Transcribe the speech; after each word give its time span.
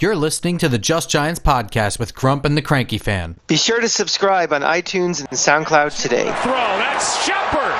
You're 0.00 0.14
listening 0.14 0.58
to 0.58 0.68
the 0.68 0.78
Just 0.78 1.10
Giants 1.10 1.40
podcast 1.40 1.98
with 1.98 2.14
Grump 2.14 2.44
and 2.44 2.56
the 2.56 2.62
Cranky 2.62 2.98
Fan. 2.98 3.36
Be 3.48 3.56
sure 3.56 3.80
to 3.80 3.88
subscribe 3.88 4.52
on 4.52 4.60
iTunes 4.60 5.18
and 5.18 5.30
SoundCloud 5.30 6.00
today. 6.00 6.32
Throw. 6.42 6.52
That's 6.52 7.20
Shepard. 7.24 7.74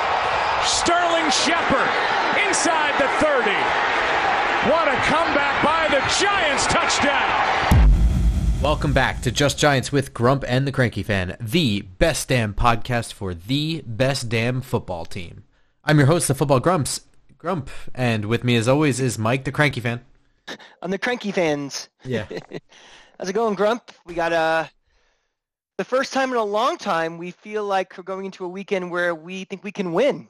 Sterling 0.67 1.31
Shepard 1.31 1.87
inside 2.45 2.99
the 2.99 3.07
30. 3.23 3.51
What 4.69 4.89
a 4.89 4.97
comeback 5.07 5.63
by 5.63 5.87
the 5.87 6.01
Giants. 6.19 6.67
Touchdown. 6.67 7.89
Welcome 8.61 8.91
back 8.91 9.21
to 9.21 9.31
Just 9.31 9.57
Giants 9.57 9.93
with 9.93 10.13
Grump 10.13 10.43
and 10.45 10.67
the 10.67 10.73
Cranky 10.73 11.03
Fan, 11.03 11.37
the 11.39 11.83
best 11.99 12.27
damn 12.27 12.53
podcast 12.53 13.13
for 13.13 13.33
the 13.33 13.81
best 13.87 14.27
damn 14.27 14.59
football 14.59 15.05
team. 15.05 15.45
I'm 15.85 15.97
your 15.97 16.07
host, 16.07 16.27
the 16.27 16.35
Football 16.35 16.59
Grumps, 16.59 16.99
Grump, 17.37 17.69
and 17.95 18.25
with 18.25 18.43
me 18.43 18.57
as 18.57 18.67
always 18.67 18.99
is 18.99 19.17
Mike, 19.17 19.45
the 19.45 19.53
Cranky 19.53 19.79
Fan. 19.79 20.01
On 20.81 20.89
the 20.89 20.97
Cranky 20.97 21.31
fans. 21.31 21.89
Yeah. 22.03 22.25
How's 23.19 23.29
it 23.29 23.33
going, 23.33 23.55
Grump? 23.55 23.91
We 24.05 24.13
got 24.13 24.31
uh, 24.33 24.65
the 25.77 25.83
first 25.83 26.13
time 26.13 26.31
in 26.31 26.37
a 26.37 26.43
long 26.43 26.77
time 26.77 27.17
we 27.17 27.31
feel 27.31 27.65
like 27.65 27.97
we're 27.97 28.03
going 28.03 28.25
into 28.25 28.45
a 28.45 28.47
weekend 28.49 28.89
where 28.91 29.13
we 29.13 29.43
think 29.45 29.63
we 29.63 29.71
can 29.71 29.91
win. 29.93 30.27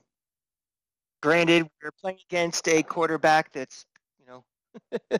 Granted, 1.22 1.68
we're 1.84 1.92
playing 2.02 2.18
against 2.30 2.68
a 2.68 2.82
quarterback 2.82 3.52
that's, 3.52 3.86
you 4.20 4.26
know, 4.26 5.20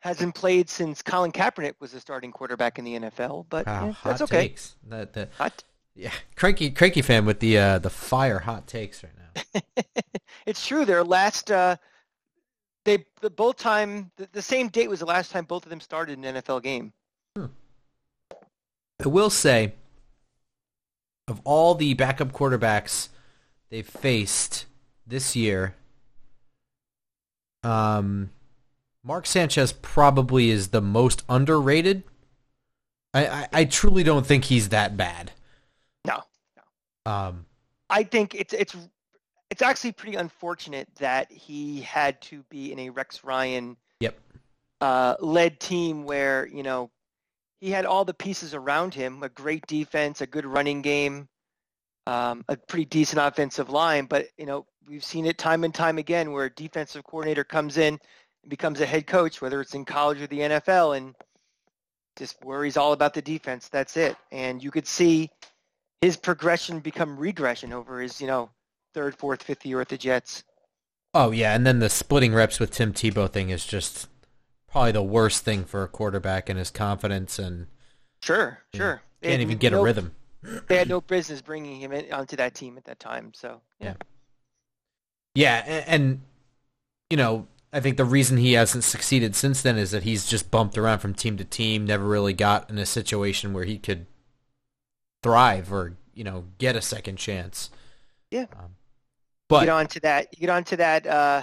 hasn't 0.00 0.34
played 0.34 0.70
since 0.70 1.02
Colin 1.02 1.32
Kaepernick 1.32 1.74
was 1.80 1.92
a 1.94 2.00
starting 2.00 2.32
quarterback 2.32 2.78
in 2.78 2.84
the 2.84 2.98
NFL, 2.98 3.46
but 3.48 3.66
Wow, 3.66 3.86
yeah, 3.86 3.92
hot 3.92 4.08
that's 4.10 4.22
okay. 4.22 4.40
takes. 4.48 4.76
That, 4.88 5.12
that, 5.12 5.30
Hot. 5.38 5.62
yeah, 5.94 6.12
Cranky, 6.34 6.70
Cranky 6.70 7.02
Fan 7.02 7.26
with 7.26 7.40
the 7.40 7.58
uh, 7.58 7.78
the 7.78 7.90
fire 7.90 8.38
hot 8.40 8.66
takes 8.66 9.02
right 9.04 9.12
now. 9.18 9.60
it's 10.46 10.66
true. 10.66 10.84
Their 10.86 11.04
last, 11.04 11.50
uh, 11.50 11.76
they 12.86 13.04
the 13.20 13.28
both 13.28 13.56
time 13.56 14.10
the, 14.16 14.28
the 14.32 14.40
same 14.40 14.68
date 14.68 14.88
was 14.88 15.00
the 15.00 15.06
last 15.06 15.30
time 15.30 15.44
both 15.44 15.64
of 15.64 15.70
them 15.70 15.80
started 15.80 16.16
an 16.18 16.36
NFL 16.36 16.62
game. 16.62 16.92
I 17.36 19.08
will 19.08 19.28
say, 19.28 19.74
of 21.28 21.42
all 21.44 21.74
the 21.74 21.92
backup 21.92 22.32
quarterbacks 22.32 23.08
they've 23.68 23.86
faced 23.86 24.64
this 25.06 25.36
year, 25.36 25.74
um, 27.62 28.30
Mark 29.04 29.26
Sanchez 29.26 29.72
probably 29.72 30.48
is 30.48 30.68
the 30.68 30.80
most 30.80 31.24
underrated. 31.28 32.04
I, 33.12 33.26
I, 33.26 33.48
I 33.52 33.64
truly 33.66 34.02
don't 34.02 34.24
think 34.24 34.44
he's 34.44 34.70
that 34.70 34.96
bad. 34.96 35.32
No, 36.06 36.22
Um, 37.04 37.44
I 37.90 38.04
think 38.04 38.34
it's 38.34 38.54
it's 38.54 38.74
it's 39.50 39.62
actually 39.62 39.92
pretty 39.92 40.16
unfortunate 40.16 40.88
that 40.96 41.30
he 41.30 41.80
had 41.80 42.20
to 42.22 42.42
be 42.50 42.72
in 42.72 42.78
a 42.80 42.90
Rex 42.90 43.22
Ryan 43.24 43.76
yep. 44.00 44.18
uh, 44.80 45.16
led 45.20 45.60
team 45.60 46.04
where 46.04 46.46
you 46.46 46.62
know 46.62 46.90
he 47.60 47.70
had 47.70 47.86
all 47.86 48.04
the 48.04 48.14
pieces 48.14 48.54
around 48.54 48.94
him, 48.94 49.22
a 49.22 49.28
great 49.28 49.66
defense, 49.66 50.20
a 50.20 50.26
good 50.26 50.44
running 50.44 50.82
game, 50.82 51.28
um, 52.06 52.44
a 52.48 52.56
pretty 52.56 52.84
decent 52.84 53.20
offensive 53.20 53.70
line. 53.70 54.06
But 54.06 54.28
you 54.36 54.46
know 54.46 54.66
we've 54.88 55.04
seen 55.04 55.26
it 55.26 55.38
time 55.38 55.64
and 55.64 55.74
time 55.74 55.98
again 55.98 56.32
where 56.32 56.46
a 56.46 56.50
defensive 56.50 57.04
coordinator 57.04 57.44
comes 57.44 57.76
in 57.76 57.98
and 58.42 58.50
becomes 58.50 58.80
a 58.80 58.86
head 58.86 59.06
coach, 59.06 59.40
whether 59.40 59.60
it's 59.60 59.74
in 59.74 59.84
college 59.84 60.20
or 60.20 60.26
the 60.26 60.40
NFL, 60.40 60.96
and 60.96 61.14
just 62.16 62.42
worries 62.44 62.76
all 62.76 62.92
about 62.92 63.14
the 63.14 63.22
defense. 63.22 63.68
That's 63.68 63.96
it. 63.96 64.16
And 64.32 64.62
you 64.62 64.70
could 64.70 64.86
see 64.86 65.30
his 66.00 66.16
progression 66.16 66.80
become 66.80 67.16
regression 67.16 67.72
over 67.72 68.00
his 68.00 68.20
you 68.20 68.26
know 68.26 68.50
third, 68.96 69.14
fourth, 69.14 69.42
fifth 69.42 69.66
year 69.66 69.80
at 69.82 69.90
the 69.90 69.98
Jets. 69.98 70.42
Oh 71.12 71.30
yeah, 71.30 71.54
and 71.54 71.66
then 71.66 71.78
the 71.80 71.90
splitting 71.90 72.34
reps 72.34 72.58
with 72.58 72.70
Tim 72.70 72.92
Tebow 72.92 73.30
thing 73.30 73.50
is 73.50 73.66
just 73.66 74.08
probably 74.68 74.92
the 74.92 75.02
worst 75.02 75.44
thing 75.44 75.64
for 75.64 75.82
a 75.82 75.88
quarterback 75.88 76.48
and 76.48 76.58
his 76.58 76.70
confidence 76.70 77.38
and 77.38 77.66
Sure, 78.22 78.58
sure. 78.74 79.02
They 79.20 79.28
can't 79.28 79.42
even 79.42 79.58
get 79.58 79.72
a 79.72 79.80
rhythm. 79.80 80.14
They 80.68 80.78
had 80.78 80.88
no 80.88 81.00
business 81.00 81.42
bringing 81.42 81.80
him 81.80 81.92
in, 81.92 82.12
onto 82.12 82.36
that 82.36 82.54
team 82.54 82.76
at 82.78 82.84
that 82.86 82.98
time. 82.98 83.32
So 83.34 83.60
yeah. 83.80 83.94
Yeah, 85.34 85.62
a- 85.66 85.88
and, 85.88 86.22
you 87.10 87.16
know, 87.16 87.46
I 87.72 87.80
think 87.80 87.98
the 87.98 88.04
reason 88.04 88.38
he 88.38 88.54
hasn't 88.54 88.84
succeeded 88.84 89.36
since 89.36 89.60
then 89.60 89.76
is 89.76 89.90
that 89.90 90.04
he's 90.04 90.26
just 90.26 90.50
bumped 90.50 90.78
around 90.78 91.00
from 91.00 91.14
team 91.14 91.36
to 91.36 91.44
team, 91.44 91.84
never 91.84 92.04
really 92.04 92.32
got 92.32 92.70
in 92.70 92.78
a 92.78 92.86
situation 92.86 93.52
where 93.52 93.64
he 93.64 93.76
could 93.76 94.06
thrive 95.22 95.72
or 95.72 95.96
you 96.14 96.24
know 96.24 96.44
get 96.58 96.76
a 96.76 96.82
second 96.82 97.16
chance. 97.16 97.70
Yeah. 98.30 98.46
Um, 98.58 98.76
you 99.50 99.56
but 99.56 99.60
get 99.60 99.68
onto 99.70 100.00
that. 100.00 100.28
You 100.32 100.40
get 100.40 100.50
onto 100.50 100.76
that. 100.76 101.06
Uh, 101.06 101.42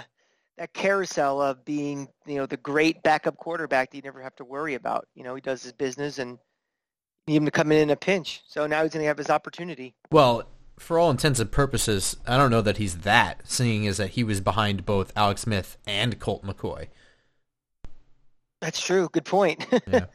that 0.56 0.72
carousel 0.72 1.42
of 1.42 1.64
being, 1.64 2.06
you 2.26 2.36
know, 2.36 2.46
the 2.46 2.56
great 2.56 3.02
backup 3.02 3.36
quarterback 3.36 3.90
that 3.90 3.96
you 3.96 4.02
never 4.02 4.22
have 4.22 4.36
to 4.36 4.44
worry 4.44 4.74
about. 4.74 5.08
You 5.14 5.24
know, 5.24 5.34
he 5.34 5.40
does 5.40 5.64
his 5.64 5.72
business 5.72 6.18
and 6.18 6.38
need 7.26 7.36
him 7.36 7.44
to 7.44 7.50
come 7.50 7.72
in 7.72 7.78
in 7.78 7.90
a 7.90 7.96
pinch. 7.96 8.42
So 8.46 8.66
now 8.66 8.82
he's 8.82 8.92
going 8.92 9.02
to 9.02 9.08
have 9.08 9.18
his 9.18 9.30
opportunity. 9.30 9.94
well, 10.10 10.44
for 10.76 10.98
all 10.98 11.10
intents 11.10 11.38
and 11.38 11.50
purposes, 11.50 12.16
I 12.26 12.36
don't 12.36 12.50
know 12.50 12.60
that 12.60 12.78
he's 12.78 12.98
that, 12.98 13.42
seeing 13.44 13.86
as 13.86 13.98
that 13.98 14.10
he 14.10 14.24
was 14.24 14.40
behind 14.40 14.84
both 14.84 15.12
Alex 15.14 15.42
Smith 15.42 15.76
and 15.86 16.18
Colt 16.18 16.44
McCoy. 16.44 16.88
That's 18.60 18.80
true. 18.80 19.08
Good 19.12 19.24
point. 19.24 19.66
Yeah. 19.86 20.06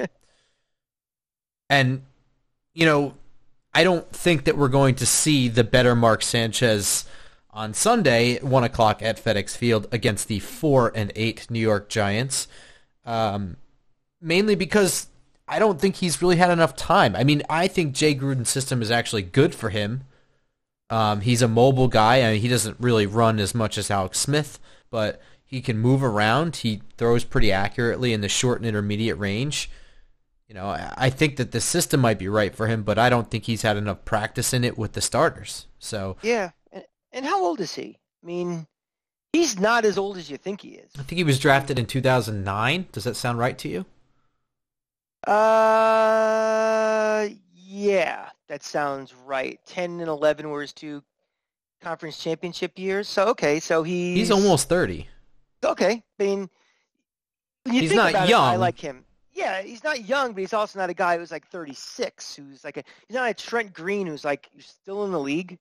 And, 1.69 2.01
you 2.73 2.87
know, 2.87 3.13
I 3.75 3.83
don't 3.83 4.11
think 4.11 4.45
that 4.45 4.57
we're 4.57 4.69
going 4.69 4.95
to 4.95 5.05
see 5.05 5.47
the 5.47 5.63
better 5.63 5.95
Mark 5.95 6.23
Sanchez 6.23 7.05
on 7.51 7.73
Sunday 7.73 8.39
1 8.39 8.63
o'clock 8.63 9.01
at 9.01 9.23
FedEx 9.23 9.55
Field 9.57 9.87
against 9.91 10.27
the 10.27 10.39
4 10.39 10.91
and 10.95 11.11
8 11.15 11.49
New 11.49 11.59
York 11.59 11.89
Giants. 11.89 12.47
Um, 13.05 13.57
mainly 14.21 14.55
because 14.55 15.07
I 15.47 15.59
don't 15.59 15.81
think 15.81 15.95
he's 15.95 16.21
really 16.21 16.35
had 16.35 16.51
enough 16.51 16.75
time. 16.75 17.15
I 17.15 17.23
mean, 17.23 17.41
I 17.49 17.67
think 17.67 17.93
Jay 17.93 18.13
Gruden's 18.13 18.49
system 18.49 18.81
is 18.81 18.91
actually 18.91 19.23
good 19.23 19.55
for 19.55 19.69
him. 19.69 20.03
Um, 20.89 21.21
he's 21.21 21.41
a 21.41 21.47
mobile 21.47 21.87
guy. 21.87 22.21
I 22.21 22.33
mean, 22.33 22.41
he 22.41 22.47
doesn't 22.47 22.77
really 22.79 23.05
run 23.05 23.39
as 23.39 23.55
much 23.55 23.77
as 23.77 23.91
Alex 23.91 24.19
Smith, 24.19 24.59
but 24.89 25.21
he 25.43 25.61
can 25.61 25.77
move 25.77 26.03
around. 26.03 26.57
He 26.57 26.81
throws 26.97 27.23
pretty 27.23 27.51
accurately 27.51 28.13
in 28.13 28.21
the 28.21 28.29
short 28.29 28.59
and 28.59 28.67
intermediate 28.67 29.17
range. 29.17 29.69
You 30.47 30.55
know, 30.55 30.67
I 30.67 31.11
think 31.11 31.37
that 31.37 31.51
the 31.51 31.61
system 31.61 31.99
might 31.99 32.17
be 32.17 32.27
right 32.27 32.55
for 32.55 32.67
him, 32.67 32.81
but 32.81 32.97
I 32.97 33.09
don't 33.09 33.29
think 33.29 33.43
he's 33.43 33.61
had 33.61 33.77
enough 33.77 34.03
practice 34.03 34.51
in 34.51 34.63
it 34.63 34.79
with 34.79 34.93
the 34.93 35.01
starters. 35.01 35.67
So 35.77 36.17
yeah. 36.23 36.51
And, 37.11 37.25
how 37.25 37.43
old 37.43 37.59
is 37.59 37.73
he? 37.73 37.97
I 38.23 38.25
mean, 38.25 38.67
he's 39.33 39.59
not 39.59 39.85
as 39.85 39.97
old 39.97 40.17
as 40.17 40.29
you 40.29 40.37
think 40.37 40.61
he 40.61 40.69
is. 40.69 40.91
I 40.97 41.03
think 41.03 41.17
he 41.17 41.23
was 41.23 41.39
drafted 41.39 41.79
in 41.79 41.85
2009. 41.85 42.87
Does 42.91 43.03
that 43.05 43.15
sound 43.15 43.39
right 43.39 43.57
to 43.57 43.67
you? 43.67 43.85
Uh, 45.27 47.27
yeah, 47.55 48.29
that 48.47 48.63
sounds 48.63 49.13
right. 49.25 49.59
10 49.65 49.99
and 49.99 50.09
11 50.09 50.49
were 50.49 50.61
his 50.61 50.73
two 50.73 51.03
conference 51.81 52.17
championship 52.17 52.77
years. 52.77 53.07
So, 53.07 53.27
okay, 53.29 53.59
so 53.59 53.83
he's... 53.83 54.17
He's 54.17 54.31
almost 54.31 54.69
30. 54.69 55.07
Okay, 55.63 56.03
I 56.19 56.23
mean, 56.23 56.49
He's 57.69 57.89
think 57.89 57.95
not 57.95 58.09
about 58.11 58.29
it, 58.29 58.35
I 58.35 58.55
like 58.55 58.79
him. 58.79 59.03
Yeah, 59.33 59.61
he's 59.61 59.83
not 59.83 60.07
young, 60.07 60.33
but 60.33 60.41
he's 60.41 60.53
also 60.53 60.79
not 60.79 60.89
a 60.89 60.93
guy 60.93 61.17
who's 61.17 61.31
like 61.31 61.47
36, 61.47 62.35
who's 62.35 62.63
like 62.63 62.77
a... 62.77 62.83
He's 63.07 63.15
not 63.15 63.29
a 63.29 63.33
Trent 63.33 63.73
Green 63.73 64.07
who's 64.07 64.25
like 64.25 64.49
still 64.59 65.05
in 65.05 65.11
the 65.11 65.19
league. 65.19 65.57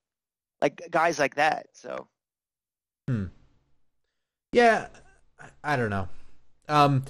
Like, 0.61 0.81
guys 0.91 1.19
like 1.19 1.35
that, 1.35 1.67
so... 1.73 2.07
hmm. 3.07 3.25
Yeah, 4.51 4.87
I- 5.63 5.75
don't 5.75 5.89
know. 5.89 6.09
Um, 6.67 7.05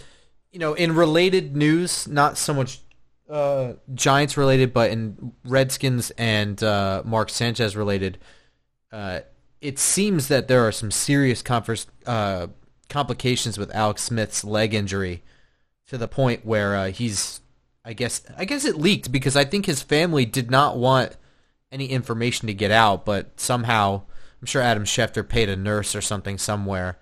you 0.51 0.59
know, 0.59 0.73
in 0.73 0.95
related 0.95 1.55
news, 1.55 2.07
not 2.07 2.37
so 2.37 2.53
much 2.53 2.79
uh, 3.29 3.73
Giants 3.93 4.37
related, 4.37 4.73
but 4.73 4.91
in 4.91 5.33
Redskins 5.45 6.11
and 6.11 6.61
uh, 6.63 7.03
Mark 7.05 7.29
Sanchez 7.29 7.75
related, 7.75 8.17
uh, 8.91 9.21
it 9.61 9.77
seems 9.77 10.27
that 10.29 10.47
there 10.47 10.65
are 10.67 10.71
some 10.71 10.91
serious 10.91 11.41
conference, 11.41 11.87
uh, 12.05 12.47
complications 12.87 13.57
with 13.57 13.73
Alex 13.75 14.03
Smith's 14.03 14.43
leg 14.43 14.73
injury, 14.73 15.23
to 15.87 15.97
the 15.97 16.07
point 16.07 16.45
where 16.45 16.75
uh, 16.75 16.91
he's, 16.91 17.41
I 17.83 17.93
guess, 17.93 18.21
I 18.37 18.45
guess 18.45 18.65
it 18.65 18.77
leaked 18.77 19.11
because 19.11 19.35
I 19.35 19.43
think 19.43 19.65
his 19.65 19.81
family 19.81 20.25
did 20.25 20.49
not 20.51 20.77
want 20.77 21.15
any 21.71 21.87
information 21.87 22.47
to 22.47 22.53
get 22.53 22.71
out, 22.71 23.05
but 23.05 23.39
somehow 23.39 24.03
I'm 24.41 24.45
sure 24.47 24.61
Adam 24.61 24.85
Schefter 24.85 25.27
paid 25.27 25.49
a 25.49 25.55
nurse 25.55 25.95
or 25.95 26.01
something 26.01 26.37
somewhere 26.37 26.97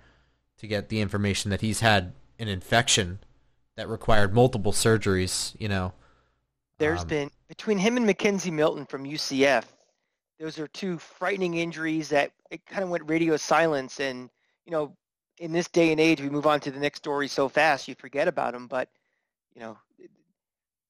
to 0.58 0.66
get 0.66 0.88
the 0.88 1.00
information 1.00 1.50
that 1.50 1.60
he's 1.60 1.80
had 1.80 2.12
an 2.38 2.48
infection 2.48 3.20
that 3.76 3.88
required 3.88 4.34
multiple 4.34 4.72
surgeries, 4.72 5.54
you 5.60 5.68
know. 5.68 5.92
There's 6.78 7.02
Um, 7.02 7.08
been 7.08 7.30
between 7.48 7.78
him 7.78 7.96
and 7.96 8.06
McKenzie 8.08 8.52
Milton 8.52 8.86
from 8.86 9.04
UCF. 9.04 9.64
Those 10.38 10.58
are 10.58 10.68
two 10.68 10.98
frightening 10.98 11.54
injuries 11.54 12.08
that 12.10 12.32
it 12.50 12.64
kind 12.66 12.82
of 12.84 12.90
went 12.90 13.08
radio 13.08 13.36
silence. 13.36 14.00
And 14.00 14.30
you 14.64 14.72
know, 14.72 14.96
in 15.38 15.52
this 15.52 15.68
day 15.68 15.92
and 15.92 16.00
age, 16.00 16.20
we 16.20 16.30
move 16.30 16.46
on 16.46 16.60
to 16.60 16.70
the 16.70 16.80
next 16.80 16.98
story 16.98 17.28
so 17.28 17.48
fast 17.48 17.88
you 17.88 17.94
forget 17.96 18.28
about 18.28 18.52
them. 18.52 18.66
But 18.68 18.90
you 19.54 19.60
know, 19.60 19.78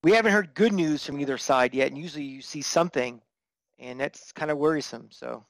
we 0.03 0.13
haven't 0.13 0.33
heard 0.33 0.55
good 0.55 0.73
news 0.73 1.05
from 1.05 1.21
either 1.21 1.39
side 1.39 1.75
yet. 1.75 1.89
And 1.89 1.99
usually, 1.99 2.25
you 2.25 2.43
see 2.43 2.63
something, 2.63 3.21
and 3.79 4.01
that's 4.01 4.33
kind 4.33 4.51
of 4.51 4.59
worrisome. 4.59 5.09
So 5.11 5.45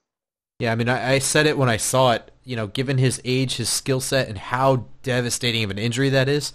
Yeah, 0.58 0.72
I 0.72 0.74
mean, 0.74 0.88
I, 0.88 1.14
I 1.14 1.18
said 1.18 1.46
it 1.46 1.58
when 1.58 1.68
I 1.68 1.76
saw 1.76 2.12
it. 2.12 2.30
You 2.44 2.56
know, 2.56 2.66
given 2.66 2.98
his 2.98 3.20
age, 3.24 3.56
his 3.56 3.68
skill 3.68 4.00
set, 4.00 4.28
and 4.28 4.38
how 4.38 4.86
devastating 5.02 5.64
of 5.64 5.70
an 5.70 5.78
injury 5.78 6.08
that 6.10 6.28
is, 6.28 6.52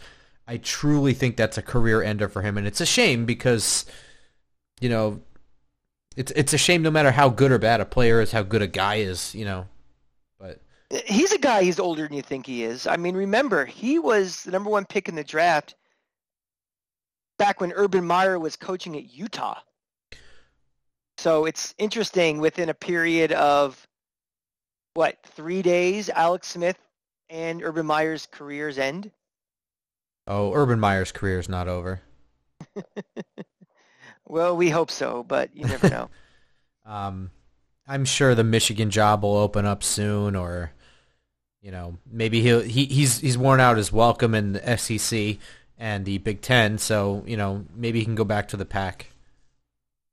I 0.47 0.57
truly 0.57 1.13
think 1.13 1.37
that's 1.37 1.57
a 1.57 1.61
career 1.61 2.01
ender 2.01 2.27
for 2.27 2.41
him, 2.41 2.57
and 2.57 2.67
it's 2.67 2.81
a 2.81 2.85
shame 2.85 3.25
because, 3.25 3.85
you 4.81 4.89
know, 4.89 5.21
it's 6.15 6.31
it's 6.35 6.53
a 6.53 6.57
shame 6.57 6.81
no 6.81 6.91
matter 6.91 7.11
how 7.11 7.29
good 7.29 7.51
or 7.51 7.57
bad 7.57 7.81
a 7.81 7.85
player 7.85 8.21
is, 8.21 8.31
how 8.31 8.43
good 8.43 8.61
a 8.61 8.67
guy 8.67 8.95
is, 8.95 9.33
you 9.33 9.45
know. 9.45 9.67
But 10.39 10.59
he's 11.05 11.31
a 11.31 11.37
guy. 11.37 11.63
He's 11.63 11.79
older 11.79 12.03
than 12.07 12.13
you 12.15 12.21
think 12.21 12.45
he 12.45 12.63
is. 12.63 12.87
I 12.87 12.97
mean, 12.97 13.15
remember 13.15 13.65
he 13.65 13.99
was 13.99 14.43
the 14.43 14.51
number 14.51 14.69
one 14.69 14.85
pick 14.85 15.09
in 15.09 15.15
the 15.15 15.23
draft 15.23 15.75
back 17.37 17.61
when 17.61 17.71
Urban 17.73 18.05
Meyer 18.05 18.37
was 18.37 18.55
coaching 18.55 18.95
at 18.97 19.13
Utah. 19.13 19.59
So 21.23 21.45
it's 21.45 21.73
interesting 21.77 22.39
within 22.39 22.67
a 22.67 22.73
period 22.73 23.31
of 23.31 23.87
what 24.93 25.15
three 25.23 25.61
days, 25.61 26.09
Alex 26.09 26.49
Smith 26.49 26.77
and 27.29 27.63
Urban 27.63 27.85
Meyer's 27.85 28.27
careers 28.29 28.77
end. 28.77 29.09
Oh, 30.27 30.51
Urban 30.53 30.81
Meyer's 30.81 31.13
career 31.13 31.39
is 31.39 31.47
not 31.47 31.69
over. 31.69 32.01
well, 34.27 34.57
we 34.57 34.69
hope 34.69 34.91
so, 34.91 35.23
but 35.23 35.55
you 35.55 35.63
never 35.63 35.89
know. 35.89 36.09
um, 36.85 37.31
I'm 37.87 38.03
sure 38.03 38.35
the 38.35 38.43
Michigan 38.43 38.89
job 38.89 39.23
will 39.23 39.37
open 39.37 39.65
up 39.65 39.81
soon, 39.81 40.35
or 40.35 40.73
you 41.61 41.71
know, 41.71 41.99
maybe 42.05 42.41
he'll 42.41 42.59
he, 42.59 42.83
he's 42.83 43.21
he's 43.21 43.37
worn 43.37 43.61
out 43.61 43.77
his 43.77 43.93
welcome 43.93 44.35
in 44.35 44.51
the 44.51 44.77
SEC 44.77 45.37
and 45.77 46.03
the 46.03 46.17
Big 46.17 46.41
Ten, 46.41 46.77
so 46.77 47.23
you 47.25 47.37
know 47.37 47.63
maybe 47.73 47.99
he 47.99 48.03
can 48.03 48.15
go 48.15 48.25
back 48.25 48.49
to 48.49 48.57
the 48.57 48.65
pack. 48.65 49.07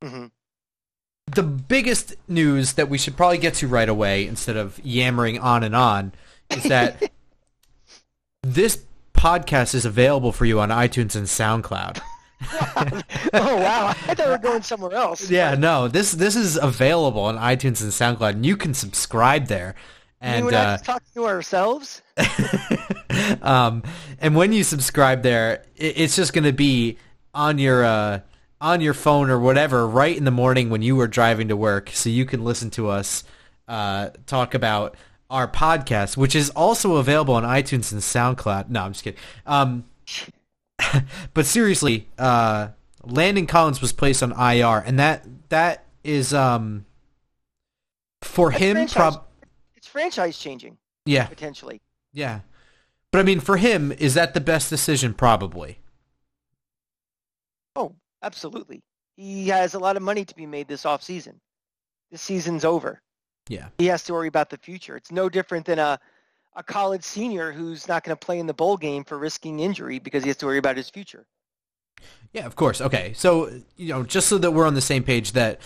Mm-hmm. 0.04 0.26
The 1.34 1.42
biggest 1.42 2.14
news 2.28 2.74
that 2.74 2.88
we 2.88 2.98
should 2.98 3.16
probably 3.16 3.38
get 3.38 3.54
to 3.54 3.68
right 3.68 3.88
away, 3.88 4.26
instead 4.26 4.56
of 4.56 4.80
yammering 4.84 5.38
on 5.38 5.62
and 5.62 5.76
on, 5.76 6.12
is 6.50 6.64
that 6.64 7.10
this 8.42 8.82
podcast 9.14 9.74
is 9.74 9.84
available 9.84 10.32
for 10.32 10.44
you 10.44 10.60
on 10.60 10.70
iTunes 10.70 11.14
and 11.14 11.26
SoundCloud. 11.26 12.00
oh 13.34 13.56
wow! 13.56 13.88
I 13.88 13.92
thought 13.92 14.18
we 14.18 14.30
were 14.30 14.38
going 14.38 14.62
somewhere 14.62 14.94
else. 14.94 15.28
Yeah, 15.30 15.56
no 15.56 15.88
this 15.88 16.12
this 16.12 16.36
is 16.36 16.56
available 16.56 17.22
on 17.22 17.36
iTunes 17.36 17.82
and 17.82 17.92
SoundCloud, 17.92 18.30
and 18.30 18.46
you 18.46 18.56
can 18.56 18.72
subscribe 18.72 19.46
there. 19.46 19.74
And 20.22 20.44
we're 20.44 20.52
not 20.52 20.66
uh, 20.66 20.76
talking 20.78 21.06
to 21.14 21.26
ourselves. 21.26 22.02
um, 23.42 23.82
and 24.20 24.36
when 24.36 24.52
you 24.52 24.64
subscribe 24.64 25.22
there, 25.22 25.64
it, 25.76 25.98
it's 25.98 26.16
just 26.16 26.32
going 26.32 26.44
to 26.44 26.52
be 26.52 26.98
on 27.34 27.58
your 27.58 27.84
uh, 27.84 28.20
on 28.60 28.80
your 28.80 28.94
phone 28.94 29.30
or 29.30 29.38
whatever, 29.38 29.86
right 29.86 30.16
in 30.16 30.24
the 30.24 30.30
morning 30.30 30.70
when 30.70 30.82
you 30.82 31.00
are 31.00 31.08
driving 31.08 31.48
to 31.48 31.56
work, 31.56 31.90
so 31.92 32.10
you 32.10 32.24
can 32.24 32.44
listen 32.44 32.70
to 32.70 32.88
us 32.88 33.24
uh, 33.68 34.10
talk 34.26 34.54
about 34.54 34.96
our 35.30 35.46
podcast, 35.46 36.16
which 36.16 36.34
is 36.34 36.50
also 36.50 36.96
available 36.96 37.34
on 37.34 37.44
iTunes 37.44 37.92
and 37.92 38.00
SoundCloud. 38.00 38.68
No, 38.68 38.82
I'm 38.82 38.92
just 38.92 39.04
kidding. 39.04 39.20
Um, 39.46 39.84
but 41.34 41.46
seriously, 41.46 42.08
uh, 42.18 42.68
Landon 43.04 43.46
Collins 43.46 43.80
was 43.80 43.92
placed 43.92 44.22
on 44.22 44.32
IR, 44.32 44.78
and 44.78 44.98
that 44.98 45.24
that 45.48 45.86
is 46.04 46.34
um, 46.34 46.84
for 48.22 48.50
That's 48.50 48.62
him. 48.62 48.88
Prob- 48.88 49.24
it's 49.76 49.86
franchise 49.86 50.36
changing. 50.36 50.76
Yeah, 51.06 51.26
potentially. 51.26 51.80
Yeah, 52.12 52.40
but 53.12 53.20
I 53.20 53.22
mean, 53.22 53.40
for 53.40 53.56
him, 53.56 53.92
is 53.92 54.14
that 54.14 54.34
the 54.34 54.40
best 54.40 54.68
decision? 54.68 55.14
Probably. 55.14 55.78
Oh, 57.76 57.94
absolutely. 58.22 58.82
He 59.16 59.48
has 59.48 59.74
a 59.74 59.78
lot 59.78 59.96
of 59.96 60.02
money 60.02 60.24
to 60.24 60.34
be 60.34 60.46
made 60.46 60.68
this 60.68 60.86
off 60.86 61.02
season. 61.02 61.40
This 62.10 62.22
season's 62.22 62.64
over. 62.64 63.00
Yeah. 63.48 63.68
He 63.78 63.86
has 63.86 64.04
to 64.04 64.12
worry 64.12 64.28
about 64.28 64.50
the 64.50 64.58
future. 64.58 64.96
It's 64.96 65.12
no 65.12 65.28
different 65.28 65.66
than 65.66 65.78
a 65.78 65.98
a 66.56 66.62
college 66.64 67.04
senior 67.04 67.52
who's 67.52 67.86
not 67.86 68.02
going 68.02 68.16
to 68.16 68.26
play 68.26 68.38
in 68.40 68.46
the 68.46 68.54
bowl 68.54 68.76
game 68.76 69.04
for 69.04 69.16
risking 69.16 69.60
injury 69.60 70.00
because 70.00 70.24
he 70.24 70.28
has 70.28 70.36
to 70.38 70.46
worry 70.46 70.58
about 70.58 70.76
his 70.76 70.90
future. 70.90 71.24
Yeah, 72.32 72.44
of 72.44 72.56
course. 72.56 72.80
Okay. 72.80 73.12
So, 73.14 73.50
you 73.76 73.88
know, 73.88 74.02
just 74.02 74.26
so 74.26 74.36
that 74.38 74.50
we're 74.50 74.66
on 74.66 74.74
the 74.74 74.80
same 74.80 75.04
page 75.04 75.32
that 75.32 75.60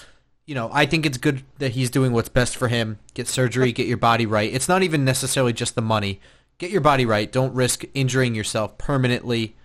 you 0.46 0.54
know, 0.54 0.68
I 0.72 0.86
think 0.86 1.06
it's 1.06 1.16
good 1.16 1.42
that 1.58 1.72
he's 1.72 1.90
doing 1.90 2.12
what's 2.12 2.28
best 2.28 2.56
for 2.56 2.68
him. 2.68 2.98
Get 3.14 3.28
surgery, 3.28 3.72
get 3.72 3.86
your 3.86 3.96
body 3.96 4.26
right. 4.26 4.52
It's 4.52 4.68
not 4.68 4.82
even 4.82 5.04
necessarily 5.04 5.52
just 5.52 5.74
the 5.74 5.82
money. 5.82 6.20
Get 6.58 6.70
your 6.70 6.82
body 6.82 7.06
right. 7.06 7.32
Don't 7.32 7.54
risk 7.54 7.84
injuring 7.94 8.34
yourself 8.34 8.76
permanently. 8.76 9.56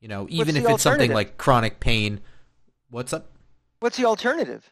You 0.00 0.08
know, 0.08 0.26
even 0.30 0.56
if 0.56 0.64
it's 0.68 0.82
something 0.82 1.12
like 1.12 1.38
chronic 1.38 1.80
pain. 1.80 2.20
What's 2.90 3.12
up? 3.12 3.32
What's 3.80 3.96
the 3.96 4.06
alternative? 4.06 4.70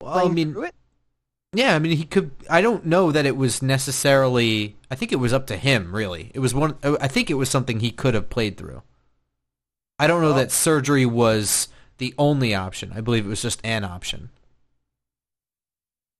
Well, 0.00 0.12
Playing 0.12 0.30
I 0.30 0.34
mean, 0.34 0.70
yeah, 1.54 1.74
I 1.74 1.78
mean, 1.78 1.96
he 1.96 2.04
could. 2.04 2.32
I 2.50 2.60
don't 2.60 2.86
know 2.86 3.12
that 3.12 3.26
it 3.26 3.36
was 3.36 3.62
necessarily. 3.62 4.76
I 4.90 4.94
think 4.94 5.12
it 5.12 5.16
was 5.16 5.32
up 5.32 5.46
to 5.48 5.56
him. 5.56 5.94
Really, 5.94 6.30
it 6.34 6.40
was 6.40 6.54
one. 6.54 6.76
I 6.82 7.08
think 7.08 7.30
it 7.30 7.34
was 7.34 7.48
something 7.48 7.80
he 7.80 7.90
could 7.90 8.14
have 8.14 8.30
played 8.30 8.56
through. 8.56 8.82
I 9.98 10.06
don't 10.06 10.22
know 10.22 10.32
that 10.32 10.50
surgery 10.50 11.06
was 11.06 11.68
the 11.98 12.14
only 12.18 12.54
option. 12.54 12.92
I 12.94 13.00
believe 13.00 13.24
it 13.24 13.28
was 13.28 13.42
just 13.42 13.60
an 13.64 13.84
option. 13.84 14.30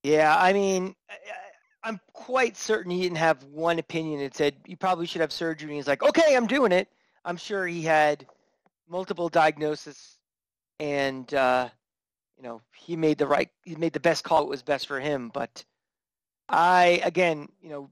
Yeah, 0.03 0.35
I 0.37 0.53
mean, 0.53 0.95
I'm 1.83 1.99
quite 2.13 2.55
certain 2.55 2.91
he 2.91 3.01
didn't 3.01 3.17
have 3.17 3.43
one 3.43 3.79
opinion 3.79 4.21
that 4.21 4.35
said 4.35 4.55
you 4.65 4.77
probably 4.77 5.05
should 5.05 5.21
have 5.21 5.31
surgery. 5.33 5.69
And 5.69 5.75
he's 5.75 5.87
like, 5.87 6.03
okay, 6.03 6.35
I'm 6.35 6.47
doing 6.47 6.71
it. 6.71 6.87
I'm 7.25 7.37
sure 7.37 7.67
he 7.67 7.81
had 7.81 8.25
multiple 8.87 9.27
diagnoses 9.27 10.17
and 10.79 11.33
uh, 11.33 11.69
you 12.37 12.43
know, 12.43 12.61
he 12.75 12.95
made 12.95 13.17
the 13.17 13.27
right, 13.27 13.49
he 13.63 13.75
made 13.75 13.93
the 13.93 13.99
best 13.99 14.23
call. 14.23 14.43
It 14.43 14.49
was 14.49 14.63
best 14.63 14.87
for 14.87 14.99
him. 14.99 15.29
But 15.33 15.63
I, 16.49 17.01
again, 17.03 17.49
you 17.61 17.69
know, 17.69 17.89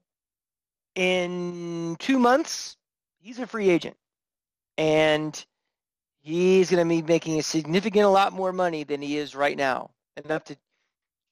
in 0.95 1.95
two 2.00 2.19
months, 2.19 2.77
he's 3.19 3.39
a 3.39 3.47
free 3.47 3.69
agent, 3.69 3.97
and 4.77 5.44
he's 6.21 6.69
going 6.69 6.88
to 6.88 6.89
be 6.89 7.01
making 7.01 7.39
a 7.39 7.44
significant, 7.44 8.06
a 8.06 8.09
lot 8.09 8.33
more 8.33 8.53
money 8.53 8.83
than 8.83 9.01
he 9.01 9.18
is 9.18 9.36
right 9.36 9.57
now, 9.57 9.91
enough 10.24 10.44
to 10.45 10.57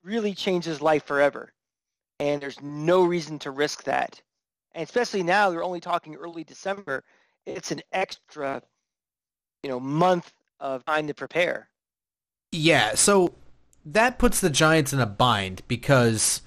really 0.03 0.33
change 0.33 0.65
his 0.65 0.81
life 0.81 1.05
forever. 1.05 1.53
And 2.19 2.41
there's 2.41 2.61
no 2.61 3.03
reason 3.03 3.39
to 3.39 3.51
risk 3.51 3.83
that. 3.83 4.21
And 4.73 4.83
especially 4.83 5.23
now, 5.23 5.49
they're 5.49 5.63
only 5.63 5.81
talking 5.81 6.15
early 6.15 6.43
December. 6.43 7.03
It's 7.45 7.71
an 7.71 7.81
extra, 7.91 8.61
you 9.63 9.69
know, 9.69 9.79
month 9.79 10.31
of 10.59 10.85
time 10.85 11.07
to 11.07 11.13
prepare. 11.13 11.69
Yeah, 12.51 12.95
so 12.95 13.33
that 13.85 14.19
puts 14.19 14.39
the 14.39 14.49
Giants 14.49 14.93
in 14.93 14.99
a 14.99 15.05
bind 15.05 15.61
because 15.67 16.41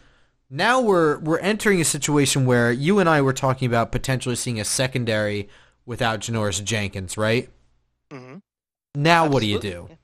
now 0.51 0.81
we're 0.81 1.19
we're 1.19 1.39
entering 1.39 1.81
a 1.81 1.85
situation 1.85 2.47
where 2.47 2.71
you 2.71 2.99
and 2.99 3.09
I 3.09 3.23
were 3.23 3.33
talking 3.33 3.67
about 3.67 3.91
potentially 3.91 4.37
seeing 4.37 4.61
a 4.61 4.65
secondary 4.65 5.49
without 5.87 6.21
Janoris 6.21 6.63
Jenkins, 6.63 7.17
right? 7.17 7.49
Mm-hmm. 8.11 8.37
Now, 8.95 9.25
Absolutely. 9.25 9.35
what 9.35 9.41
do 9.41 9.69
you 9.69 9.73
do? 9.73 9.99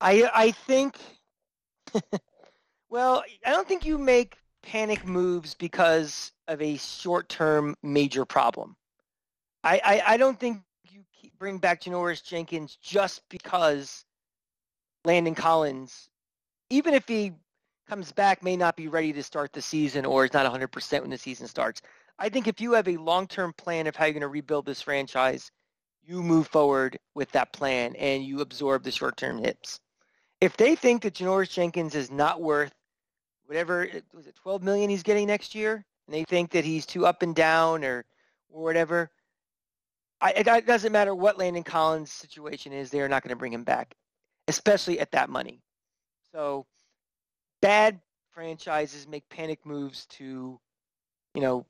I 0.00 0.30
I 0.34 0.50
think. 0.52 0.96
well, 2.90 3.22
I 3.44 3.50
don't 3.50 3.68
think 3.68 3.84
you 3.84 3.98
make 3.98 4.36
panic 4.62 5.06
moves 5.06 5.54
because 5.54 6.32
of 6.48 6.60
a 6.60 6.76
short-term 6.76 7.74
major 7.82 8.24
problem. 8.24 8.76
I, 9.62 9.80
I, 9.84 10.02
I 10.14 10.16
don't 10.16 10.38
think 10.38 10.62
you 10.90 11.02
bring 11.38 11.58
back 11.58 11.82
Janoris 11.82 12.22
Jenkins 12.22 12.76
just 12.76 13.22
because 13.28 14.04
Landon 15.04 15.34
Collins, 15.34 16.08
even 16.68 16.94
if 16.94 17.08
he 17.08 17.32
comes 17.88 18.12
back, 18.12 18.42
may 18.42 18.56
not 18.56 18.76
be 18.76 18.88
ready 18.88 19.12
to 19.12 19.22
start 19.22 19.52
the 19.52 19.62
season 19.62 20.04
or 20.04 20.24
is 20.24 20.32
not 20.32 20.50
100% 20.50 21.00
when 21.00 21.10
the 21.10 21.18
season 21.18 21.48
starts. 21.48 21.82
I 22.18 22.28
think 22.28 22.46
if 22.46 22.60
you 22.60 22.72
have 22.72 22.88
a 22.88 22.96
long-term 22.98 23.54
plan 23.54 23.86
of 23.86 23.96
how 23.96 24.04
you're 24.04 24.12
going 24.12 24.20
to 24.20 24.28
rebuild 24.28 24.66
this 24.66 24.82
franchise, 24.82 25.50
you 26.02 26.22
move 26.22 26.46
forward 26.48 26.98
with 27.14 27.30
that 27.32 27.52
plan 27.52 27.96
and 27.96 28.24
you 28.24 28.40
absorb 28.40 28.84
the 28.84 28.90
short-term 28.90 29.38
hits. 29.38 29.80
If 30.40 30.56
they 30.56 30.74
think 30.74 31.02
that 31.02 31.14
Janoris 31.14 31.50
Jenkins 31.50 31.94
is 31.94 32.10
not 32.10 32.40
worth 32.40 32.72
whatever 33.46 33.88
was 34.14 34.26
it 34.28 34.36
12 34.36 34.62
million 34.62 34.88
he's 34.88 35.02
getting 35.02 35.26
next 35.26 35.54
year, 35.54 35.84
and 36.06 36.14
they 36.14 36.24
think 36.24 36.50
that 36.52 36.64
he's 36.64 36.86
too 36.86 37.04
up 37.04 37.22
and 37.22 37.34
down 37.34 37.84
or 37.84 38.04
or 38.52 38.62
whatever, 38.62 39.10
I, 40.20 40.30
it 40.32 40.66
doesn't 40.66 40.92
matter 40.92 41.14
what 41.14 41.38
Landon 41.38 41.62
Collins' 41.62 42.12
situation 42.12 42.72
is, 42.72 42.90
they 42.90 43.00
are 43.00 43.08
not 43.08 43.22
going 43.22 43.30
to 43.30 43.36
bring 43.36 43.52
him 43.52 43.64
back 43.64 43.94
especially 44.50 45.00
at 45.00 45.12
that 45.12 45.30
money. 45.30 45.62
So 46.32 46.66
bad 47.62 48.00
franchises 48.32 49.08
make 49.08 49.28
panic 49.30 49.64
moves 49.64 50.06
to, 50.06 50.60
you 51.34 51.40
know, 51.40 51.64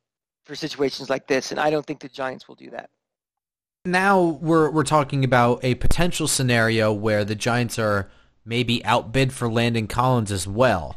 for 0.44 0.54
situations 0.54 1.10
like 1.10 1.26
this, 1.26 1.52
and 1.52 1.60
I 1.60 1.70
don't 1.70 1.86
think 1.86 2.00
the 2.00 2.08
Giants 2.08 2.48
will 2.48 2.56
do 2.56 2.70
that. 2.70 2.90
Now 3.84 4.22
we're 4.22 4.70
we're 4.70 4.82
talking 4.82 5.24
about 5.24 5.62
a 5.62 5.74
potential 5.76 6.26
scenario 6.26 6.92
where 6.92 7.24
the 7.24 7.34
Giants 7.34 7.78
are 7.78 8.10
maybe 8.44 8.84
outbid 8.84 9.32
for 9.32 9.50
Landon 9.50 9.86
Collins 9.86 10.32
as 10.32 10.46
well. 10.46 10.96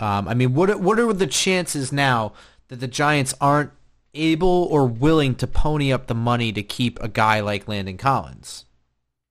Um, 0.00 0.28
I 0.28 0.34
mean, 0.34 0.54
what 0.54 0.80
what 0.80 0.98
are 0.98 1.12
the 1.12 1.26
chances 1.26 1.92
now 1.92 2.32
that 2.68 2.80
the 2.80 2.88
Giants 2.88 3.34
aren't 3.40 3.70
able 4.14 4.68
or 4.70 4.86
willing 4.86 5.34
to 5.36 5.46
pony 5.46 5.92
up 5.92 6.06
the 6.06 6.14
money 6.14 6.52
to 6.52 6.62
keep 6.62 7.00
a 7.00 7.08
guy 7.08 7.40
like 7.40 7.68
Landon 7.68 7.96
Collins? 7.96 8.66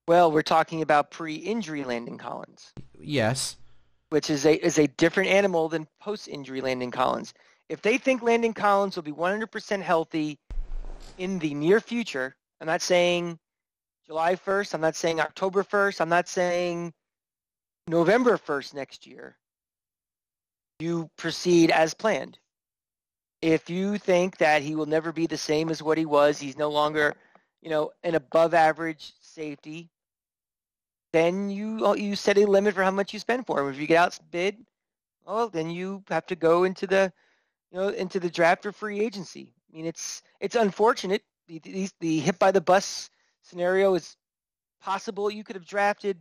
Well, 0.08 0.32
we're 0.32 0.42
talking 0.42 0.82
about 0.82 1.12
pre-injury 1.12 1.84
Landon 1.84 2.18
Collins. 2.18 2.74
Yes. 3.00 3.58
Which 4.10 4.30
is 4.30 4.46
a 4.46 4.56
is 4.66 4.78
a 4.78 4.88
different 4.88 5.30
animal 5.30 5.70
than 5.70 5.88
post-injury 6.02 6.62
Landon 6.62 6.92
Collins. 6.92 7.34
If 7.70 7.82
they 7.82 7.98
think 7.98 8.22
Landon 8.22 8.54
Collins 8.54 8.96
will 8.96 9.04
be 9.04 9.14
100% 9.14 9.82
healthy 9.82 10.38
in 11.18 11.40
the 11.40 11.54
near 11.54 11.80
future, 11.80 12.36
I'm 12.60 12.68
not 12.68 12.82
saying 12.82 13.40
July 14.06 14.36
1st, 14.36 14.74
I'm 14.74 14.82
not 14.82 14.96
saying 14.96 15.22
October 15.22 15.64
1st, 15.64 16.02
I'm 16.02 16.10
not 16.10 16.28
saying 16.28 16.94
November 17.88 18.38
1st 18.38 18.74
next 18.74 19.08
year, 19.08 19.38
you 20.80 21.10
proceed 21.18 21.72
as 21.72 21.94
planned. 21.94 22.38
If 23.42 23.70
you 23.70 23.98
think 23.98 24.38
that 24.38 24.62
he 24.62 24.76
will 24.76 24.86
never 24.86 25.12
be 25.12 25.26
the 25.26 25.38
same 25.38 25.70
as 25.70 25.82
what 25.82 25.98
he 25.98 26.06
was, 26.06 26.40
he's 26.40 26.58
no 26.58 26.70
longer, 26.70 27.16
you 27.62 27.70
know, 27.70 27.92
an 28.04 28.16
above 28.16 28.54
average 28.54 29.14
safety, 29.20 29.90
then 31.12 31.50
you 31.50 31.86
uh, 31.86 31.94
you 31.94 32.16
set 32.16 32.38
a 32.38 32.46
limit 32.46 32.76
for 32.76 32.84
how 32.84 32.92
much 32.92 33.14
you 33.14 33.20
spend 33.20 33.46
for 33.46 33.60
him. 33.60 33.70
If 33.70 33.80
you 33.80 33.88
get 33.88 33.98
outbid, 33.98 34.58
well, 35.26 35.50
then 35.50 35.70
you 35.70 36.04
have 36.10 36.26
to 36.28 36.36
go 36.36 36.64
into 36.64 36.88
the, 36.88 37.12
you 37.72 37.80
know, 37.80 37.90
into 37.90 38.20
the 38.20 38.30
draft 38.30 38.66
or 38.66 38.72
free 38.72 39.00
agency. 39.00 39.54
I 39.72 39.76
mean, 39.76 39.86
it's 39.86 40.22
it's 40.40 40.56
unfortunate. 40.56 41.24
The, 41.48 41.90
the, 42.00 42.20
hit 42.20 42.40
by 42.40 42.52
the 42.52 42.62
bus 42.62 43.10
scenario 43.42 43.94
is 43.96 44.16
possible. 44.80 45.30
You 45.30 45.44
could 45.44 45.58
have 45.58 45.66
drafted 45.66 46.18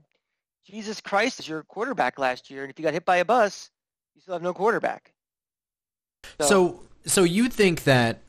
Jesus 0.64 1.00
Christ 1.00 1.38
as 1.38 1.48
your 1.48 1.62
quarterback 1.62 2.18
last 2.18 2.50
year, 2.50 2.62
and 2.62 2.70
if 2.70 2.78
you 2.78 2.84
got 2.84 2.94
hit 2.94 3.04
by 3.04 3.18
a 3.18 3.24
bus, 3.24 3.70
you 4.14 4.22
still 4.22 4.34
have 4.34 4.42
no 4.42 4.52
quarterback. 4.52 5.12
So, 6.40 6.46
so, 6.46 6.82
so 7.06 7.24
you 7.24 7.48
think 7.48 7.84
that, 7.84 8.22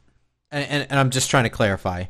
and, 0.51 0.87
and 0.89 0.99
I'm 0.99 1.09
just 1.09 1.29
trying 1.29 1.43
to 1.43 1.49
clarify, 1.49 2.05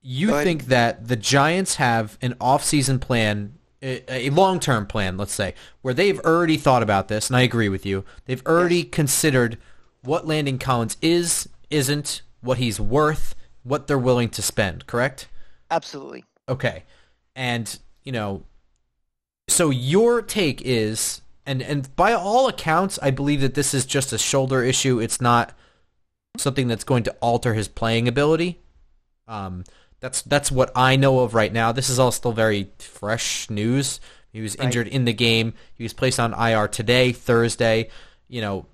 you 0.00 0.30
think 0.42 0.66
that 0.66 1.08
the 1.08 1.16
Giants 1.16 1.76
have 1.76 2.18
an 2.20 2.34
off-season 2.40 2.98
plan 2.98 3.54
a 3.82 4.30
long-term 4.30 4.86
plan, 4.86 5.16
let's 5.16 5.32
say, 5.32 5.54
where 5.80 5.92
they've 5.92 6.20
already 6.20 6.56
thought 6.56 6.84
about 6.84 7.08
this, 7.08 7.28
and 7.28 7.36
I 7.36 7.40
agree 7.40 7.68
with 7.68 7.84
you. 7.84 8.04
They've 8.26 8.44
already 8.46 8.84
considered 8.84 9.58
what 10.02 10.24
Landon 10.24 10.58
Collins 10.58 10.96
is, 11.02 11.48
isn't, 11.68 12.22
what 12.40 12.58
he's 12.58 12.78
worth, 12.78 13.34
what 13.64 13.88
they're 13.88 13.98
willing 13.98 14.28
to 14.30 14.42
spend, 14.42 14.86
correct? 14.86 15.28
Absolutely. 15.68 16.24
Okay. 16.48 16.84
And, 17.34 17.76
you 18.04 18.12
know, 18.12 18.44
so 19.48 19.70
your 19.70 20.22
take 20.22 20.62
is 20.64 21.20
and 21.44 21.60
and 21.60 21.94
by 21.96 22.12
all 22.12 22.46
accounts, 22.48 23.00
I 23.02 23.10
believe 23.10 23.40
that 23.40 23.54
this 23.54 23.74
is 23.74 23.84
just 23.84 24.12
a 24.12 24.18
shoulder 24.18 24.62
issue. 24.62 25.00
It's 25.00 25.20
not 25.20 25.52
something 26.36 26.68
that's 26.68 26.84
going 26.84 27.02
to 27.04 27.12
alter 27.20 27.54
his 27.54 27.68
playing 27.68 28.08
ability. 28.08 28.60
Um 29.28 29.64
that's 30.00 30.20
that's 30.22 30.50
what 30.50 30.72
I 30.74 30.96
know 30.96 31.20
of 31.20 31.32
right 31.32 31.52
now. 31.52 31.72
This 31.72 31.88
is 31.88 31.98
all 31.98 32.10
still 32.10 32.32
very 32.32 32.70
fresh 32.78 33.48
news. 33.48 34.00
He 34.32 34.40
was 34.40 34.56
right. 34.58 34.64
injured 34.66 34.88
in 34.88 35.04
the 35.04 35.12
game. 35.12 35.54
He 35.74 35.84
was 35.84 35.92
placed 35.92 36.18
on 36.18 36.34
IR 36.34 36.66
today, 36.66 37.12
Thursday. 37.12 37.88
You 38.28 38.40
know, 38.40 38.66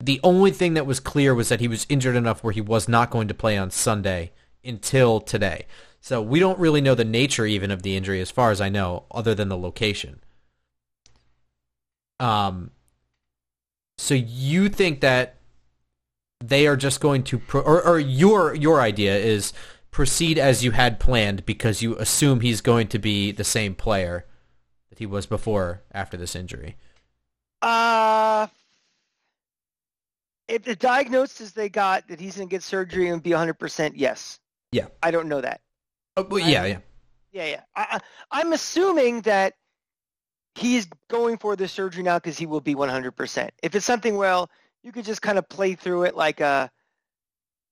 the 0.00 0.20
only 0.22 0.50
thing 0.50 0.74
that 0.74 0.86
was 0.86 1.00
clear 1.00 1.34
was 1.34 1.48
that 1.48 1.60
he 1.60 1.68
was 1.68 1.86
injured 1.88 2.16
enough 2.16 2.44
where 2.44 2.52
he 2.52 2.60
was 2.60 2.88
not 2.88 3.10
going 3.10 3.28
to 3.28 3.34
play 3.34 3.56
on 3.56 3.70
Sunday 3.70 4.32
until 4.62 5.20
today. 5.20 5.66
So 6.00 6.20
we 6.20 6.40
don't 6.40 6.58
really 6.58 6.82
know 6.82 6.94
the 6.94 7.04
nature 7.04 7.46
even 7.46 7.70
of 7.70 7.82
the 7.82 7.96
injury 7.96 8.20
as 8.20 8.30
far 8.30 8.50
as 8.50 8.60
I 8.60 8.68
know, 8.68 9.04
other 9.10 9.34
than 9.34 9.48
the 9.48 9.56
location. 9.56 10.20
Um 12.20 12.70
so 13.96 14.12
you 14.14 14.68
think 14.68 15.00
that 15.00 15.36
they 16.40 16.66
are 16.66 16.76
just 16.76 17.00
going 17.00 17.22
to 17.24 17.38
pro- 17.38 17.62
or, 17.62 17.82
or 17.86 17.98
your 17.98 18.54
your 18.54 18.80
idea 18.80 19.16
is 19.16 19.52
proceed 19.90 20.38
as 20.38 20.64
you 20.64 20.72
had 20.72 20.98
planned 20.98 21.46
because 21.46 21.80
you 21.80 21.96
assume 21.98 22.40
he's 22.40 22.60
going 22.60 22.88
to 22.88 22.98
be 22.98 23.30
the 23.30 23.44
same 23.44 23.74
player 23.74 24.26
that 24.88 24.98
he 24.98 25.06
was 25.06 25.24
before 25.26 25.82
after 25.92 26.16
this 26.16 26.34
injury? 26.34 26.76
Uh, 27.62 28.48
if 30.48 30.64
the 30.64 30.76
diagnosis 30.76 31.52
they 31.52 31.68
got 31.68 32.08
that 32.08 32.20
he's 32.20 32.36
going 32.36 32.48
to 32.48 32.50
get 32.50 32.62
surgery 32.62 33.08
and 33.08 33.22
be 33.22 33.30
100%, 33.30 33.92
yes. 33.94 34.40
Yeah. 34.72 34.86
I 35.02 35.10
don't 35.10 35.28
know 35.28 35.40
that. 35.40 35.60
Oh, 36.16 36.26
well, 36.28 36.40
yeah, 36.40 36.62
I, 36.62 36.66
yeah. 36.66 36.78
Yeah, 37.32 37.46
yeah. 37.46 37.60
I, 37.76 38.00
I'm 38.30 38.52
assuming 38.52 39.22
that 39.22 39.54
he's 40.54 40.86
going 41.08 41.38
for 41.38 41.56
the 41.56 41.68
surgery 41.68 42.02
now 42.02 42.18
because 42.18 42.36
he 42.36 42.46
will 42.46 42.60
be 42.60 42.74
100%. 42.74 43.48
If 43.62 43.74
it's 43.74 43.86
something, 43.86 44.16
well, 44.16 44.50
you 44.84 44.92
could 44.92 45.04
just 45.04 45.22
kind 45.22 45.38
of 45.38 45.48
play 45.48 45.74
through 45.74 46.04
it 46.04 46.14
like 46.14 46.40
a– 46.40 46.70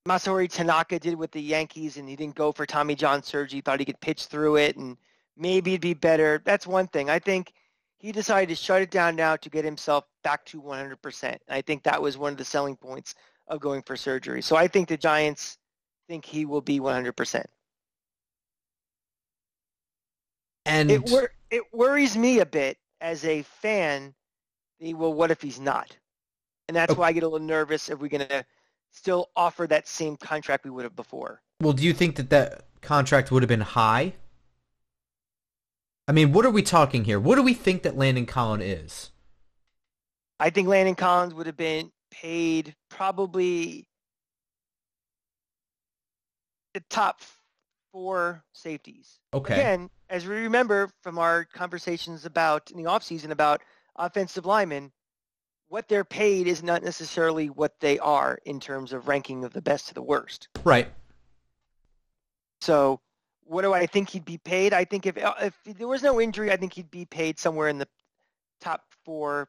Masahiro 0.09 0.50
Tanaka 0.50 0.99
did 0.99 1.14
with 1.14 1.31
the 1.31 1.40
Yankees, 1.40 1.97
and 1.97 2.09
he 2.09 2.16
didn't 2.16 2.35
go 2.35 2.50
for 2.50 2.66
Tommy 2.66 2.97
John 2.97 3.23
surgery. 3.23 3.59
He 3.59 3.61
thought 3.61 3.78
he 3.78 3.85
could 3.85 4.00
pitch 4.00 4.26
through 4.26 4.57
it, 4.57 4.76
and 4.76 4.97
maybe 5.37 5.75
it'd 5.75 5.81
be 5.81 5.95
better. 5.95 6.42
That's 6.45 6.66
one 6.66 6.88
thing. 6.88 7.09
I 7.09 7.21
think 7.21 7.52
he 7.99 8.11
decided 8.11 8.49
to 8.49 8.57
shut 8.61 8.83
it 8.83 8.90
down 8.90 9.14
now 9.14 9.37
to 9.37 9.49
get 9.49 9.64
himself 9.64 10.04
back 10.25 10.45
to 10.47 10.61
100%. 10.61 11.38
I 11.49 11.61
think 11.61 11.85
that 11.85 12.02
was 12.02 12.19
one 12.19 12.33
of 12.33 12.38
the 12.38 12.45
selling 12.45 12.75
points 12.75 13.14
of 13.47 13.61
going 13.61 13.83
for 13.83 13.97
surgery. 13.97 14.42
So 14.42 14.57
I 14.57 14.66
think 14.66 14.88
the 14.88 14.97
Giants 14.97 15.57
think 16.09 16.25
he 16.25 16.47
will 16.47 16.61
be 16.61 16.81
100%. 16.81 17.45
And 20.66 20.90
it, 20.90 21.09
wor- 21.11 21.33
it 21.50 21.62
worries 21.73 22.16
me 22.16 22.40
a 22.40 22.47
bit 22.47 22.76
as 23.00 23.25
a 23.25 23.42
fan. 23.42 24.14
Well, 24.81 25.14
what 25.14 25.31
if 25.31 25.40
he's 25.40 25.61
not? 25.61 25.97
And 26.69 26.76
that's 26.76 26.92
okay. 26.92 27.00
why 27.00 27.09
I 27.09 27.12
get 27.12 27.23
a 27.23 27.28
little 27.28 27.47
nervous 27.47 27.88
if 27.90 27.99
we're 27.99 28.09
going 28.09 28.28
to 28.28 28.45
still 28.90 29.31
offer 29.37 29.66
that 29.66 29.88
same 29.88 30.16
contract 30.16 30.64
we 30.64 30.71
would 30.71 30.85
have 30.85 30.97
before. 30.97 31.42
Well, 31.61 31.73
do 31.73 31.83
you 31.85 31.92
think 31.92 32.16
that 32.16 32.31
that 32.31 32.64
contract 32.81 33.31
would 33.31 33.42
have 33.42 33.49
been 33.49 33.61
high? 33.61 34.14
I 36.09 36.12
mean, 36.12 36.33
what 36.33 36.45
are 36.45 36.50
we 36.50 36.62
talking 36.62 37.04
here? 37.04 37.21
What 37.21 37.37
do 37.37 37.42
we 37.42 37.54
think 37.54 37.83
that 37.83 37.97
Landon 37.97 38.26
Collins 38.26 38.64
is? 38.64 39.11
I 40.40 40.50
think 40.50 40.69
Landon 40.69 40.95
Collins 40.95 41.35
would 41.35 41.47
have 41.47 41.57
been 41.57 41.90
paid 42.11 42.75
probably 42.88 43.87
the 46.75 46.83
top 46.90 47.21
four 47.92 48.42
safeties. 48.52 49.21
Okay. 49.33 49.54
Again, 49.54 49.90
as 50.11 50.26
we 50.26 50.37
remember 50.37 50.90
from 51.02 51.19
our 51.19 51.45
conversations 51.45 52.25
about 52.25 52.71
in 52.71 52.83
the 52.83 52.90
offseason 52.90 53.31
about 53.31 53.62
offensive 53.97 54.47
linemen, 54.47 54.90
what 55.72 55.88
they're 55.88 56.04
paid 56.04 56.46
is 56.46 56.62
not 56.62 56.82
necessarily 56.82 57.48
what 57.48 57.80
they 57.80 57.98
are 57.98 58.38
in 58.44 58.60
terms 58.60 58.92
of 58.92 59.08
ranking 59.08 59.42
of 59.42 59.54
the 59.54 59.62
best 59.62 59.88
to 59.88 59.94
the 59.94 60.02
worst. 60.02 60.48
Right. 60.64 60.86
So, 62.60 63.00
what 63.44 63.62
do 63.62 63.72
I 63.72 63.86
think 63.86 64.10
he'd 64.10 64.26
be 64.26 64.36
paid? 64.36 64.74
I 64.74 64.84
think 64.84 65.06
if 65.06 65.16
uh, 65.16 65.32
if 65.40 65.54
there 65.64 65.88
was 65.88 66.02
no 66.02 66.20
injury, 66.20 66.52
I 66.52 66.58
think 66.58 66.74
he'd 66.74 66.90
be 66.90 67.06
paid 67.06 67.38
somewhere 67.38 67.68
in 67.68 67.78
the 67.78 67.88
top 68.60 68.84
four, 69.06 69.48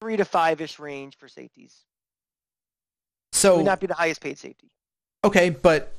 three 0.00 0.16
to 0.18 0.24
five 0.24 0.60
ish 0.60 0.78
range 0.78 1.18
for 1.18 1.26
safeties. 1.26 1.74
So 3.32 3.56
would 3.56 3.66
not 3.66 3.80
be 3.80 3.88
the 3.88 3.94
highest 3.94 4.20
paid 4.20 4.38
safety. 4.38 4.70
Okay, 5.24 5.50
but 5.50 5.92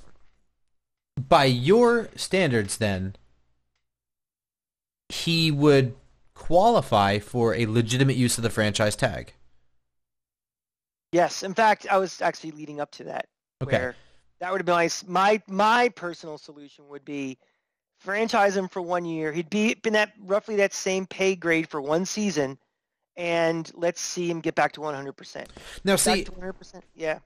by 1.28 1.44
your 1.44 2.08
standards, 2.16 2.78
then 2.78 3.18
he 5.10 5.52
would 5.52 5.94
qualify 6.36 7.20
for 7.20 7.56
a 7.56 7.66
legitimate 7.66 8.16
use 8.16 8.38
of 8.38 8.44
the 8.44 8.50
franchise 8.50 8.96
tag. 8.96 9.34
Yes, 11.12 11.44
in 11.44 11.54
fact, 11.54 11.88
I 11.90 11.98
was 11.98 12.22
actually 12.22 12.52
leading 12.52 12.80
up 12.80 12.92
to 12.92 13.06
that. 13.06 13.28
Okay. 13.64 13.78
Where 13.78 13.96
that 14.40 14.52
would 14.52 14.60
have 14.60 14.66
been 14.66 14.76
nice. 14.76 15.08
My 15.08 15.42
my 15.48 15.90
personal 15.90 16.38
solution 16.38 16.88
would 16.90 17.06
be 17.06 17.38
franchise 18.00 18.56
him 18.56 18.68
for 18.68 18.82
one 18.82 19.06
year. 19.06 19.32
He'd 19.32 19.50
be 19.50 19.74
been 19.76 19.96
at 19.96 20.12
roughly 20.20 20.58
that 20.58 20.74
same 20.74 21.06
pay 21.06 21.36
grade 21.36 21.70
for 21.70 21.82
one 21.82 22.06
season, 22.06 22.58
and 23.16 23.72
let's 23.74 24.02
see 24.02 24.30
him 24.30 24.42
get 24.42 24.56
back 24.56 24.74
to 24.74 24.82
100%. 24.82 25.48
Now, 25.86 25.96
see, 25.96 26.26
100%, 26.26 26.82
yeah, 26.96 27.20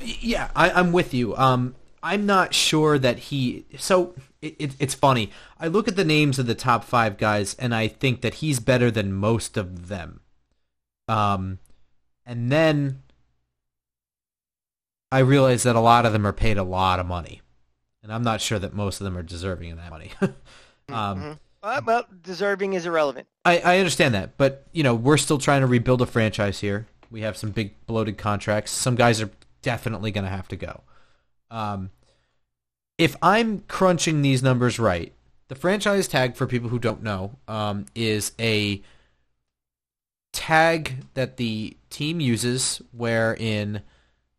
yeah, 0.00 0.50
I, 0.56 0.70
I'm 0.70 0.92
with 0.92 1.12
you. 1.12 1.36
Um, 1.36 1.74
I'm 2.08 2.24
not 2.24 2.54
sure 2.54 2.98
that 2.98 3.18
he. 3.18 3.66
So 3.76 4.14
it, 4.40 4.56
it, 4.58 4.70
it's 4.78 4.94
funny. 4.94 5.30
I 5.60 5.66
look 5.66 5.88
at 5.88 5.96
the 5.96 6.06
names 6.06 6.38
of 6.38 6.46
the 6.46 6.54
top 6.54 6.84
five 6.84 7.18
guys, 7.18 7.54
and 7.56 7.74
I 7.74 7.86
think 7.86 8.22
that 8.22 8.34
he's 8.34 8.60
better 8.60 8.90
than 8.90 9.12
most 9.12 9.58
of 9.58 9.88
them. 9.88 10.20
Um, 11.06 11.58
and 12.24 12.50
then 12.50 13.02
I 15.12 15.18
realize 15.18 15.64
that 15.64 15.76
a 15.76 15.80
lot 15.80 16.06
of 16.06 16.14
them 16.14 16.26
are 16.26 16.32
paid 16.32 16.56
a 16.56 16.62
lot 16.62 16.98
of 16.98 17.04
money, 17.04 17.42
and 18.02 18.10
I'm 18.10 18.22
not 18.22 18.40
sure 18.40 18.58
that 18.58 18.72
most 18.72 19.02
of 19.02 19.04
them 19.04 19.18
are 19.18 19.22
deserving 19.22 19.72
of 19.72 19.76
that 19.76 19.90
money. 19.90 20.12
um, 20.20 20.32
mm-hmm. 20.88 21.32
well, 21.62 21.82
well, 21.84 22.04
deserving 22.22 22.72
is 22.72 22.86
irrelevant. 22.86 23.28
I, 23.44 23.58
I 23.58 23.78
understand 23.80 24.14
that, 24.14 24.38
but 24.38 24.66
you 24.72 24.82
know 24.82 24.94
we're 24.94 25.18
still 25.18 25.38
trying 25.38 25.60
to 25.60 25.66
rebuild 25.66 26.00
a 26.00 26.06
franchise 26.06 26.60
here. 26.60 26.86
We 27.10 27.20
have 27.20 27.36
some 27.36 27.50
big 27.50 27.74
bloated 27.86 28.16
contracts. 28.16 28.70
Some 28.70 28.94
guys 28.94 29.20
are 29.20 29.30
definitely 29.60 30.10
going 30.10 30.24
to 30.24 30.30
have 30.30 30.48
to 30.48 30.56
go. 30.56 30.84
Um, 31.50 31.90
if 32.98 33.16
I'm 33.22 33.60
crunching 33.60 34.20
these 34.22 34.42
numbers 34.42 34.78
right, 34.78 35.12
the 35.46 35.54
franchise 35.54 36.08
tag 36.08 36.34
for 36.34 36.46
people 36.46 36.68
who 36.68 36.78
don't 36.78 37.02
know 37.02 37.38
um, 37.46 37.86
is 37.94 38.32
a 38.38 38.82
tag 40.32 41.04
that 41.14 41.36
the 41.36 41.76
team 41.88 42.20
uses 42.20 42.82
wherein 42.92 43.82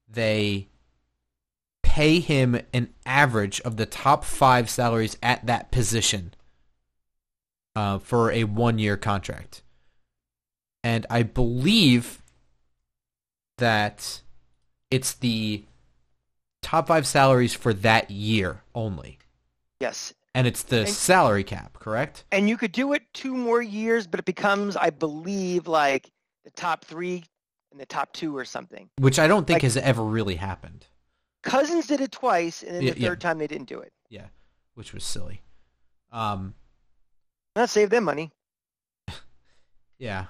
they 0.08 0.68
pay 1.82 2.20
him 2.20 2.60
an 2.74 2.90
average 3.06 3.60
of 3.62 3.78
the 3.78 3.86
top 3.86 4.24
five 4.24 4.70
salaries 4.70 5.18
at 5.24 5.46
that 5.46 5.72
position 5.72 6.34
uh, 7.76 7.98
for 7.98 8.32
a 8.32 8.44
one-year 8.44 8.98
contract. 8.98 9.64
And 10.84 11.06
I 11.10 11.24
believe 11.24 12.22
that 13.58 14.22
it's 14.92 15.14
the 15.14 15.64
top 16.62 16.88
five 16.88 17.08
salaries 17.08 17.54
for 17.54 17.74
that 17.74 18.12
year 18.12 18.62
only, 18.76 19.20
Yes. 19.80 20.14
and 20.36 20.46
it's 20.48 20.64
the 20.64 20.82
And- 20.82 20.90
salary 20.90 21.44
cap, 21.44 21.74
correct? 21.80 22.26
And 22.32 22.48
you 22.50 22.58
could 22.58 22.72
do 22.72 22.94
it 22.94 23.04
two 23.14 23.36
more 23.36 23.62
years, 23.62 24.08
but 24.08 24.20
it 24.20 24.26
becomes, 24.26 24.76
I 24.76 24.90
believe, 24.90 25.68
like 25.68 26.12
the 26.44 26.52
top 26.52 26.86
three 26.86 27.24
and 27.72 27.80
the 27.80 27.86
top 27.86 28.14
two 28.14 28.36
or 28.36 28.46
something. 28.46 28.90
Which 28.98 29.20
I 29.20 29.28
don't 29.28 29.46
think 29.46 29.56
Like- 29.58 29.64
has 29.64 29.78
ever 29.78 30.04
really 30.04 30.36
happened. 30.36 30.88
Cousins 31.44 31.88
did 31.88 32.02
it 32.02 32.12
twice, 32.12 32.64
and 32.64 32.76
then 32.76 32.82
Yeah, 32.84 32.94
the 32.94 33.00
yeah. 33.00 33.08
third 33.10 33.22
time 33.22 33.38
they 33.38 33.48
didn't 33.48 33.70
do 33.70 33.80
it. 33.80 33.94
Yeah, 34.10 34.28
which 34.74 34.94
was 34.94 35.04
silly. 35.06 35.42
Um, 36.12 36.56
That 37.56 37.70
saved 37.70 37.92
them 37.92 38.04
money. 38.04 38.32
Yeah. 39.98 40.28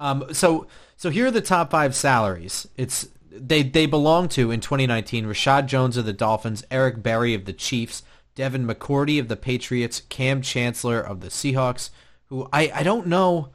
Um, 0.00 0.32
so 0.34 0.66
so 0.96 1.08
here 1.10 1.26
are 1.26 1.30
the 1.30 1.40
top 1.40 1.70
five 1.70 1.94
salaries. 1.94 2.66
It's 2.76 3.08
they 3.36 3.62
they 3.62 3.86
belong 3.86 4.28
to 4.30 4.50
in 4.50 4.60
2019 4.60 5.26
Reshad 5.26 5.66
Jones 5.66 5.96
of 5.96 6.04
the 6.04 6.12
Dolphins, 6.12 6.64
Eric 6.70 7.02
Berry 7.02 7.34
of 7.34 7.44
the 7.44 7.52
Chiefs, 7.52 8.02
Devin 8.34 8.66
McCourty 8.66 9.18
of 9.20 9.28
the 9.28 9.36
Patriots, 9.36 10.02
Kam 10.08 10.42
Chancellor 10.42 11.00
of 11.00 11.20
the 11.20 11.28
Seahawks, 11.28 11.90
who 12.26 12.48
I, 12.52 12.70
I 12.74 12.82
don't 12.82 13.06
know 13.06 13.50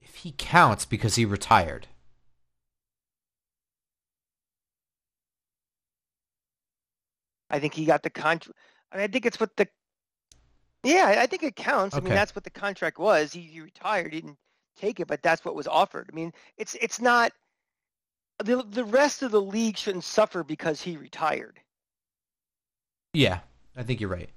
if 0.00 0.16
he 0.16 0.34
counts 0.36 0.84
because 0.84 1.16
he 1.16 1.24
retired. 1.24 1.88
I 7.50 7.58
think 7.58 7.74
he 7.74 7.84
got 7.84 8.02
the 8.02 8.10
contract. 8.10 8.58
I, 8.92 8.96
mean, 8.96 9.04
I 9.04 9.08
think 9.08 9.26
it's 9.26 9.40
what 9.40 9.56
the. 9.56 9.68
Yeah, 10.84 11.16
I- 11.18 11.26
think 11.26 11.42
it 11.42 11.56
counts. 11.56 11.96
I 11.96 12.00
mean, 12.00 12.14
that's 12.14 12.34
what 12.34 12.44
the 12.44 12.50
contract 12.50 12.98
was. 12.98 13.32
He, 13.32 13.40
he 13.40 13.60
retired. 13.60 14.12
He 14.12 14.20
didn't 14.20 14.38
take 14.76 15.00
it, 15.00 15.08
but 15.08 15.22
that's 15.22 15.44
what 15.44 15.54
was 15.54 15.66
offered. 15.66 16.08
I 16.12 16.14
mean, 16.14 16.32
it's 16.56 16.76
it's 16.80 17.00
not. 17.00 17.32
The 18.44 18.62
the 18.62 18.84
rest 18.84 19.22
of 19.22 19.30
the 19.32 19.40
league 19.40 19.76
shouldn't 19.76 20.04
suffer 20.04 20.44
because 20.44 20.82
he 20.82 20.96
retired. 20.96 21.60
Yeah, 23.12 23.40
I 23.76 23.82
think 23.82 24.00
you're 24.00 24.10
right. 24.10 24.30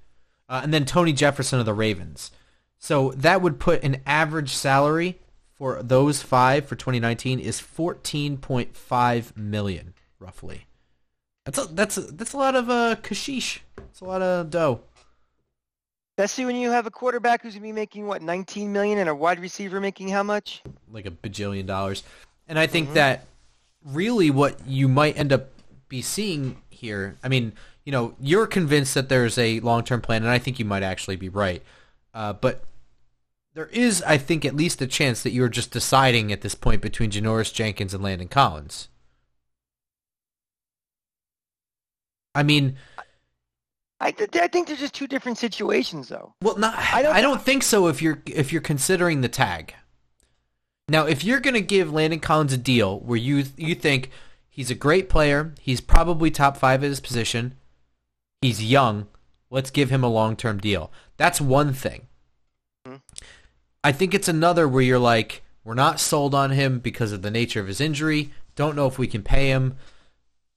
Uh, 0.49 0.61
and 0.63 0.73
then 0.73 0.85
Tony 0.85 1.13
Jefferson 1.13 1.59
of 1.59 1.65
the 1.65 1.73
Ravens. 1.73 2.31
So 2.79 3.11
that 3.11 3.41
would 3.41 3.59
put 3.59 3.83
an 3.83 4.01
average 4.05 4.49
salary 4.53 5.19
for 5.53 5.83
those 5.83 6.23
five 6.23 6.65
for 6.65 6.75
2019 6.75 7.39
is 7.39 7.61
14.5 7.61 9.37
million 9.37 9.93
roughly. 10.19 10.65
That's 11.45 11.57
a, 11.59 11.65
that's 11.65 11.97
a, 11.97 12.01
that's 12.01 12.33
a 12.33 12.37
lot 12.37 12.55
of 12.55 12.69
uh 12.69 12.95
kashish. 13.01 13.59
It's 13.77 14.01
a 14.01 14.05
lot 14.05 14.21
of 14.21 14.49
dough. 14.49 14.81
Especially 16.17 16.45
when 16.45 16.55
you 16.55 16.71
have 16.71 16.85
a 16.87 16.91
quarterback 16.91 17.43
who's 17.43 17.53
gonna 17.53 17.63
be 17.63 17.71
making 17.71 18.07
what 18.07 18.21
19 18.21 18.71
million 18.73 18.97
and 18.99 19.09
a 19.09 19.15
wide 19.15 19.39
receiver 19.39 19.79
making 19.79 20.07
how 20.09 20.23
much? 20.23 20.63
like 20.91 21.05
a 21.05 21.11
bajillion 21.11 21.65
dollars. 21.65 22.03
And 22.47 22.59
I 22.59 22.67
think 22.67 22.89
Mhm. 22.89 22.93
that 22.95 23.25
really 23.83 24.29
what 24.29 24.65
you 24.67 24.87
might 24.87 25.17
end 25.17 25.31
up 25.33 25.49
be 25.89 26.01
seeing 26.01 26.61
here, 26.69 27.17
I 27.23 27.27
mean, 27.27 27.53
you 27.83 27.91
know, 27.91 28.15
you're 28.19 28.47
convinced 28.47 28.93
that 28.93 29.09
there's 29.09 29.37
a 29.37 29.59
long-term 29.61 30.01
plan, 30.01 30.23
and 30.23 30.31
I 30.31 30.37
think 30.39 30.59
you 30.59 30.65
might 30.65 30.83
actually 30.83 31.15
be 31.15 31.29
right. 31.29 31.63
Uh, 32.13 32.33
but 32.33 32.63
there 33.53 33.67
is, 33.67 34.01
I 34.03 34.17
think, 34.17 34.45
at 34.45 34.55
least 34.55 34.81
a 34.81 34.87
chance 34.87 35.23
that 35.23 35.31
you're 35.31 35.49
just 35.49 35.71
deciding 35.71 36.31
at 36.31 36.41
this 36.41 36.55
point 36.55 36.81
between 36.81 37.09
Janoris 37.11 37.53
Jenkins 37.53 37.93
and 37.93 38.03
Landon 38.03 38.27
Collins. 38.27 38.87
I 42.33 42.43
mean, 42.43 42.77
I 43.99 44.11
th- 44.11 44.29
I 44.35 44.47
think 44.47 44.67
they're 44.67 44.77
just 44.77 44.93
two 44.93 45.07
different 45.07 45.37
situations 45.37 46.07
though. 46.07 46.33
Well, 46.41 46.57
not, 46.57 46.75
I 46.77 46.99
I 46.99 47.01
don't. 47.01 47.21
don't- 47.21 47.41
think 47.41 47.63
so. 47.63 47.87
If 47.87 48.01
you're 48.01 48.21
if 48.25 48.51
you're 48.53 48.61
considering 48.61 49.21
the 49.21 49.29
tag. 49.29 49.75
Now, 50.91 51.05
if 51.05 51.23
you're 51.23 51.39
going 51.39 51.53
to 51.53 51.61
give 51.61 51.93
Landon 51.93 52.19
Collins 52.19 52.51
a 52.51 52.57
deal 52.57 52.99
where 52.99 53.17
you 53.17 53.45
you 53.55 53.75
think 53.75 54.09
he's 54.49 54.69
a 54.69 54.75
great 54.75 55.07
player, 55.07 55.53
he's 55.61 55.79
probably 55.79 56.29
top 56.29 56.57
five 56.57 56.83
at 56.83 56.89
his 56.89 56.99
position, 56.99 57.55
he's 58.41 58.61
young, 58.61 59.07
let's 59.49 59.71
give 59.71 59.89
him 59.89 60.03
a 60.03 60.09
long 60.09 60.35
term 60.35 60.59
deal. 60.59 60.91
That's 61.15 61.39
one 61.39 61.71
thing. 61.71 62.07
Mhm. 62.85 62.99
I 63.85 63.93
think 63.93 64.13
it's 64.13 64.27
another 64.27 64.67
where 64.67 64.81
you're 64.81 64.99
like, 64.99 65.43
we're 65.63 65.75
not 65.75 66.01
sold 66.01 66.35
on 66.35 66.51
him 66.51 66.79
because 66.79 67.13
of 67.13 67.21
the 67.21 67.31
nature 67.31 67.61
of 67.61 67.67
his 67.67 67.79
injury. 67.79 68.33
Don't 68.57 68.75
know 68.75 68.85
if 68.85 68.99
we 68.99 69.07
can 69.07 69.23
pay 69.23 69.47
him. 69.47 69.77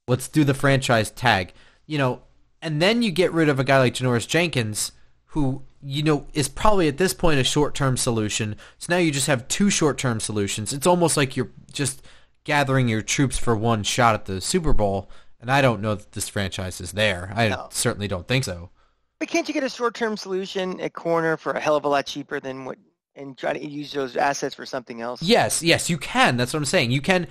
Let's 0.09 0.27
do 0.27 0.43
the 0.43 0.53
franchise 0.53 1.13
tag. 1.13 1.53
You 1.87 1.99
know, 1.99 2.23
and 2.61 2.83
then 2.83 3.03
you 3.03 3.13
get 3.13 3.33
rid 3.33 3.49
of 3.49 3.61
a 3.61 3.65
guy 3.65 3.79
like 3.79 3.95
Janoris 3.95 4.27
Jenkins, 4.27 4.91
who 5.27 5.63
you 5.85 6.03
know 6.03 6.27
is 6.33 6.49
probably 6.49 6.89
at 6.89 6.97
this 6.97 7.13
point 7.13 7.39
a 7.39 7.45
short-term 7.45 7.97
solution. 7.97 8.57
So 8.79 8.93
now 8.93 8.99
you 8.99 9.11
just 9.11 9.27
have 9.27 9.47
two 9.49 9.69
short-term 9.71 10.19
solutions. 10.21 10.73
It's 10.73 10.87
almost 10.87 11.17
like 11.17 11.37
you're 11.37 11.51
just 11.73 12.03
gathering 12.45 12.89
your 12.89 13.03
troops 13.03 13.39
for 13.39 13.55
one 13.55 13.83
shot 13.83 14.15
at 14.15 14.25
the 14.25 14.41
Super 14.41 14.73
Bowl. 14.73 15.11
And 15.41 15.51
I 15.51 15.61
don't 15.61 15.83
know 15.83 15.95
that 15.95 16.13
this 16.13 16.29
franchise 16.29 16.81
is 16.81 16.93
there. 16.93 17.31
I 17.37 17.49
No. 17.49 17.69
certainly 17.71 18.09
don't 18.09 18.27
think 18.27 18.45
so. 18.45 18.71
But 19.19 19.29
can't 19.29 19.47
you 19.47 19.53
get 19.53 19.63
a 19.63 19.69
short-term 19.69 20.17
solution 20.17 20.81
at 20.81 20.95
corner 20.95 21.37
for 21.37 21.53
a 21.53 21.61
hell 21.61 21.77
of 21.77 21.85
a 21.85 21.89
lot 21.89 22.07
cheaper 22.07 22.41
than 22.41 22.65
what, 22.65 22.79
and 23.15 23.37
try 23.37 23.53
to 23.53 23.65
use 23.65 23.93
those 23.93 24.17
assets 24.17 24.55
for 24.55 24.65
something 24.65 25.03
else? 25.03 25.23
Yes, 25.23 25.63
yes, 25.63 25.91
you 25.91 25.99
can. 25.99 26.37
That's 26.39 26.53
what 26.55 26.59
I'm 26.59 26.65
saying. 26.65 26.91
You 26.93 27.01
can. 27.03 27.27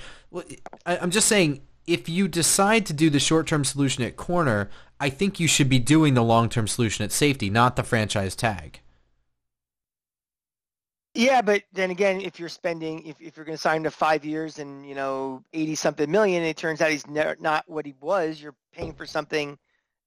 I, 0.86 0.98
I'm 0.98 1.10
just 1.12 1.28
saying, 1.28 1.62
if 1.88 2.08
you 2.08 2.28
decide 2.28 2.86
to 2.86 2.94
do 2.94 3.10
the 3.10 3.20
short-term 3.20 3.64
solution 3.66 4.04
at 4.04 4.16
corner, 4.16 4.70
I 5.04 5.10
think 5.10 5.38
you 5.38 5.50
should 5.50 5.68
be 5.68 5.80
doing 5.80 6.14
the 6.14 6.24
long-term 6.24 6.70
solution 6.70 7.04
at 7.04 7.12
safety, 7.12 7.50
not 7.50 7.76
the 7.76 7.84
franchise 7.84 8.38
tag. 8.38 8.80
Yeah, 11.14 11.42
but 11.42 11.64
then 11.74 11.92
again, 11.92 12.22
if 12.22 12.40
you're 12.40 12.48
spending, 12.48 13.06
if, 13.06 13.20
if 13.20 13.36
you're 13.36 13.46
going 13.46 13.58
to 13.58 13.62
sign 13.62 13.78
him 13.78 13.84
to 13.84 13.92
five 13.92 14.24
years 14.24 14.60
and 14.60 14.88
you 14.88 14.96
know 14.96 15.44
eighty 15.52 15.76
something 15.76 16.10
million, 16.10 16.42
and 16.42 16.50
it 16.50 16.56
turns 16.56 16.80
out 16.80 16.90
he's 16.90 17.06
ne- 17.06 17.36
not 17.42 17.66
what 17.68 17.86
he 17.86 17.94
was, 18.00 18.42
you're 18.42 18.56
paying 18.72 18.94
for 18.94 19.06
something, 19.06 19.58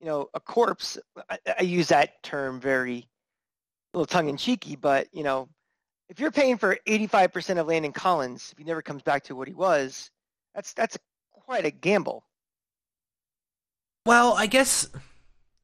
you 0.01 0.07
know, 0.07 0.31
a 0.33 0.41
corpse. 0.41 0.99
I, 1.29 1.39
I 1.61 1.63
use 1.63 1.89
that 1.89 2.23
term 2.23 2.59
very, 2.59 3.07
a 3.93 3.99
little 3.99 4.07
tongue 4.07 4.31
in 4.31 4.39
cheeky, 4.39 4.77
but 4.77 5.09
you 5.13 5.23
know, 5.23 5.47
if 6.09 6.19
you're 6.19 6.33
paying 6.33 6.57
for 6.57 6.79
eighty 6.87 7.07
five 7.07 7.35
percent 7.35 7.59
of 7.59 7.67
Landon 7.67 7.93
Collins, 7.93 8.49
if 8.51 8.59
he 8.59 8.65
never 8.65 8.81
comes 8.81 9.03
back 9.03 9.25
to 9.25 9.37
what 9.37 9.47
he 9.47 9.55
was, 9.55 10.11
that's 10.55 10.73
that's 10.73 10.97
quite 11.33 11.67
a 11.67 11.71
gamble. 11.71 12.25
Well, 14.07 14.35
I 14.35 14.47
guess 14.47 14.89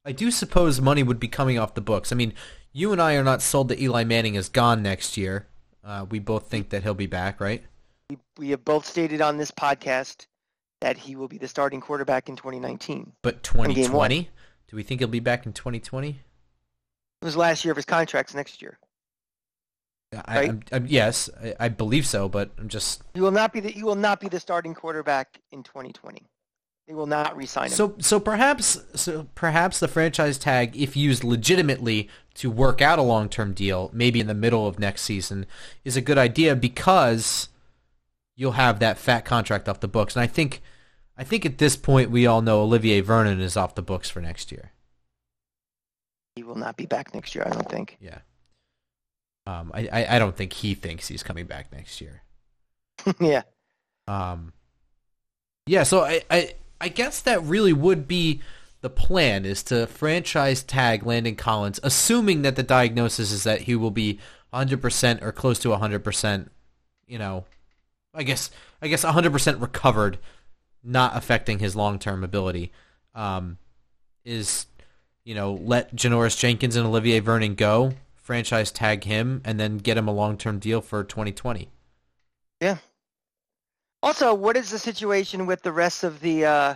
I 0.04 0.10
do 0.10 0.32
suppose 0.32 0.80
money 0.80 1.04
would 1.04 1.20
be 1.20 1.28
coming 1.28 1.58
off 1.58 1.74
the 1.74 1.80
books. 1.80 2.10
I 2.10 2.16
mean, 2.16 2.34
you 2.72 2.90
and 2.90 3.00
I 3.00 3.14
are 3.14 3.22
not 3.22 3.40
sold 3.40 3.68
that 3.68 3.80
Eli 3.80 4.02
Manning 4.02 4.34
is 4.34 4.48
gone 4.48 4.82
next 4.82 5.16
year. 5.16 5.46
Uh, 5.84 6.06
we 6.10 6.18
both 6.18 6.48
think 6.48 6.70
that 6.70 6.82
he'll 6.82 6.94
be 6.94 7.06
back, 7.06 7.40
right? 7.40 7.62
We, 8.10 8.18
we 8.36 8.50
have 8.50 8.64
both 8.64 8.84
stated 8.84 9.20
on 9.20 9.36
this 9.36 9.52
podcast 9.52 10.26
that 10.80 10.96
he 10.96 11.14
will 11.14 11.28
be 11.28 11.38
the 11.38 11.46
starting 11.46 11.80
quarterback 11.80 12.28
in 12.28 12.34
2019. 12.34 13.12
But 13.22 13.44
2020? 13.44 14.28
Do 14.68 14.76
we 14.76 14.82
think 14.82 15.00
he'll 15.00 15.08
be 15.08 15.20
back 15.20 15.46
in 15.46 15.52
2020? 15.52 16.08
It 16.10 17.24
was 17.24 17.36
last 17.36 17.64
year 17.64 17.70
of 17.70 17.76
his 17.76 17.84
contracts 17.84 18.34
next 18.34 18.60
year. 18.60 18.78
I, 20.26 20.36
Right. 20.36 20.48
I'm, 20.50 20.62
I'm, 20.72 20.86
yes, 20.86 21.30
I, 21.42 21.54
I 21.60 21.68
believe 21.68 22.06
so, 22.06 22.28
but 22.28 22.50
I'm 22.58 22.68
just 22.68 23.02
You 23.14 23.22
will 23.22 23.30
not 23.30 23.52
be 23.52 23.60
the 23.60 23.70
he 23.70 23.82
will 23.82 23.94
not 23.94 24.20
be 24.20 24.28
the 24.28 24.40
starting 24.40 24.74
quarterback 24.74 25.40
in 25.52 25.62
2020. 25.62 26.22
They 26.88 26.94
will 26.94 27.06
not 27.06 27.36
resign 27.36 27.66
him. 27.66 27.70
So 27.72 27.94
so 27.98 28.18
perhaps 28.18 28.80
so 28.94 29.28
perhaps 29.34 29.78
the 29.78 29.88
franchise 29.88 30.36
tag, 30.38 30.76
if 30.76 30.96
used 30.96 31.22
legitimately 31.24 32.08
to 32.34 32.50
work 32.50 32.80
out 32.82 32.98
a 32.98 33.02
long 33.02 33.28
term 33.28 33.52
deal, 33.54 33.90
maybe 33.92 34.20
in 34.20 34.26
the 34.26 34.34
middle 34.34 34.66
of 34.66 34.78
next 34.78 35.02
season, 35.02 35.46
is 35.84 35.96
a 35.96 36.00
good 36.00 36.18
idea 36.18 36.56
because 36.56 37.48
you'll 38.36 38.52
have 38.52 38.80
that 38.80 38.98
fat 38.98 39.24
contract 39.24 39.68
off 39.68 39.80
the 39.80 39.88
books. 39.88 40.16
And 40.16 40.22
I 40.22 40.26
think 40.26 40.60
I 41.16 41.24
think 41.24 41.46
at 41.46 41.58
this 41.58 41.76
point 41.76 42.10
we 42.10 42.26
all 42.26 42.42
know 42.42 42.62
Olivier 42.62 43.00
Vernon 43.00 43.40
is 43.40 43.56
off 43.56 43.74
the 43.74 43.82
books 43.82 44.10
for 44.10 44.20
next 44.20 44.50
year. 44.50 44.72
he 46.34 46.42
will 46.42 46.56
not 46.56 46.76
be 46.76 46.86
back 46.86 47.14
next 47.14 47.34
year. 47.34 47.44
I 47.46 47.50
don't 47.50 47.68
think. 47.70 47.96
Yeah. 48.00 48.18
Um, 49.46 49.70
I, 49.74 49.88
I, 49.92 50.16
I 50.16 50.18
don't 50.18 50.36
think 50.36 50.52
he 50.52 50.74
thinks 50.74 51.08
he's 51.08 51.22
coming 51.22 51.46
back 51.46 51.72
next 51.72 52.00
year. 52.00 52.22
yeah. 53.20 53.42
Um, 54.08 54.52
yeah, 55.66 55.82
so 55.82 56.00
I, 56.02 56.22
I 56.30 56.54
I 56.82 56.88
guess 56.88 57.20
that 57.20 57.40
really 57.44 57.72
would 57.72 58.08
be 58.08 58.40
the 58.80 58.90
plan 58.90 59.46
is 59.46 59.62
to 59.64 59.86
franchise 59.86 60.64
tag 60.64 61.06
Landon 61.06 61.36
Collins, 61.36 61.78
assuming 61.84 62.42
that 62.42 62.56
the 62.56 62.64
diagnosis 62.64 63.30
is 63.30 63.44
that 63.44 63.62
he 63.62 63.76
will 63.76 63.92
be 63.92 64.18
100% 64.52 65.22
or 65.22 65.30
close 65.30 65.60
to 65.60 65.68
100%, 65.68 66.48
you 67.06 67.18
know, 67.20 67.44
I 68.12 68.24
guess 68.24 68.50
I 68.82 68.88
guess 68.88 69.04
100% 69.04 69.60
recovered, 69.60 70.18
not 70.82 71.16
affecting 71.16 71.60
his 71.60 71.76
long-term 71.76 72.24
ability. 72.24 72.72
Um, 73.14 73.58
is 74.24 74.66
you 75.24 75.36
know, 75.36 75.52
let 75.52 75.94
Janoris 75.94 76.36
Jenkins 76.36 76.74
and 76.74 76.84
Olivier 76.84 77.20
Vernon 77.20 77.54
go, 77.54 77.92
franchise 78.16 78.72
tag 78.72 79.04
him 79.04 79.40
and 79.44 79.60
then 79.60 79.78
get 79.78 79.96
him 79.96 80.08
a 80.08 80.12
long-term 80.12 80.58
deal 80.58 80.80
for 80.80 81.04
2020. 81.04 81.68
Also, 84.02 84.34
what 84.34 84.56
is 84.56 84.70
the 84.70 84.78
situation 84.78 85.46
with 85.46 85.62
the 85.62 85.72
rest 85.72 86.02
of 86.02 86.20
the 86.20 86.44
uh, 86.44 86.74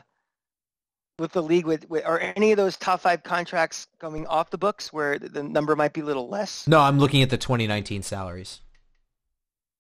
with 1.19 1.33
the 1.33 1.43
league? 1.43 1.67
With, 1.67 1.89
with 1.91 2.05
are 2.05 2.21
any 2.21 2.53
of 2.53 2.57
those 2.57 2.77
top 2.77 3.01
five 3.01 3.23
contracts 3.23 3.89
coming 3.99 4.27
off 4.27 4.51
the 4.51 4.59
books 4.59 4.93
where 4.93 5.19
the, 5.19 5.43
number 5.43 5.75
might 5.75 5.93
be 5.93 6.03
a 6.03 6.05
little 6.05 6.29
less? 6.29 6.67
No, 6.69 6.81
I'm 6.81 6.99
looking 6.99 7.23
at 7.23 7.31
the 7.31 7.39
2019 7.39 8.03
salaries. 8.03 8.61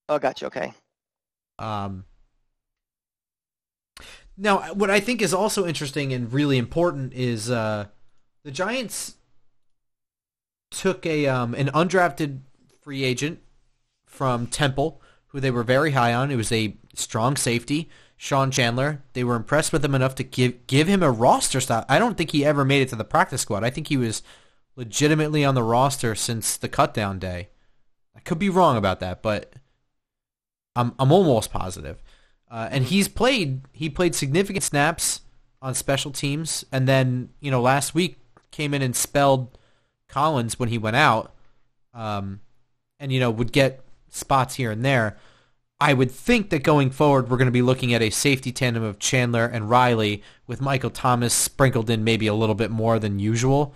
Oh, 0.08 0.18
gotcha. 0.18 0.46
Okay. 0.46 0.72
Um, 1.58 2.04
Now, 4.36 4.74
what 4.74 4.90
I 4.90 5.00
think 5.00 5.22
is 5.22 5.32
also 5.32 5.66
interesting 5.66 6.12
and 6.12 6.32
really 6.32 6.58
important 6.58 7.14
is 7.14 7.50
uh, 7.50 7.86
the 8.44 8.50
Giants 8.50 9.16
took 10.70 11.06
a 11.06 11.26
um, 11.26 11.54
an 11.54 11.68
undrafted 11.68 12.40
free 12.82 13.04
agent 13.04 13.40
from 14.04 14.46
Temple, 14.46 15.00
who 15.28 15.40
they 15.40 15.50
were 15.50 15.62
very 15.62 15.92
high 15.92 16.12
on. 16.12 16.30
It 16.30 16.36
was 16.36 16.52
a 16.52 16.76
strong 16.98 17.36
safety, 17.36 17.88
Sean 18.16 18.50
Chandler. 18.50 19.02
They 19.12 19.24
were 19.24 19.36
impressed 19.36 19.72
with 19.72 19.84
him 19.84 19.94
enough 19.94 20.14
to 20.16 20.24
give 20.24 20.66
give 20.66 20.88
him 20.88 21.02
a 21.02 21.10
roster 21.10 21.60
spot. 21.60 21.86
I 21.88 21.98
don't 21.98 22.16
think 22.16 22.30
he 22.30 22.44
ever 22.44 22.64
made 22.64 22.82
it 22.82 22.88
to 22.90 22.96
the 22.96 23.04
practice 23.04 23.42
squad. 23.42 23.64
I 23.64 23.70
think 23.70 23.88
he 23.88 23.96
was 23.96 24.22
legitimately 24.74 25.44
on 25.44 25.54
the 25.54 25.62
roster 25.62 26.14
since 26.14 26.56
the 26.56 26.68
cutdown 26.68 27.18
day. 27.18 27.48
I 28.14 28.20
could 28.20 28.38
be 28.38 28.50
wrong 28.50 28.76
about 28.76 29.00
that, 29.00 29.22
but 29.22 29.54
I'm 30.74 30.94
I'm 30.98 31.12
almost 31.12 31.50
positive. 31.50 32.02
Uh, 32.50 32.68
and 32.70 32.84
he's 32.84 33.08
played 33.08 33.62
he 33.72 33.90
played 33.90 34.14
significant 34.14 34.62
snaps 34.62 35.22
on 35.60 35.74
special 35.74 36.10
teams, 36.10 36.64
and 36.70 36.86
then 36.86 37.30
you 37.40 37.50
know 37.50 37.60
last 37.60 37.94
week 37.94 38.18
came 38.50 38.72
in 38.72 38.82
and 38.82 38.94
spelled 38.94 39.58
Collins 40.08 40.58
when 40.58 40.68
he 40.68 40.78
went 40.78 40.96
out, 40.96 41.34
um, 41.92 42.40
and 43.00 43.12
you 43.12 43.20
know 43.20 43.30
would 43.30 43.52
get 43.52 43.84
spots 44.08 44.54
here 44.54 44.70
and 44.70 44.84
there. 44.84 45.16
I 45.78 45.92
would 45.92 46.10
think 46.10 46.50
that 46.50 46.62
going 46.62 46.90
forward, 46.90 47.28
we're 47.28 47.36
going 47.36 47.46
to 47.46 47.52
be 47.52 47.62
looking 47.62 47.92
at 47.92 48.00
a 48.00 48.10
safety 48.10 48.50
tandem 48.50 48.82
of 48.82 48.98
Chandler 48.98 49.44
and 49.44 49.68
Riley, 49.68 50.22
with 50.46 50.60
Michael 50.60 50.90
Thomas 50.90 51.34
sprinkled 51.34 51.90
in 51.90 52.02
maybe 52.02 52.26
a 52.26 52.34
little 52.34 52.54
bit 52.54 52.70
more 52.70 52.98
than 52.98 53.18
usual. 53.18 53.74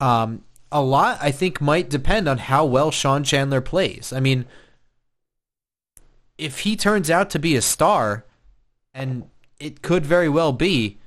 Um, 0.00 0.44
a 0.72 0.80
lot, 0.80 1.18
I 1.20 1.30
think, 1.30 1.60
might 1.60 1.90
depend 1.90 2.26
on 2.28 2.38
how 2.38 2.64
well 2.64 2.90
Sean 2.90 3.22
Chandler 3.22 3.60
plays. 3.60 4.12
I 4.14 4.20
mean, 4.20 4.46
if 6.38 6.60
he 6.60 6.74
turns 6.74 7.10
out 7.10 7.28
to 7.30 7.38
be 7.38 7.54
a 7.54 7.62
star, 7.62 8.24
and 8.94 9.28
it 9.60 9.82
could 9.82 10.06
very 10.06 10.28
well 10.28 10.52
be, 10.52 10.98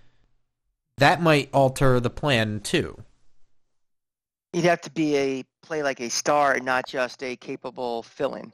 that 0.97 1.21
might 1.21 1.49
alter 1.53 1.99
the 1.99 2.09
plan 2.09 2.59
too. 2.59 3.03
He'd 4.53 4.65
have 4.65 4.81
to 4.81 4.91
be 4.91 5.17
a 5.17 5.45
play 5.61 5.81
like 5.81 5.99
a 5.99 6.09
star 6.09 6.53
and 6.53 6.65
not 6.65 6.87
just 6.87 7.23
a 7.23 7.35
capable 7.35 8.03
fill-in. 8.03 8.53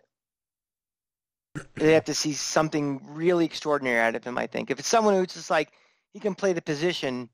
They 1.75 1.93
have 1.93 2.05
to 2.05 2.13
see 2.13 2.33
something 2.33 3.01
really 3.07 3.45
extraordinary 3.45 3.99
out 3.99 4.15
of 4.15 4.23
him. 4.23 4.37
I 4.37 4.47
think 4.47 4.71
if 4.71 4.79
it's 4.79 4.87
someone 4.87 5.15
who's 5.15 5.33
just 5.33 5.49
like 5.49 5.71
he 6.13 6.19
can 6.19 6.35
play 6.35 6.53
the 6.53 6.61
position, 6.61 7.29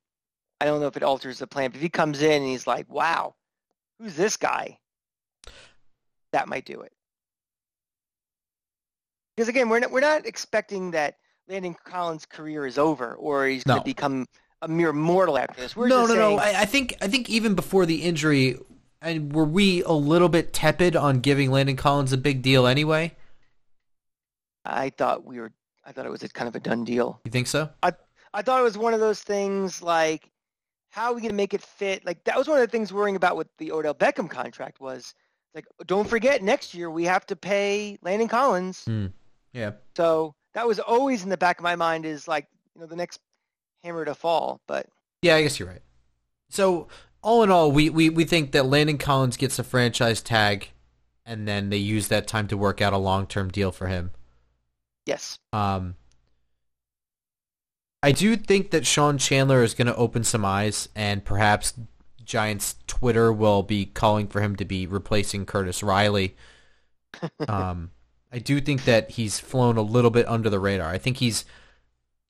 I 0.60 0.66
don't 0.66 0.80
know 0.80 0.88
if 0.88 0.98
it 0.98 1.04
alters 1.04 1.40
the 1.40 1.48
plan. 1.48 1.72
But 1.72 1.78
if 1.78 1.82
he 1.82 1.90
comes 1.90 2.22
in 2.22 2.42
and 2.42 2.46
he's 2.46 2.68
like, 2.68 2.90
"Wow, 2.90 3.36
who's 4.00 4.16
this 4.16 4.38
guy?" 4.38 4.80
That 6.34 6.48
might 6.48 6.66
do 6.66 6.82
it. 6.82 6.92
Because 9.36 9.50
again, 9.50 9.70
we're 9.70 9.80
not 9.80 9.92
we're 9.92 10.02
not 10.02 10.26
expecting 10.26 10.92
that 10.92 11.18
Landon 11.48 11.76
Collins' 11.84 12.26
career 12.26 12.66
is 12.66 12.78
over 12.78 13.16
or 13.16 13.48
he's 13.48 13.64
going 13.64 13.80
to 13.80 13.86
become 13.86 14.28
a 14.62 14.68
mere 14.68 14.94
mortal 14.94 15.38
after 15.38 15.60
this. 15.60 15.76
We're 15.76 15.88
no, 15.88 16.02
just 16.02 16.10
no, 16.10 16.16
saying, 16.16 16.36
no. 16.38 16.42
I, 16.42 16.62
I 16.62 16.66
think 16.66 16.96
I 17.02 17.08
think 17.08 17.30
even 17.30 17.56
before 17.56 17.86
the 17.86 18.04
injury, 18.04 18.58
and 19.02 19.34
were 19.34 19.46
we 19.46 19.84
a 19.84 19.92
little 19.92 20.30
bit 20.30 20.54
tepid 20.54 20.96
on 20.96 21.20
giving 21.20 21.52
Landon 21.52 21.76
Collins 21.76 22.14
a 22.14 22.18
big 22.18 22.42
deal 22.42 22.68
anyway? 22.68 23.16
I 24.66 24.90
thought 24.90 25.26
we 25.26 25.40
were. 25.40 25.52
I 25.84 25.92
thought 25.92 26.06
it 26.06 26.12
was 26.12 26.22
a 26.22 26.30
kind 26.30 26.48
of 26.48 26.56
a 26.56 26.60
done 26.60 26.84
deal. 26.84 27.20
You 27.26 27.32
think 27.32 27.48
so? 27.48 27.70
I 27.82 27.94
I 28.34 28.42
thought 28.42 28.60
it 28.60 28.64
was 28.64 28.78
one 28.78 28.94
of 28.94 29.00
those 29.00 29.22
things 29.22 29.82
like, 29.82 30.30
how 30.90 31.12
are 31.12 31.14
we 31.14 31.22
going 31.22 31.32
to 31.32 31.36
make 31.36 31.54
it 31.54 31.62
fit? 31.62 32.06
Like 32.06 32.24
that 32.26 32.38
was 32.38 32.48
one 32.48 32.60
of 32.60 32.62
the 32.62 32.72
things 32.72 32.94
worrying 32.94 33.16
about 33.16 33.36
with 33.38 33.48
the 33.58 33.72
Odell 33.72 33.96
Beckham 33.96 34.30
contract 34.30 34.80
was 34.80 35.14
like, 35.54 35.66
don't 35.86 36.08
forget 36.08 36.42
next 36.42 36.74
year 36.74 36.90
we 36.90 37.06
have 37.06 37.26
to 37.28 37.36
pay 37.36 37.98
Landon 38.02 38.28
Collins. 38.28 38.84
Hmm. 38.86 39.08
Yeah. 39.54 39.72
So 39.98 40.36
that 40.54 40.68
was 40.68 40.80
always 40.80 41.24
in 41.24 41.30
the 41.30 41.38
back 41.38 41.60
of 41.60 41.64
my 41.64 41.76
mind 41.76 42.06
is 42.06 42.28
like, 42.28 42.48
you 42.76 42.82
know, 42.82 42.88
the 42.88 42.96
next 42.96 43.20
hammer 43.84 44.06
to 44.06 44.16
fall. 44.16 44.62
But 44.68 44.88
Yeah, 45.22 45.36
I 45.36 45.44
guess 45.44 45.60
you're 45.60 45.68
right. 45.70 45.82
So 46.50 46.88
all 47.22 47.44
in 47.44 47.52
all, 47.52 47.72
we, 47.72 47.90
we, 47.90 48.10
we 48.10 48.24
think 48.24 48.52
that 48.52 48.66
Landon 48.66 48.98
Collins 48.98 49.38
gets 49.38 49.60
a 49.60 49.64
franchise 49.64 50.22
tag, 50.22 50.70
and 51.26 51.48
then 51.48 51.70
they 51.70 51.78
use 51.78 52.08
that 52.08 52.28
time 52.28 52.48
to 52.48 52.58
work 52.58 52.82
out 52.82 52.94
a 52.94 52.98
long 52.98 53.28
term 53.28 53.50
deal 53.50 53.72
for 53.72 53.88
him. 53.88 54.12
Yes, 55.06 55.38
Um, 55.54 55.96
I 58.04 58.12
do 58.12 58.36
think 58.36 58.72
that 58.72 58.86
Sean 58.86 59.18
Chandler 59.18 59.64
is 59.64 59.74
going 59.74 59.88
to 59.88 59.96
open 59.96 60.24
some 60.24 60.44
eyes, 60.44 60.90
and 60.96 61.24
perhaps 61.24 61.74
Giants 62.24 62.76
Twitter 62.88 63.32
will 63.32 63.62
be 63.64 63.86
calling 63.86 64.28
for 64.28 64.42
him 64.42 64.56
to 64.56 64.66
be 64.66 64.88
replacing 64.88 65.46
Curtis 65.46 65.84
Riley. 65.84 66.36
um, 67.48 67.92
I 68.32 68.40
do 68.40 68.60
think 68.62 68.86
that 68.86 69.12
he's 69.12 69.40
flown 69.40 69.78
a 69.78 69.82
little 69.82 70.10
bit 70.10 70.28
under 70.28 70.50
the 70.50 70.60
radar. 70.60 70.90
I 70.90 70.98
think 70.98 71.18
he's 71.18 71.46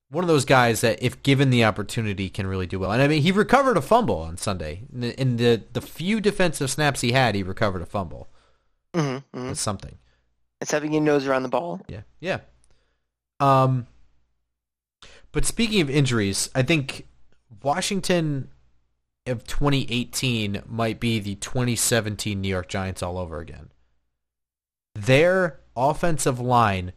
one 0.09 0.23
of 0.25 0.27
those 0.27 0.43
guys 0.43 0.81
that, 0.81 1.01
if 1.01 1.23
given 1.23 1.51
the 1.51 1.63
opportunity, 1.63 2.29
can 2.29 2.47
really 2.47 2.67
do 2.67 2.79
well. 2.79 2.91
And 2.91 3.01
I 3.01 3.07
mean, 3.07 3.21
he 3.21 3.31
recovered 3.31 3.77
a 3.77 3.81
fumble 3.81 4.17
on 4.17 4.35
Sunday. 4.35 4.81
In 4.91 4.99
the 4.99 5.21
in 5.21 5.37
the, 5.37 5.63
the 5.71 5.81
few 5.81 6.19
defensive 6.19 6.69
snaps 6.69 6.99
he 6.99 7.13
had, 7.13 7.33
he 7.35 7.43
recovered 7.43 7.81
a 7.81 7.85
fumble. 7.85 8.27
hmm 8.93 9.17
hmm 9.33 9.47
That's 9.47 9.61
something. 9.61 9.97
it's 10.59 10.71
having 10.71 10.91
your 10.91 11.01
nose 11.01 11.25
around 11.27 11.43
the 11.43 11.49
ball. 11.49 11.79
Yeah, 11.87 12.01
yeah. 12.19 12.39
Um, 13.41 13.87
but 15.31 15.45
speaking 15.45 15.81
of 15.81 15.89
injuries, 15.89 16.49
I 16.53 16.61
think 16.61 17.07
Washington 17.63 18.49
of 19.25 19.45
2018 19.45 20.63
might 20.67 20.99
be 20.99 21.19
the 21.19 21.35
2017 21.35 22.39
New 22.39 22.47
York 22.47 22.67
Giants 22.67 23.03
all 23.03 23.17
over 23.17 23.39
again. 23.39 23.71
Their 24.95 25.59
offensive 25.75 26.39
line 26.39 26.93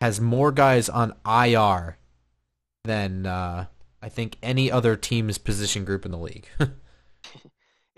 has 0.00 0.20
more 0.20 0.52
guys 0.52 0.88
on 0.88 1.14
IR 1.26 1.98
than 2.84 3.26
uh, 3.26 3.66
I 4.00 4.08
think 4.08 4.36
any 4.42 4.70
other 4.70 4.96
team's 4.96 5.38
position 5.38 5.84
group 5.84 6.04
in 6.04 6.10
the 6.10 6.18
league. 6.18 6.48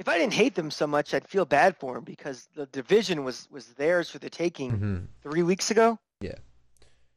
If 0.00 0.08
I 0.08 0.16
didn't 0.16 0.32
hate 0.32 0.54
them 0.54 0.70
so 0.70 0.86
much, 0.86 1.12
I'd 1.12 1.28
feel 1.28 1.44
bad 1.44 1.76
for 1.76 1.92
them 1.92 2.04
because 2.04 2.48
the 2.54 2.64
division 2.64 3.22
was 3.22 3.46
was 3.50 3.66
theirs 3.74 4.08
for 4.08 4.18
the 4.18 4.30
taking 4.30 4.72
mm-hmm. 4.72 4.96
three 5.22 5.42
weeks 5.42 5.70
ago. 5.70 5.98
Yeah. 6.22 6.36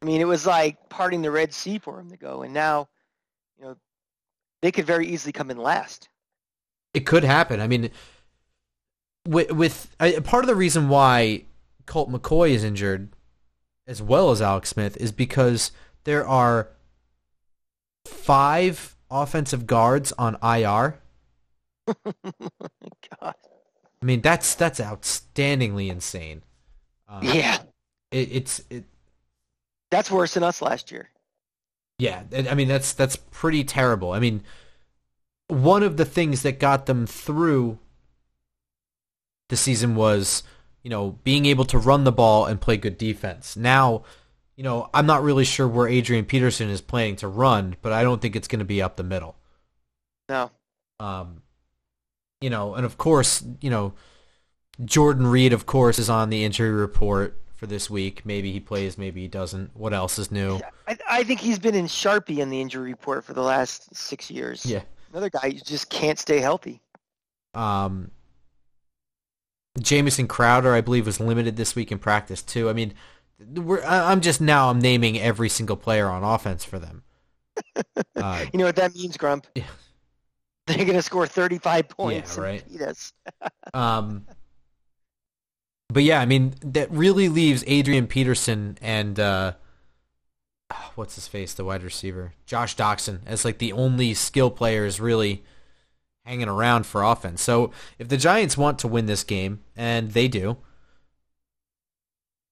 I 0.04 0.06
mean, 0.06 0.20
it 0.20 0.26
was 0.26 0.44
like 0.44 0.90
parting 0.90 1.22
the 1.22 1.30
Red 1.30 1.54
Sea 1.54 1.78
for 1.78 1.96
them 1.96 2.10
to 2.10 2.18
go, 2.18 2.42
and 2.42 2.52
now, 2.52 2.90
you 3.58 3.64
know, 3.64 3.74
they 4.60 4.70
could 4.70 4.84
very 4.84 5.08
easily 5.08 5.32
come 5.32 5.50
in 5.50 5.56
last. 5.56 6.10
It 6.92 7.06
could 7.06 7.24
happen. 7.24 7.58
I 7.58 7.66
mean, 7.66 7.88
with, 9.26 9.50
with 9.52 9.96
I, 9.98 10.18
part 10.20 10.44
of 10.44 10.48
the 10.48 10.54
reason 10.54 10.90
why 10.90 11.46
Colt 11.86 12.12
McCoy 12.12 12.50
is 12.50 12.64
injured, 12.64 13.16
as 13.86 14.02
well 14.02 14.30
as 14.30 14.42
Alex 14.42 14.68
Smith, 14.68 14.94
is 14.98 15.10
because 15.10 15.72
there 16.04 16.26
are 16.28 16.68
five 18.04 18.94
offensive 19.10 19.66
guards 19.66 20.12
on 20.18 20.36
IR. 20.42 21.00
God. 21.96 23.34
I 24.02 24.04
mean, 24.04 24.20
that's 24.20 24.54
that's 24.54 24.80
outstandingly 24.80 25.88
insane. 25.88 26.42
Um, 27.08 27.22
Yeah, 27.22 27.62
it, 28.10 28.28
it's 28.32 28.62
it, 28.68 28.84
that's 29.94 30.10
worse 30.10 30.34
than 30.34 30.42
us 30.42 30.60
last 30.60 30.90
year. 30.90 31.08
Yeah, 31.98 32.24
I 32.50 32.54
mean 32.54 32.68
that's 32.68 32.92
that's 32.92 33.16
pretty 33.16 33.64
terrible. 33.64 34.12
I 34.12 34.18
mean, 34.18 34.42
one 35.48 35.82
of 35.82 35.96
the 35.96 36.04
things 36.04 36.42
that 36.42 36.58
got 36.58 36.86
them 36.86 37.06
through 37.06 37.78
the 39.48 39.56
season 39.56 39.94
was, 39.94 40.42
you 40.82 40.90
know, 40.90 41.18
being 41.24 41.46
able 41.46 41.64
to 41.66 41.78
run 41.78 42.04
the 42.04 42.12
ball 42.12 42.46
and 42.46 42.60
play 42.60 42.76
good 42.76 42.98
defense. 42.98 43.56
Now, 43.56 44.02
you 44.56 44.64
know, 44.64 44.88
I'm 44.94 45.06
not 45.06 45.22
really 45.22 45.44
sure 45.44 45.68
where 45.68 45.88
Adrian 45.88 46.24
Peterson 46.24 46.68
is 46.68 46.80
planning 46.80 47.16
to 47.16 47.28
run, 47.28 47.76
but 47.82 47.92
I 47.92 48.02
don't 48.02 48.20
think 48.20 48.36
it's 48.36 48.48
going 48.48 48.60
to 48.60 48.64
be 48.64 48.82
up 48.82 48.96
the 48.96 49.02
middle. 49.02 49.36
No, 50.28 50.50
Um, 51.00 51.42
you 52.40 52.50
know, 52.50 52.74
and 52.74 52.84
of 52.84 52.98
course, 52.98 53.44
you 53.60 53.70
know, 53.70 53.94
Jordan 54.84 55.26
Reed, 55.26 55.52
of 55.52 55.66
course, 55.66 55.98
is 55.98 56.10
on 56.10 56.30
the 56.30 56.44
injury 56.44 56.70
report 56.70 57.40
for 57.54 57.66
this 57.66 57.88
week. 57.88 58.24
Maybe 58.24 58.52
he 58.52 58.60
plays, 58.60 58.98
maybe 58.98 59.22
he 59.22 59.28
doesn't. 59.28 59.76
What 59.76 59.92
else 59.94 60.18
is 60.18 60.30
new? 60.30 60.60
I, 60.86 60.98
I 61.08 61.24
think 61.24 61.40
he's 61.40 61.58
been 61.58 61.74
in 61.74 61.86
Sharpie 61.86 62.38
in 62.38 62.50
the 62.50 62.60
injury 62.60 62.90
report 62.90 63.24
for 63.24 63.32
the 63.32 63.42
last 63.42 63.94
six 63.94 64.30
years. 64.30 64.66
Yeah. 64.66 64.82
Another 65.12 65.30
guy 65.30 65.50
who 65.50 65.58
just 65.58 65.90
can't 65.90 66.18
stay 66.18 66.40
healthy. 66.40 66.80
Um, 67.54 68.10
Jamison 69.80 70.26
Crowder, 70.26 70.74
I 70.74 70.80
believe, 70.80 71.06
was 71.06 71.20
limited 71.20 71.56
this 71.56 71.74
week 71.74 71.92
in 71.92 71.98
practice 71.98 72.42
too. 72.42 72.68
I 72.68 72.72
mean, 72.72 72.94
I'm 73.66 74.20
just 74.20 74.40
now 74.40 74.70
I'm 74.70 74.80
naming 74.80 75.18
every 75.18 75.48
single 75.48 75.76
player 75.76 76.08
on 76.08 76.22
offense 76.22 76.64
for 76.64 76.78
them. 76.78 77.02
Uh, 78.16 78.44
You 78.52 78.58
know 78.58 78.64
what 78.64 78.76
that 78.76 78.94
means, 78.94 79.16
Grump? 79.16 79.46
Yeah. 79.54 79.64
They're 80.66 80.78
going 80.78 80.92
to 80.94 81.02
score 81.02 81.26
35 81.26 81.88
points 81.88 82.36
Yeah, 82.36 82.42
right. 82.42 83.12
um, 83.74 84.26
but 85.94 86.02
yeah, 86.02 86.20
I 86.20 86.26
mean 86.26 86.54
that 86.60 86.90
really 86.90 87.28
leaves 87.28 87.64
Adrian 87.66 88.06
Peterson 88.06 88.76
and 88.82 89.18
uh, 89.18 89.52
what's 90.96 91.14
his 91.14 91.28
face, 91.28 91.54
the 91.54 91.64
wide 91.64 91.82
receiver, 91.82 92.34
Josh 92.46 92.76
Doctson, 92.76 93.20
as 93.26 93.44
like 93.44 93.58
the 93.58 93.72
only 93.72 94.12
skill 94.12 94.50
players 94.50 95.00
really 95.00 95.44
hanging 96.24 96.48
around 96.48 96.84
for 96.84 97.02
offense. 97.02 97.42
So 97.42 97.70
if 97.98 98.08
the 98.08 98.16
Giants 98.16 98.56
want 98.56 98.78
to 98.80 98.88
win 98.88 99.06
this 99.06 99.24
game, 99.24 99.60
and 99.76 100.10
they 100.10 100.26
do, 100.26 100.56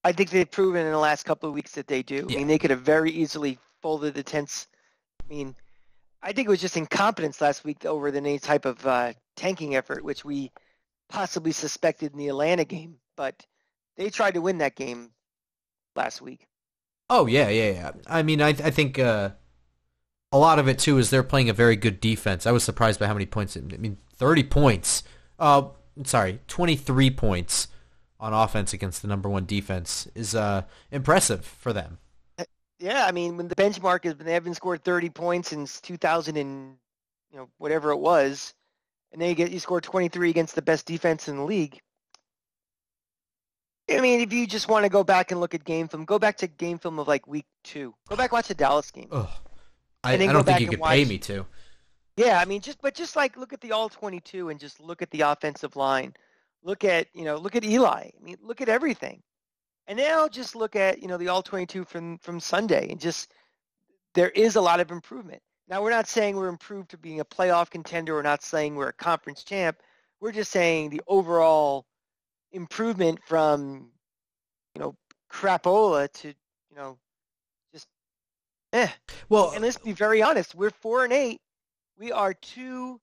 I 0.04 0.12
think 0.12 0.30
they've 0.30 0.50
proven 0.50 0.84
in 0.84 0.92
the 0.92 0.98
last 0.98 1.24
couple 1.24 1.48
of 1.48 1.54
weeks 1.54 1.72
that 1.72 1.86
they 1.86 2.02
do. 2.02 2.26
I 2.30 2.34
mean, 2.34 2.46
they 2.48 2.58
could 2.58 2.70
have 2.70 2.82
very 2.82 3.10
easily 3.10 3.58
folded 3.80 4.14
the 4.14 4.22
tents. 4.22 4.68
I 5.20 5.32
mean, 5.32 5.54
I 6.22 6.32
think 6.32 6.46
it 6.46 6.50
was 6.50 6.60
just 6.60 6.76
incompetence 6.76 7.40
last 7.40 7.64
week 7.64 7.84
over 7.84 8.10
than 8.10 8.26
any 8.26 8.38
type 8.38 8.64
of 8.64 8.86
uh, 8.86 9.12
tanking 9.36 9.74
effort, 9.74 10.04
which 10.04 10.24
we 10.24 10.52
possibly 11.08 11.52
suspected 11.52 12.12
in 12.12 12.18
the 12.18 12.28
Atlanta 12.28 12.64
game. 12.64 12.96
But 13.16 13.46
they 13.96 14.10
tried 14.10 14.34
to 14.34 14.40
win 14.40 14.58
that 14.58 14.76
game 14.76 15.10
last 15.94 16.20
week. 16.22 16.46
Oh 17.10 17.26
yeah, 17.26 17.48
yeah, 17.48 17.70
yeah. 17.70 17.90
I 18.06 18.22
mean, 18.22 18.40
I 18.40 18.48
I 18.48 18.70
think 18.70 18.98
uh, 18.98 19.30
a 20.30 20.38
lot 20.38 20.58
of 20.58 20.68
it 20.68 20.78
too 20.78 20.98
is 20.98 21.10
they're 21.10 21.22
playing 21.22 21.48
a 21.48 21.54
very 21.54 21.76
good 21.76 22.00
defense. 22.00 22.46
I 22.46 22.52
was 22.52 22.64
surprised 22.64 22.98
by 22.98 23.06
how 23.06 23.14
many 23.14 23.26
points. 23.26 23.56
I 23.56 23.60
mean, 23.60 23.98
thirty 24.16 24.42
points. 24.42 25.02
Uh, 25.38 25.68
sorry, 26.04 26.40
twenty 26.46 26.76
three 26.76 27.10
points 27.10 27.68
on 28.18 28.32
offense 28.32 28.72
against 28.72 29.02
the 29.02 29.08
number 29.08 29.28
one 29.28 29.44
defense 29.44 30.06
is 30.14 30.34
uh 30.34 30.62
impressive 30.90 31.44
for 31.44 31.72
them. 31.72 31.98
Yeah, 32.78 33.06
I 33.06 33.12
mean, 33.12 33.36
when 33.36 33.46
the 33.46 33.54
benchmark 33.54 34.04
is 34.06 34.16
they 34.16 34.32
haven't 34.32 34.54
scored 34.54 34.82
30 34.82 35.10
points 35.10 35.50
since 35.50 35.80
2000 35.80 36.36
and 36.36 36.76
you 37.30 37.38
know 37.38 37.48
whatever 37.58 37.92
it 37.92 37.98
was, 37.98 38.54
and 39.12 39.22
then 39.22 39.28
you 39.28 39.34
get 39.36 39.52
you 39.52 39.60
score 39.60 39.80
23 39.80 40.30
against 40.30 40.56
the 40.56 40.62
best 40.62 40.86
defense 40.86 41.28
in 41.28 41.36
the 41.36 41.44
league. 41.44 41.80
I 43.90 44.00
mean, 44.00 44.20
if 44.20 44.32
you 44.32 44.46
just 44.46 44.68
want 44.68 44.84
to 44.84 44.88
go 44.88 45.02
back 45.04 45.30
and 45.30 45.40
look 45.40 45.54
at 45.54 45.64
game 45.64 45.88
film, 45.88 46.04
go 46.04 46.18
back 46.18 46.36
to 46.38 46.46
game 46.46 46.78
film 46.78 46.98
of 46.98 47.08
like 47.08 47.26
week 47.26 47.46
two. 47.64 47.94
Go 48.08 48.16
back 48.16 48.32
watch 48.32 48.48
the 48.48 48.54
Dallas 48.54 48.90
game. 48.90 49.08
Ugh. 49.10 49.28
I, 50.04 50.14
I 50.14 50.16
don't 50.16 50.44
think 50.44 50.60
you 50.60 50.68
could 50.68 50.80
watch- 50.80 50.90
pay 50.90 51.04
me 51.04 51.18
to. 51.18 51.46
Yeah, 52.16 52.38
I 52.38 52.44
mean, 52.44 52.60
just 52.60 52.80
but 52.82 52.94
just 52.94 53.16
like 53.16 53.36
look 53.36 53.52
at 53.52 53.60
the 53.60 53.72
all 53.72 53.88
22 53.88 54.50
and 54.50 54.60
just 54.60 54.80
look 54.80 55.00
at 55.00 55.10
the 55.10 55.22
offensive 55.22 55.76
line. 55.76 56.14
Look 56.62 56.84
at 56.84 57.08
you 57.14 57.24
know 57.24 57.36
look 57.36 57.56
at 57.56 57.64
Eli. 57.64 58.10
I 58.14 58.22
mean, 58.22 58.36
look 58.42 58.60
at 58.60 58.68
everything. 58.68 59.22
And 59.86 59.98
now 59.98 60.28
just 60.28 60.54
look 60.54 60.76
at 60.76 61.00
you 61.00 61.08
know 61.08 61.16
the 61.16 61.28
all 61.28 61.42
22 61.42 61.84
from 61.84 62.18
from 62.18 62.38
Sunday 62.38 62.88
and 62.90 63.00
just 63.00 63.32
there 64.14 64.30
is 64.30 64.56
a 64.56 64.60
lot 64.60 64.80
of 64.80 64.90
improvement. 64.90 65.42
Now 65.68 65.82
we're 65.82 65.90
not 65.90 66.06
saying 66.06 66.36
we're 66.36 66.48
improved 66.48 66.90
to 66.90 66.98
being 66.98 67.20
a 67.20 67.24
playoff 67.24 67.70
contender. 67.70 68.14
We're 68.14 68.22
not 68.22 68.42
saying 68.42 68.74
we're 68.74 68.88
a 68.88 68.92
conference 68.92 69.42
champ. 69.42 69.78
We're 70.20 70.32
just 70.32 70.52
saying 70.52 70.90
the 70.90 71.00
overall 71.06 71.86
improvement 72.52 73.18
from 73.26 73.90
you 74.74 74.80
know 74.80 74.94
crapola 75.30 76.10
to 76.12 76.28
you 76.28 76.76
know 76.76 76.98
just 77.72 77.86
eh. 78.72 78.88
Well, 79.28 79.52
And 79.52 79.62
let's 79.62 79.78
be 79.78 79.92
very 79.92 80.22
honest, 80.22 80.54
we're 80.54 80.70
four 80.70 81.04
and 81.04 81.12
eight. 81.12 81.40
We 81.98 82.12
are 82.12 82.34
two 82.34 83.00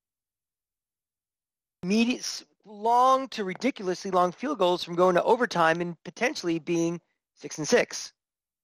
medium, 1.84 2.22
long 2.66 3.28
to 3.30 3.44
ridiculously 3.44 4.12
long 4.12 4.32
field 4.32 4.60
goals 4.60 4.84
from 4.84 4.96
going 4.96 5.16
to 5.16 5.24
overtime 5.24 5.82
and 5.82 5.96
potentially 6.04 6.60
being 6.60 7.00
six 7.36 7.58
and 7.58 7.68
six. 7.68 8.14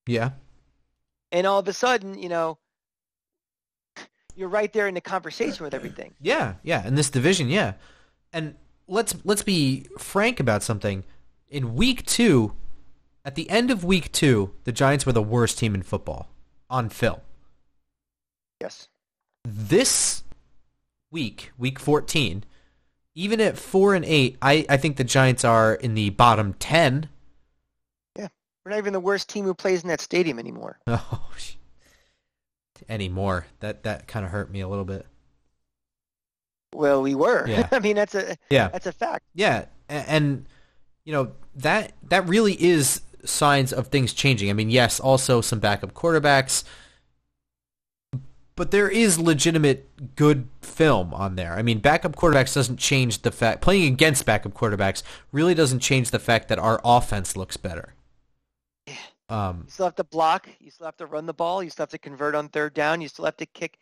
yeah. 0.07 0.31
And 1.31 1.45
all 1.47 1.59
of 1.59 1.67
a 1.67 1.73
sudden, 1.73 2.17
you 2.17 2.29
know, 2.29 2.57
you're 4.35 4.47
right 4.49 4.71
there 4.71 4.87
in 4.87 4.93
the 4.93 5.01
conversation 5.01 5.63
with 5.63 5.73
everything. 5.73 6.13
Yeah, 6.21 6.55
yeah, 6.63 6.85
in 6.87 6.95
this 6.95 7.09
division, 7.09 7.49
yeah. 7.49 7.73
And 8.31 8.55
let's 8.87 9.15
let's 9.23 9.43
be 9.43 9.87
frank 9.97 10.39
about 10.39 10.63
something. 10.63 11.03
In 11.49 11.75
week 11.75 12.05
2, 12.05 12.53
at 13.23 13.35
the 13.35 13.49
end 13.49 13.71
of 13.71 13.83
week 13.83 14.11
2, 14.11 14.51
the 14.63 14.71
Giants 14.71 15.05
were 15.05 15.11
the 15.13 15.21
worst 15.21 15.57
team 15.57 15.75
in 15.75 15.83
football 15.83 16.29
on 16.69 16.89
film. 16.89 17.21
Yes. 18.61 18.89
This 19.43 20.23
week, 21.11 21.51
week 21.57 21.79
14, 21.79 22.43
even 23.13 23.39
at 23.39 23.57
4 23.57 23.95
and 23.95 24.05
8, 24.05 24.37
I 24.41 24.65
I 24.69 24.77
think 24.77 24.97
the 24.97 25.03
Giants 25.03 25.43
are 25.45 25.75
in 25.75 25.93
the 25.93 26.09
bottom 26.09 26.53
10. 26.53 27.09
Yeah. 28.17 28.27
We're 28.63 28.71
not 28.71 28.79
even 28.79 28.93
the 28.93 28.99
worst 28.99 29.29
team 29.29 29.45
who 29.45 29.53
plays 29.53 29.83
in 29.83 29.89
that 29.89 30.01
stadium 30.01 30.39
anymore. 30.39 30.79
Oh, 30.87 31.21
anymore. 32.89 33.47
That 33.59 33.83
that 33.83 34.07
kind 34.07 34.25
of 34.25 34.31
hurt 34.31 34.51
me 34.51 34.61
a 34.61 34.67
little 34.67 34.85
bit. 34.85 35.05
Well, 36.75 37.01
we 37.01 37.15
were. 37.15 37.47
Yeah. 37.47 37.67
I 37.71 37.79
mean, 37.79 37.95
that's 37.95 38.15
a 38.15 38.37
Yeah. 38.49 38.67
that's 38.69 38.85
a 38.87 38.91
fact. 38.91 39.23
Yeah, 39.33 39.65
and 39.89 40.45
you 41.03 41.13
know 41.13 41.31
that 41.55 41.93
that 42.09 42.27
really 42.27 42.53
is 42.61 43.01
signs 43.23 43.73
of 43.73 43.87
things 43.87 44.13
changing. 44.13 44.49
I 44.49 44.53
mean, 44.53 44.69
yes, 44.69 44.99
also 44.99 45.41
some 45.41 45.59
backup 45.59 45.93
quarterbacks, 45.93 46.63
but 48.55 48.71
there 48.71 48.89
is 48.89 49.19
legitimate 49.19 50.15
good 50.15 50.47
film 50.61 51.13
on 51.13 51.35
there. 51.35 51.53
I 51.53 51.61
mean, 51.61 51.79
backup 51.79 52.15
quarterbacks 52.15 52.53
doesn't 52.53 52.77
change 52.77 53.21
the 53.23 53.31
fact 53.31 53.61
playing 53.61 53.91
against 53.93 54.25
backup 54.25 54.53
quarterbacks 54.53 55.03
really 55.31 55.53
doesn't 55.53 55.79
change 55.79 56.11
the 56.11 56.19
fact 56.19 56.47
that 56.49 56.59
our 56.59 56.79
offense 56.83 57.35
looks 57.35 57.57
better. 57.57 57.93
Um, 59.27 59.63
You 59.65 59.71
still 59.71 59.85
have 59.87 59.95
to 59.95 60.03
block. 60.03 60.47
You 60.59 60.69
still 60.69 60.85
have 60.85 60.97
to 60.97 61.07
run 61.07 61.25
the 61.25 61.33
ball. 61.33 61.63
You 61.63 61.69
still 61.71 61.83
have 61.83 61.89
to 61.89 61.97
convert 61.97 62.35
on 62.35 62.47
third 62.49 62.73
down. 62.75 63.01
You 63.01 63.07
still 63.07 63.25
have 63.25 63.37
to 63.37 63.45
kick. 63.47 63.79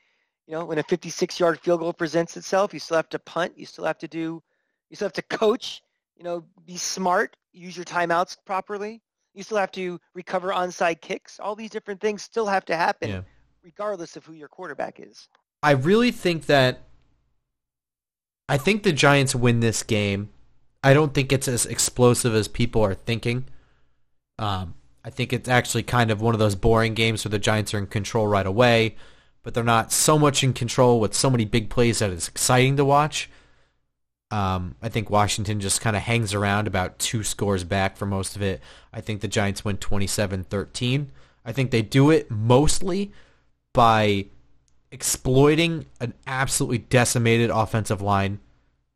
You 0.47 0.53
know, 0.53 0.65
when 0.65 0.77
a 0.77 0.83
56-yard 0.83 1.59
field 1.61 1.79
goal 1.79 1.93
presents 1.93 2.35
itself, 2.35 2.73
you 2.73 2.79
still 2.79 2.97
have 2.97 3.09
to 3.09 3.19
punt. 3.19 3.53
You 3.57 3.65
still 3.65 3.85
have 3.85 3.97
to 3.99 4.07
do. 4.07 4.43
You 4.89 4.95
still 4.95 5.05
have 5.05 5.13
to 5.13 5.21
coach. 5.21 5.81
You 6.17 6.23
know, 6.23 6.43
be 6.65 6.77
smart. 6.77 7.35
Use 7.53 7.75
your 7.77 7.85
timeouts 7.85 8.37
properly. 8.45 9.01
You 9.33 9.43
still 9.43 9.57
have 9.57 9.71
to 9.73 9.99
recover 10.13 10.49
onside 10.49 11.01
kicks. 11.01 11.39
All 11.39 11.55
these 11.55 11.69
different 11.69 12.01
things 12.01 12.21
still 12.21 12.45
have 12.45 12.65
to 12.65 12.75
happen, 12.75 13.09
Yeah. 13.09 13.21
regardless 13.63 14.15
of 14.15 14.25
who 14.25 14.33
your 14.33 14.47
quarterback 14.47 14.99
is. 14.99 15.27
I 15.63 15.71
really 15.71 16.11
think 16.11 16.45
that 16.47 16.81
I 18.49 18.57
think 18.57 18.83
the 18.83 18.91
Giants 18.91 19.33
win 19.33 19.61
this 19.61 19.81
game. 19.83 20.29
I 20.83 20.93
don't 20.93 21.13
think 21.13 21.31
it's 21.31 21.47
as 21.47 21.65
explosive 21.65 22.35
as 22.35 22.49
people 22.49 22.81
are 22.83 22.93
thinking. 22.93 23.45
Um, 24.37 24.75
I 25.05 25.09
think 25.09 25.31
it's 25.31 25.47
actually 25.47 25.83
kind 25.83 26.11
of 26.11 26.21
one 26.21 26.35
of 26.35 26.39
those 26.39 26.55
boring 26.55 26.93
games 26.93 27.23
where 27.23 27.29
the 27.29 27.39
Giants 27.39 27.73
are 27.73 27.77
in 27.77 27.87
control 27.87 28.27
right 28.27 28.45
away, 28.45 28.95
but 29.43 29.53
they're 29.53 29.63
not 29.63 29.91
so 29.91 30.17
much 30.17 30.43
in 30.43 30.53
control 30.53 30.99
with 30.99 31.13
so 31.13 31.29
many 31.29 31.45
big 31.45 31.69
plays 31.69 31.99
that 31.99 32.09
it's 32.09 32.27
exciting 32.27 32.77
to 32.77 32.85
watch. 32.85 33.29
Um, 34.31 34.75
I 34.81 34.89
think 34.89 35.09
Washington 35.09 35.59
just 35.59 35.81
kind 35.81 35.95
of 35.95 36.01
hangs 36.01 36.33
around 36.33 36.65
about 36.65 36.97
two 36.97 37.23
scores 37.23 37.63
back 37.63 37.97
for 37.97 38.05
most 38.05 38.35
of 38.35 38.41
it. 38.41 38.61
I 38.91 39.01
think 39.01 39.21
the 39.21 39.27
Giants 39.27 39.63
win 39.63 39.77
27-13. 39.77 41.07
I 41.45 41.51
think 41.51 41.69
they 41.69 41.83
do 41.83 42.09
it 42.09 42.31
mostly 42.31 43.11
by 43.73 44.25
exploiting 44.91 45.85
an 45.99 46.13
absolutely 46.25 46.77
decimated 46.79 47.49
offensive 47.49 48.01
line, 48.01 48.39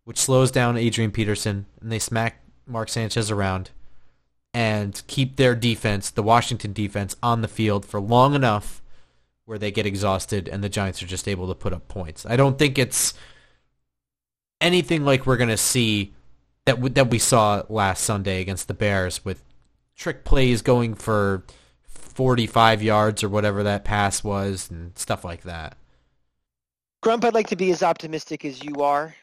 which 0.06 0.18
slows 0.18 0.50
down 0.50 0.78
Adrian 0.78 1.12
Peterson, 1.12 1.66
and 1.82 1.92
they 1.92 2.00
smack 2.00 2.42
Mark 2.66 2.90
Sanchez 2.90 3.30
around 3.30 3.72
and 4.54 5.04
keep 5.08 5.36
their 5.36 5.56
defense, 5.56 6.10
the 6.10 6.24
Washington 6.24 6.74
defense, 6.74 7.16
on 7.22 7.42
the 7.42 7.48
field 7.48 7.86
for 7.86 8.00
long 8.00 8.34
enough 8.34 8.82
where 9.48 9.58
they 9.58 9.72
get 9.72 9.86
exhausted 9.86 10.50
and 10.50 10.62
the 10.62 10.68
Giants 10.68 11.02
are 11.02 11.08
just 11.08 11.26
able 11.26 11.48
to 11.48 11.56
put 11.56 11.72
up 11.72 11.88
points. 11.88 12.26
I 12.26 12.36
don't 12.36 12.60
think 12.60 12.78
it's 12.78 13.14
anything 14.60 15.06
like 15.06 15.26
we're 15.26 15.38
going 15.38 15.50
to 15.50 15.56
see 15.56 16.14
that 16.66 16.74
w- 16.74 16.94
that 16.94 17.10
we 17.10 17.18
saw 17.18 17.64
last 17.70 18.04
Sunday 18.04 18.42
against 18.42 18.68
the 18.68 18.74
Bears 18.74 19.24
with 19.24 19.42
trick 19.96 20.26
plays 20.26 20.62
going 20.62 20.96
for 20.96 21.46
45 21.88 22.84
yards 22.84 23.24
or 23.24 23.30
whatever 23.30 23.64
that 23.64 23.86
pass 23.86 24.22
was 24.22 24.70
and 24.70 24.98
stuff 24.98 25.24
like 25.24 25.44
that. 25.44 25.78
Grump, 27.02 27.24
I'd 27.24 27.34
like 27.34 27.48
to 27.48 27.56
be 27.56 27.72
as 27.72 27.84
optimistic 27.84 28.44
as 28.44 28.62
you 28.62 28.82
are. 28.82 29.16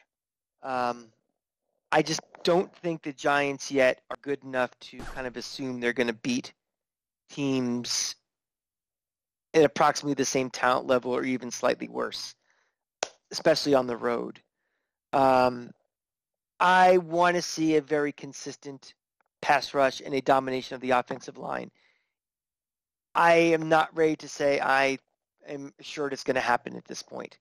Um, 0.63 1.09
I 1.91 2.01
just 2.01 2.21
don't 2.43 2.75
think 2.77 3.03
the 3.03 3.13
Giants 3.13 3.69
yet 3.69 4.01
are 4.09 4.17
good 4.23 4.43
enough 4.43 4.71
to 4.79 4.97
kind 4.97 5.27
of 5.27 5.37
assume 5.37 5.79
they're 5.79 5.93
going 5.93 6.07
to 6.07 6.13
beat 6.13 6.51
teams 7.29 8.15
at 9.55 9.63
approximately 9.63 10.13
the 10.13 10.25
same 10.25 10.49
talent 10.49 10.85
level 10.85 11.15
or 11.15 11.23
even 11.23 11.49
slightly 11.49 11.87
worse, 11.87 12.35
especially 13.31 13.73
on 13.73 13.87
the 13.87 13.95
road. 13.95 14.41
Um, 15.13 15.71
I 16.59 16.97
want 16.97 17.37
to 17.37 17.41
see 17.41 17.77
a 17.77 17.81
very 17.81 18.11
consistent 18.11 18.93
pass 19.41 19.73
rush 19.73 20.01
and 20.01 20.13
a 20.13 20.21
domination 20.21 20.75
of 20.75 20.81
the 20.81 20.91
offensive 20.91 21.37
line. 21.37 21.71
I 23.15 23.33
am 23.33 23.69
not 23.69 23.95
ready 23.95 24.17
to 24.17 24.27
say 24.27 24.59
I 24.59 24.97
am 25.47 25.73
sure 25.79 26.07
it's 26.07 26.23
going 26.23 26.35
to 26.35 26.41
happen 26.41 26.75
at 26.75 26.85
this 26.85 27.01
point. 27.01 27.37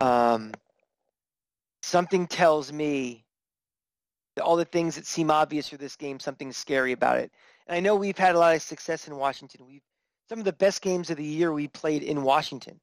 Um, 0.00 0.52
something 1.82 2.26
tells 2.26 2.72
me 2.72 3.24
that 4.36 4.44
all 4.44 4.56
the 4.56 4.66
things 4.66 4.96
that 4.96 5.06
seem 5.06 5.30
obvious 5.30 5.68
for 5.68 5.78
this 5.78 5.96
game, 5.96 6.20
something's 6.20 6.58
scary 6.58 6.92
about 6.92 7.18
it. 7.18 7.32
And 7.66 7.76
I 7.76 7.80
know 7.80 7.96
we've 7.96 8.18
had 8.18 8.34
a 8.34 8.38
lot 8.38 8.54
of 8.54 8.60
success 8.60 9.08
in 9.08 9.16
Washington. 9.16 9.66
We've 9.66 9.82
some 10.28 10.38
of 10.38 10.44
the 10.44 10.52
best 10.52 10.82
games 10.82 11.10
of 11.10 11.16
the 11.16 11.24
year 11.24 11.52
we 11.52 11.68
played 11.68 12.02
in 12.02 12.22
Washington. 12.22 12.78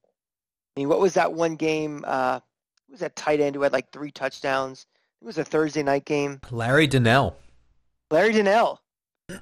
I 0.76 0.80
mean, 0.80 0.88
what 0.88 1.00
was 1.00 1.14
that 1.14 1.32
one 1.32 1.56
game? 1.56 2.04
Uh, 2.06 2.40
who 2.86 2.92
was 2.92 3.00
that 3.00 3.16
tight 3.16 3.40
end 3.40 3.54
who 3.54 3.62
had 3.62 3.72
like 3.72 3.90
three 3.92 4.10
touchdowns? 4.10 4.86
It 5.22 5.24
was 5.24 5.38
a 5.38 5.44
Thursday 5.44 5.82
night 5.82 6.04
game. 6.04 6.40
Larry 6.50 6.86
Donnell. 6.86 7.36
Larry 8.10 8.32
Donnell. 8.32 8.80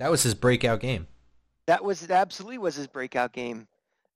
That 0.00 0.10
was 0.10 0.22
his 0.22 0.34
breakout 0.34 0.80
game. 0.80 1.06
That 1.66 1.84
was 1.84 2.02
it 2.02 2.10
absolutely 2.10 2.56
was 2.56 2.74
his 2.74 2.86
breakout 2.86 3.34
game. 3.34 3.68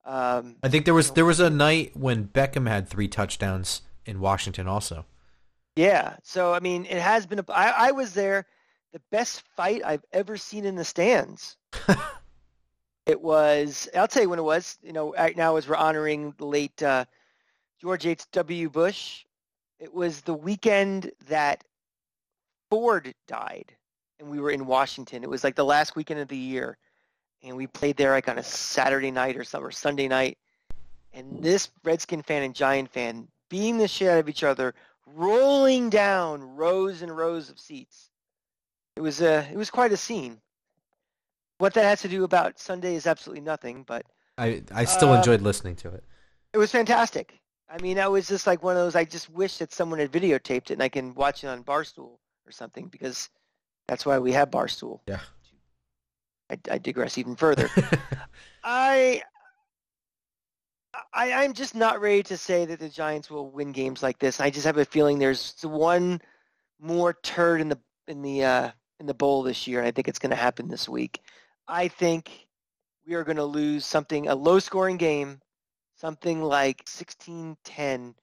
Um, 0.07 0.57
I 0.63 0.71
think 0.71 0.87
there 0.87 0.95
was 0.95 1.11
there 1.11 1.27
was 1.27 1.41
a 1.41 1.51
night 1.51 1.95
when 1.95 2.27
Beckham 2.27 2.67
had 2.67 2.89
three 2.89 3.07
touchdowns 3.07 3.83
in 4.07 4.19
Washington 4.19 4.67
also. 4.67 5.05
Yeah. 5.77 6.17
So 6.23 6.55
I 6.55 6.61
mean, 6.61 6.87
it 6.87 6.99
has 7.03 7.27
been. 7.27 7.41
A, 7.41 7.45
I, 7.51 7.89
I 7.89 7.91
was 7.93 8.15
there. 8.15 8.47
The 8.95 9.03
best 9.11 9.43
fight 9.57 9.83
I've 9.85 10.05
ever 10.11 10.39
seen 10.39 10.65
in 10.65 10.75
the 10.75 10.85
stands. 10.85 11.59
It 13.07 13.21
was. 13.21 13.89
I'll 13.95 14.09
tell 14.09 14.23
you 14.23 14.31
when 14.31 14.39
it 14.39 14.43
was. 14.43 14.79
You 14.83 14.93
know, 14.93 15.13
right 15.15 15.37
now 15.37 15.57
as 15.57 15.69
we're 15.69 15.77
honoring 15.77 16.35
the 16.39 16.47
late 16.47 16.83
uh, 16.83 17.05
George 17.81 18.07
H. 18.07 18.25
W. 18.33 18.71
Bush, 18.71 19.25
it 19.79 19.93
was 19.93 20.23
the 20.23 20.35
weekend 20.35 21.11
that 21.29 21.65
Ford 22.71 23.15
died, 23.29 23.75
and 24.19 24.29
we 24.31 24.41
were 24.41 24.51
in 24.51 24.67
Washington. 24.67 25.23
It 25.23 25.31
was 25.31 25.45
like 25.45 25.55
the 25.55 25.65
last 25.65 25.97
weekend 25.97 26.21
of 26.21 26.29
the 26.29 26.37
year, 26.37 26.79
and 27.43 27.57
we 27.57 27.67
played 27.67 27.97
there 27.97 28.13
like 28.13 28.29
on 28.29 28.39
a 28.39 28.43
Saturday 28.43 29.11
night 29.11 29.37
or 29.37 29.45
some 29.45 29.65
or 29.65 29.71
Sunday 29.71 30.09
night. 30.09 30.39
And 31.13 31.43
this 31.43 31.71
Redskin 31.85 32.23
fan 32.23 32.43
and 32.43 32.55
Giant 32.55 32.91
fan 32.91 33.29
beating 33.51 33.79
the 33.79 33.87
shit 33.87 34.09
out 34.09 34.19
of 34.19 34.29
each 34.29 34.43
other, 34.43 34.75
rolling 35.07 35.91
down 35.91 36.57
rows 36.57 37.03
and 37.03 37.15
rows 37.15 37.51
of 37.51 37.61
seats. 37.61 38.11
It 38.97 39.01
was 39.01 39.21
a 39.21 39.47
it 39.53 39.57
was 39.57 39.71
quite 39.71 39.93
a 39.93 39.97
scene. 39.97 40.41
What 41.59 41.75
that 41.75 41.85
has 41.85 42.01
to 42.03 42.09
do 42.09 42.25
about 42.25 42.59
Sunday 42.59 42.95
is 42.95 43.07
absolutely 43.07 43.43
nothing, 43.43 43.85
but 43.85 44.05
I 44.39 44.63
I 44.73 44.85
still 44.85 45.11
Uh, 45.13 45.19
enjoyed 45.19 45.41
listening 45.41 45.77
to 45.77 45.89
it. 45.91 46.05
it 46.53 46.59
was 46.59 46.71
fantastic. 46.73 47.41
I 47.69 47.81
mean, 47.81 47.97
that 47.97 48.11
was 48.11 48.29
just 48.29 48.47
like 48.47 48.63
one 48.63 48.77
of 48.77 48.83
those. 48.83 48.95
I 48.97 49.05
just 49.05 49.31
wish 49.31 49.59
that 49.59 49.73
someone 49.73 49.99
had 49.99 50.13
videotaped 50.13 50.71
it 50.71 50.73
and 50.73 50.83
I 50.83 50.89
can 50.89 51.15
watch 51.15 51.45
it 51.45 51.49
on 51.49 51.65
Barstool 51.65 52.19
or 52.47 52.51
something 52.53 52.89
because 52.89 53.31
that's 53.89 54.05
why 54.05 54.19
we 54.19 54.33
have 54.33 54.51
Barstool. 54.51 55.01
Yeah. 55.07 55.21
I, 56.51 56.59
I 56.71 56.79
digress 56.79 57.17
even 57.17 57.37
further. 57.37 57.71
I, 58.65 59.23
I, 61.13 61.33
I'm 61.33 61.55
just 61.55 61.75
not 61.75 62.01
ready 62.01 62.23
to 62.25 62.37
say 62.37 62.65
that 62.67 62.79
the 62.79 62.89
Giants 62.89 63.31
will 63.31 63.51
win 63.51 63.73
games 63.73 64.03
like 64.03 64.19
this. 64.19 64.41
I 64.41 64.51
just 64.51 64.67
have 64.67 64.77
a 64.79 64.85
feeling 64.85 65.19
there's 65.19 65.55
one 65.63 66.21
more 66.81 67.15
turd 67.23 67.61
in 67.61 67.69
the 67.69 67.79
in 68.07 68.21
the 68.23 68.45
uh, 68.45 68.71
in 69.01 69.07
the 69.07 69.15
bowl 69.15 69.43
this 69.43 69.67
year, 69.67 69.79
and 69.81 69.89
I 69.89 69.91
think 69.91 70.07
it's 70.07 70.19
going 70.19 70.31
to 70.31 70.37
happen 70.37 70.69
this 70.69 70.89
week. 70.89 71.21
I 71.69 71.89
think 71.89 72.47
we 73.07 73.15
are 73.15 73.25
going 73.25 73.37
to 73.37 73.45
lose 73.45 73.85
something 73.85 74.29
a 74.29 74.35
low 74.35 74.59
scoring 74.59 74.97
game, 74.97 75.41
something 75.97 76.43
like 76.43 76.85
16-10, 76.85 78.15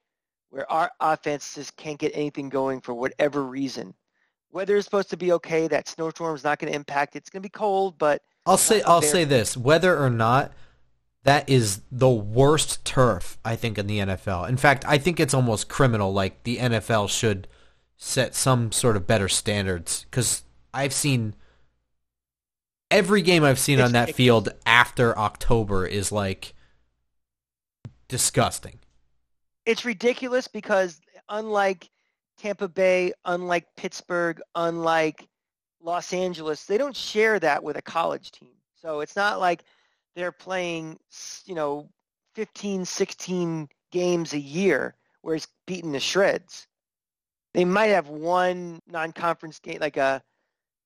where 0.49 0.71
our 0.71 0.91
offense 0.99 1.55
just 1.55 1.75
can't 1.77 1.99
get 1.99 2.11
anything 2.15 2.49
going 2.49 2.81
for 2.81 2.93
whatever 2.93 3.43
reason. 3.43 3.93
Weather 4.51 4.75
is 4.75 4.85
supposed 4.85 5.09
to 5.11 5.17
be 5.17 5.31
okay. 5.33 5.67
That 5.67 5.87
snowstorm 5.87 6.35
is 6.35 6.43
not 6.43 6.59
going 6.59 6.71
to 6.71 6.75
impact 6.75 7.15
it. 7.15 7.19
It's 7.19 7.29
going 7.29 7.41
to 7.41 7.45
be 7.45 7.49
cold, 7.49 7.97
but 7.97 8.21
I'll 8.45 8.57
say 8.57 8.81
I'll 8.81 9.01
say 9.01 9.23
this: 9.23 9.55
whether 9.55 9.97
or 9.97 10.09
not 10.09 10.51
that 11.23 11.47
is 11.47 11.81
the 11.91 12.09
worst 12.09 12.83
turf 12.83 13.37
I 13.45 13.55
think 13.55 13.77
in 13.77 13.87
the 13.87 13.99
NFL. 13.99 14.49
In 14.49 14.57
fact, 14.57 14.83
I 14.85 14.97
think 14.97 15.19
it's 15.19 15.33
almost 15.33 15.69
criminal. 15.69 16.11
Like 16.11 16.43
the 16.43 16.57
NFL 16.57 17.09
should 17.09 17.47
set 17.95 18.35
some 18.35 18.71
sort 18.71 18.97
of 18.97 19.07
better 19.07 19.29
standards 19.29 20.05
because 20.09 20.43
I've 20.73 20.93
seen 20.93 21.35
every 22.91 23.21
game 23.21 23.43
I've 23.43 23.59
seen 23.59 23.79
on 23.81 23.93
that 23.93 24.13
field 24.15 24.49
after 24.65 25.17
October 25.17 25.85
is 25.85 26.11
like 26.11 26.53
disgusting. 28.07 28.79
it's 29.65 29.85
ridiculous 29.85 30.47
because 30.47 30.99
unlike 31.29 31.89
Tampa 32.37 32.67
Bay, 32.67 33.13
unlike 33.25 33.65
Pittsburgh, 33.77 34.41
unlike 34.55 35.27
Los 35.81 36.13
Angeles, 36.13 36.65
they 36.65 36.77
don't 36.77 36.95
share 36.95 37.39
that 37.39 37.63
with 37.63 37.77
a 37.77 37.81
college 37.81 38.31
team. 38.31 38.53
So 38.75 38.99
it's 39.01 39.15
not 39.15 39.39
like 39.39 39.63
they're 40.15 40.31
playing, 40.31 40.99
you 41.45 41.55
know, 41.55 41.89
15, 42.35 42.85
16 42.85 43.69
games 43.91 44.33
a 44.33 44.39
year 44.39 44.95
where 45.21 45.35
it's 45.35 45.47
beaten 45.67 45.93
to 45.93 45.99
shreds. 45.99 46.67
They 47.53 47.65
might 47.65 47.87
have 47.87 48.07
one 48.07 48.79
non-conference 48.87 49.59
game, 49.59 49.79
like 49.81 49.97
a, 49.97 50.21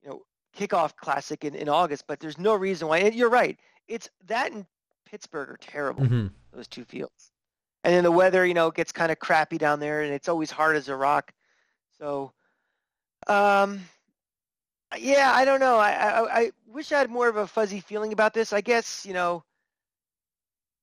you 0.03 0.09
know, 0.09 0.21
kickoff 0.55 0.95
classic 0.95 1.43
in, 1.45 1.55
in 1.55 1.69
August, 1.69 2.05
but 2.07 2.19
there's 2.19 2.39
no 2.39 2.55
reason 2.55 2.87
why. 2.87 2.99
And 2.99 3.15
you're 3.15 3.29
right. 3.29 3.59
It's 3.87 4.09
that 4.27 4.51
and 4.51 4.65
Pittsburgh 5.05 5.49
are 5.49 5.57
terrible 5.57 6.11
Mm-hmm. 6.11 6.27
those 6.53 6.67
two 6.67 6.85
fields. 6.85 7.31
And 7.83 7.93
then 7.93 8.03
the 8.03 8.11
weather, 8.11 8.45
you 8.45 8.53
know, 8.53 8.71
gets 8.71 8.91
kind 8.91 9.11
of 9.11 9.19
crappy 9.19 9.57
down 9.57 9.79
there, 9.79 10.01
and 10.01 10.13
it's 10.13 10.29
always 10.29 10.51
hard 10.51 10.75
as 10.75 10.89
a 10.89 10.95
rock. 10.95 11.33
So, 11.97 12.33
um, 13.27 13.81
yeah, 14.97 15.31
I 15.33 15.45
don't 15.45 15.59
know. 15.59 15.77
I, 15.77 15.91
I 15.91 16.39
I 16.41 16.51
wish 16.67 16.91
I 16.91 16.99
had 16.99 17.09
more 17.09 17.27
of 17.27 17.37
a 17.37 17.47
fuzzy 17.47 17.79
feeling 17.81 18.13
about 18.13 18.33
this. 18.33 18.53
I 18.53 18.61
guess 18.61 19.05
you 19.05 19.13
know, 19.13 19.43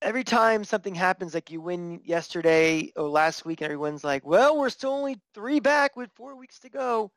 every 0.02 0.24
time 0.24 0.64
something 0.64 0.94
happens, 0.94 1.34
like 1.34 1.50
you 1.50 1.60
win 1.60 2.00
yesterday 2.04 2.92
or 2.96 3.08
last 3.08 3.44
week, 3.44 3.60
and 3.60 3.66
everyone's 3.66 4.04
like, 4.04 4.24
"Well, 4.26 4.58
we're 4.58 4.70
still 4.70 4.92
only 4.92 5.20
three 5.34 5.60
back 5.60 5.96
with 5.96 6.10
four 6.12 6.36
weeks 6.36 6.58
to 6.60 6.68
go." 6.68 7.12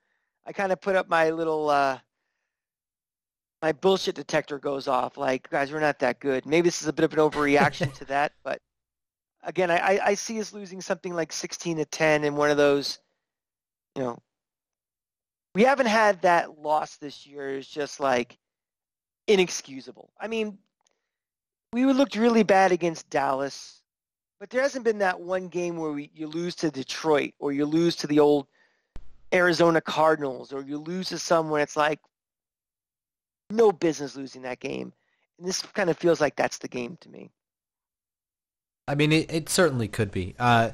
I 0.46 0.54
kind 0.54 0.72
of 0.72 0.82
put 0.82 0.96
up 0.96 1.10
my 1.10 1.30
little. 1.32 1.70
Uh, 1.70 2.00
my 3.62 3.72
bullshit 3.72 4.15
detector 4.15 4.60
goes 4.60 4.88
off. 4.88 5.18
Like, 5.18 5.50
guys, 5.50 5.72
we're 5.72 5.80
not 5.80 6.00
that 6.00 6.20
good. 6.20 6.46
Maybe 6.46 6.68
this 6.68 6.82
is 6.82 6.88
a 6.88 6.94
bit 6.94 7.06
of 7.06 7.13
an 7.13 7.20
overreaction 7.20 7.94
to 7.96 8.06
that, 8.06 8.34
but 8.44 8.62
again, 9.44 9.72
I, 9.72 10.00
I- 10.04 10.13
see 10.15 10.39
us 10.39 10.54
losing 10.54 10.82
something 10.82 11.13
like 11.13 11.32
16 11.32 11.78
to 11.78 11.86
10 11.86 12.24
in 12.24 12.36
one 12.36 12.50
of 12.50 12.58
those. 12.58 13.00
You 13.96 14.04
know, 14.04 14.20
we 15.54 15.63
haven't 15.63 15.86
had 15.88 16.22
that 16.24 16.60
loss 16.60 16.98
this 16.98 17.26
year. 17.26 17.58
It's 17.58 17.68
just 17.68 18.00
like 18.00 18.38
inexcusable. 19.28 20.12
I 20.20 20.28
mean, 20.28 20.58
we 21.72 21.86
looked 21.86 22.15
really 22.15 22.44
bad 22.44 22.72
against 22.72 23.10
Dallas, 23.10 23.82
but 24.39 24.50
there 24.50 24.62
hasn't 24.62 24.84
been 24.86 25.00
that 25.00 25.20
one 25.20 25.48
game 25.48 25.78
where 25.78 25.91
we, 25.91 26.10
you 26.13 26.28
lose 26.28 26.56
to 26.56 26.72
Detroit 26.72 27.34
or 27.39 27.54
you 27.54 27.65
lose 27.65 27.96
to 27.98 28.08
the 28.08 28.20
old 28.20 28.48
Arizona 29.34 29.82
Cardinals 29.82 30.52
or 30.54 30.62
you 30.62 30.78
lose 30.78 31.10
to 31.10 31.18
someone. 31.18 31.62
It's 31.62 31.78
like 31.78 32.00
no 33.49 33.71
business 33.71 34.15
losing 34.15 34.43
that 34.43 34.60
game. 34.60 34.93
And 35.38 35.47
this 35.47 35.62
kind 35.62 35.89
of 35.89 35.97
feels 35.97 36.21
like 36.21 36.36
that's 36.36 36.58
the 36.58 36.67
game 36.67 36.97
to 37.01 37.10
me. 37.10 37.31
I 38.88 38.95
mean, 38.95 39.12
it, 39.12 39.31
it 39.31 39.49
certainly 39.49 39.88
could 39.88 40.12
be. 40.12 40.36
Uh, 40.38 40.71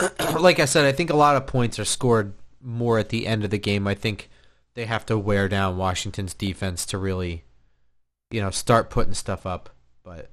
like 0.38 0.58
I 0.58 0.64
said, 0.64 0.84
I 0.84 0.92
think 0.92 1.10
a 1.10 1.16
lot 1.16 1.36
of 1.36 1.46
points 1.46 1.78
are 1.78 1.84
scored 1.84 2.34
more 2.60 2.98
at 2.98 3.08
the 3.08 3.26
end 3.26 3.44
of 3.44 3.50
the 3.50 3.58
game. 3.58 3.86
I 3.86 3.94
think 3.94 4.28
they 4.74 4.86
have 4.86 5.06
to 5.06 5.18
wear 5.18 5.48
down 5.48 5.76
Washington's 5.76 6.34
defense 6.34 6.84
to 6.86 6.98
really, 6.98 7.44
you 8.30 8.40
know, 8.40 8.50
start 8.50 8.90
putting 8.90 9.14
stuff 9.14 9.46
up. 9.46 9.70
But 10.02 10.30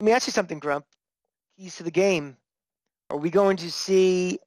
Let 0.00 0.06
me 0.06 0.12
ask 0.12 0.26
you 0.26 0.32
something, 0.32 0.58
Grump. 0.58 0.86
Keys 1.58 1.76
to 1.76 1.82
the 1.82 1.90
game. 1.90 2.36
Are 3.10 3.16
we 3.16 3.30
going 3.30 3.56
to 3.58 3.70
see 3.70 4.38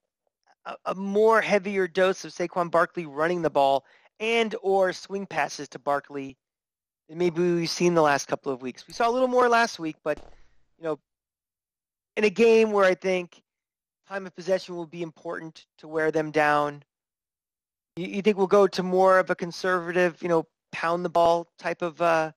a, 0.65 0.75
a 0.85 0.95
more 0.95 1.41
heavier 1.41 1.87
dose 1.87 2.23
of 2.25 2.31
Saquon 2.31 2.69
Barkley 2.71 3.05
running 3.05 3.41
the 3.41 3.49
ball 3.49 3.85
and 4.19 4.55
or 4.61 4.93
swing 4.93 5.25
passes 5.25 5.67
to 5.69 5.79
Barkley 5.79 6.37
than 7.07 7.17
maybe 7.17 7.41
we've 7.41 7.69
seen 7.69 7.93
the 7.93 8.01
last 8.01 8.27
couple 8.27 8.51
of 8.51 8.61
weeks? 8.61 8.87
We 8.87 8.93
saw 8.93 9.09
a 9.09 9.11
little 9.11 9.27
more 9.27 9.49
last 9.49 9.79
week, 9.79 9.95
but 10.03 10.19
you 10.77 10.83
know, 10.83 10.99
in 12.17 12.23
a 12.23 12.29
game 12.29 12.71
where 12.71 12.85
I 12.85 12.95
think 12.95 13.41
time 14.07 14.25
of 14.25 14.35
possession 14.35 14.75
will 14.75 14.87
be 14.87 15.01
important 15.01 15.65
to 15.77 15.87
wear 15.87 16.11
them 16.11 16.31
down, 16.31 16.83
you, 17.95 18.07
you 18.07 18.21
think 18.21 18.37
we'll 18.37 18.47
go 18.47 18.67
to 18.67 18.83
more 18.83 19.19
of 19.19 19.29
a 19.29 19.35
conservative, 19.35 20.21
you 20.21 20.29
know, 20.29 20.45
pound 20.71 21.03
the 21.03 21.09
ball 21.09 21.47
type 21.57 21.81
of 21.81 22.01
uh, 22.01 22.31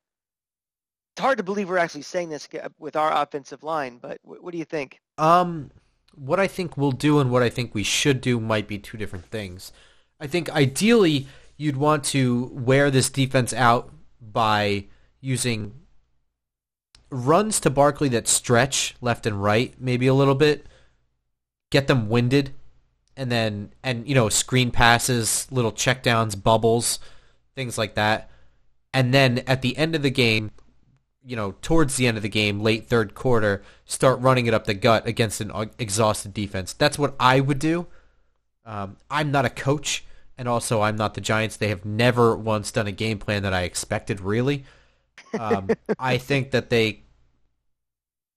it's 1.14 1.20
hard 1.20 1.36
to 1.38 1.44
believe 1.44 1.68
we're 1.68 1.78
actually 1.78 2.02
saying 2.02 2.30
this 2.30 2.48
with 2.78 2.96
our 2.96 3.12
offensive 3.22 3.62
line, 3.62 3.98
but 4.00 4.18
what, 4.22 4.42
what 4.42 4.52
do 4.52 4.58
you 4.58 4.64
think? 4.64 5.00
Um, 5.18 5.70
what 6.14 6.40
I 6.40 6.46
think 6.46 6.76
we'll 6.76 6.92
do 6.92 7.18
and 7.18 7.30
what 7.30 7.42
I 7.42 7.50
think 7.50 7.74
we 7.74 7.82
should 7.82 8.20
do 8.20 8.40
might 8.40 8.66
be 8.66 8.78
two 8.78 8.96
different 8.96 9.26
things. 9.26 9.72
I 10.18 10.26
think 10.26 10.50
ideally 10.50 11.26
you'd 11.62 11.76
want 11.76 12.02
to 12.02 12.50
wear 12.52 12.90
this 12.90 13.08
defense 13.08 13.52
out 13.52 13.90
by 14.20 14.84
using 15.20 15.72
runs 17.08 17.60
to 17.60 17.70
Barkley 17.70 18.08
that 18.08 18.26
stretch 18.26 18.96
left 19.00 19.26
and 19.26 19.40
right, 19.40 19.72
maybe 19.78 20.08
a 20.08 20.14
little 20.14 20.34
bit, 20.34 20.66
get 21.70 21.86
them 21.86 22.08
winded, 22.08 22.52
and 23.16 23.30
then 23.30 23.72
and 23.82 24.08
you 24.08 24.14
know 24.14 24.28
screen 24.28 24.72
passes, 24.72 25.46
little 25.50 25.72
checkdowns, 25.72 26.40
bubbles, 26.42 26.98
things 27.54 27.78
like 27.78 27.94
that, 27.94 28.28
and 28.92 29.14
then 29.14 29.38
at 29.46 29.62
the 29.62 29.76
end 29.76 29.94
of 29.94 30.02
the 30.02 30.10
game, 30.10 30.50
you 31.24 31.36
know, 31.36 31.54
towards 31.62 31.96
the 31.96 32.08
end 32.08 32.16
of 32.16 32.24
the 32.24 32.28
game, 32.28 32.60
late 32.60 32.88
third 32.88 33.14
quarter, 33.14 33.62
start 33.84 34.18
running 34.20 34.46
it 34.46 34.54
up 34.54 34.64
the 34.64 34.74
gut 34.74 35.06
against 35.06 35.40
an 35.40 35.70
exhausted 35.78 36.34
defense. 36.34 36.72
That's 36.72 36.98
what 36.98 37.14
I 37.20 37.38
would 37.38 37.60
do. 37.60 37.86
Um, 38.64 38.96
I'm 39.08 39.30
not 39.30 39.44
a 39.44 39.50
coach, 39.50 40.04
and 40.42 40.48
also 40.48 40.80
I'm 40.80 40.96
not 40.96 41.14
the 41.14 41.20
Giants. 41.20 41.56
They 41.56 41.68
have 41.68 41.84
never 41.84 42.34
once 42.34 42.72
done 42.72 42.88
a 42.88 42.92
game 42.92 43.20
plan 43.20 43.44
that 43.44 43.54
I 43.54 43.62
expected. 43.62 44.20
Really, 44.20 44.64
um, 45.38 45.70
I 46.00 46.18
think 46.18 46.50
that 46.50 46.68
they, 46.68 47.04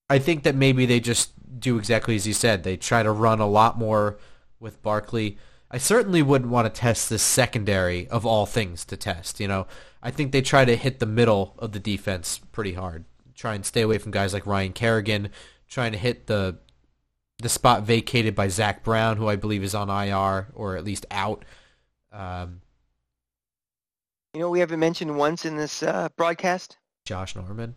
I 0.08 0.20
think 0.20 0.44
that 0.44 0.54
maybe 0.54 0.86
they 0.86 1.00
just 1.00 1.32
do 1.60 1.80
exactly 1.80 2.16
as 2.16 2.28
you 2.28 2.34
said. 2.34 2.62
They 2.62 2.78
try 2.78 3.02
to 3.02 3.12
run 3.12 3.40
a 3.40 3.48
lot 3.48 3.80
more 3.80 4.20
with 4.60 4.84
Barkley. 4.84 5.40
I 5.72 5.80
certainly 5.80 6.22
wouldn't 6.22 6.52
want 6.52 6.72
to 6.72 6.80
test 6.80 7.10
this 7.10 7.24
secondary 7.24 8.08
of 8.10 8.24
all 8.24 8.46
things 8.46 8.86
to 8.86 8.96
test. 8.96 9.40
You 9.40 9.48
know, 9.48 9.66
I 10.04 10.12
think 10.12 10.32
they 10.32 10.44
try 10.44 10.64
to 10.64 10.76
hit 10.76 11.00
the 11.00 11.08
middle 11.08 11.56
of 11.58 11.72
the 11.72 11.80
defense 11.80 12.40
pretty 12.52 12.74
hard. 12.74 13.06
Try 13.34 13.56
and 13.56 13.66
stay 13.66 13.82
away 13.82 13.98
from 13.98 14.12
guys 14.12 14.32
like 14.32 14.46
Ryan 14.46 14.74
Kerrigan. 14.74 15.30
Trying 15.68 15.94
to 15.94 15.98
hit 15.98 16.28
the 16.28 16.60
the 17.40 17.50
spot 17.50 17.82
vacated 17.82 18.36
by 18.36 18.48
Zach 18.48 18.84
Brown, 18.84 19.18
who 19.18 19.28
I 19.28 19.38
believe 19.38 19.64
is 19.64 19.74
on 19.74 19.90
IR 19.90 20.50
or 20.54 20.78
at 20.78 20.86
least 20.86 21.08
out. 21.10 21.44
Um, 22.16 22.62
You 24.34 24.40
know, 24.42 24.50
we 24.50 24.60
haven't 24.60 24.80
mentioned 24.80 25.18
once 25.18 25.46
in 25.46 25.56
this 25.58 25.84
uh, 25.84 26.10
broadcast 26.18 26.78
Josh 27.06 27.36
Norman. 27.36 27.76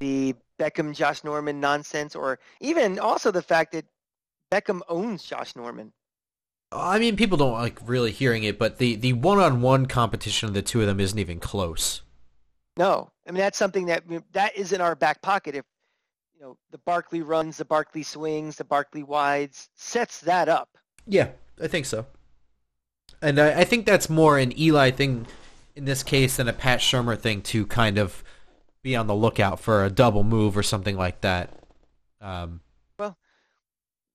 the 0.00 0.34
Beckham 0.58 0.94
Josh 0.94 1.24
Norman 1.24 1.60
nonsense, 1.60 2.14
or 2.14 2.38
even 2.60 2.98
also 2.98 3.30
the 3.30 3.42
fact 3.42 3.72
that 3.72 3.84
Beckham 4.50 4.80
owns 4.88 5.22
Josh 5.24 5.56
Norman. 5.56 5.92
I 6.72 6.98
mean, 6.98 7.16
people 7.16 7.38
don't 7.38 7.52
like 7.52 7.78
really 7.86 8.10
hearing 8.12 8.44
it, 8.44 8.58
but 8.58 8.78
the 8.78 8.96
the 8.96 9.12
one 9.12 9.38
on 9.38 9.62
one 9.62 9.86
competition 9.86 10.48
of 10.48 10.54
the 10.54 10.62
two 10.62 10.80
of 10.80 10.86
them 10.86 11.00
isn't 11.00 11.18
even 11.18 11.38
close. 11.40 12.02
No, 12.76 13.10
I 13.26 13.30
mean 13.30 13.40
that's 13.40 13.58
something 13.58 13.86
that 13.86 14.04
that 14.32 14.56
is 14.56 14.72
in 14.72 14.80
our 14.80 14.94
back 14.96 15.22
pocket. 15.22 15.54
If 15.54 15.64
you 16.34 16.42
know 16.42 16.58
the 16.72 16.78
Barkley 16.78 17.22
runs, 17.22 17.56
the 17.56 17.64
Barkley 17.64 18.02
swings, 18.02 18.56
the 18.56 18.64
Barkley 18.64 19.02
wides 19.02 19.68
sets 19.76 20.20
that 20.22 20.48
up. 20.48 20.68
Yeah, 21.06 21.28
I 21.62 21.68
think 21.68 21.86
so. 21.86 22.06
And 23.24 23.40
I, 23.40 23.60
I 23.60 23.64
think 23.64 23.86
that's 23.86 24.10
more 24.10 24.38
an 24.38 24.56
Eli 24.58 24.90
thing 24.90 25.26
in 25.74 25.86
this 25.86 26.02
case 26.02 26.36
than 26.36 26.46
a 26.46 26.52
Pat 26.52 26.80
Shurmur 26.80 27.18
thing 27.18 27.40
to 27.42 27.66
kind 27.66 27.96
of 27.96 28.22
be 28.82 28.94
on 28.94 29.06
the 29.06 29.14
lookout 29.14 29.58
for 29.58 29.82
a 29.82 29.90
double 29.90 30.22
move 30.22 30.58
or 30.58 30.62
something 30.62 30.96
like 30.96 31.22
that. 31.22 31.50
Um, 32.20 32.60
well, 32.98 33.16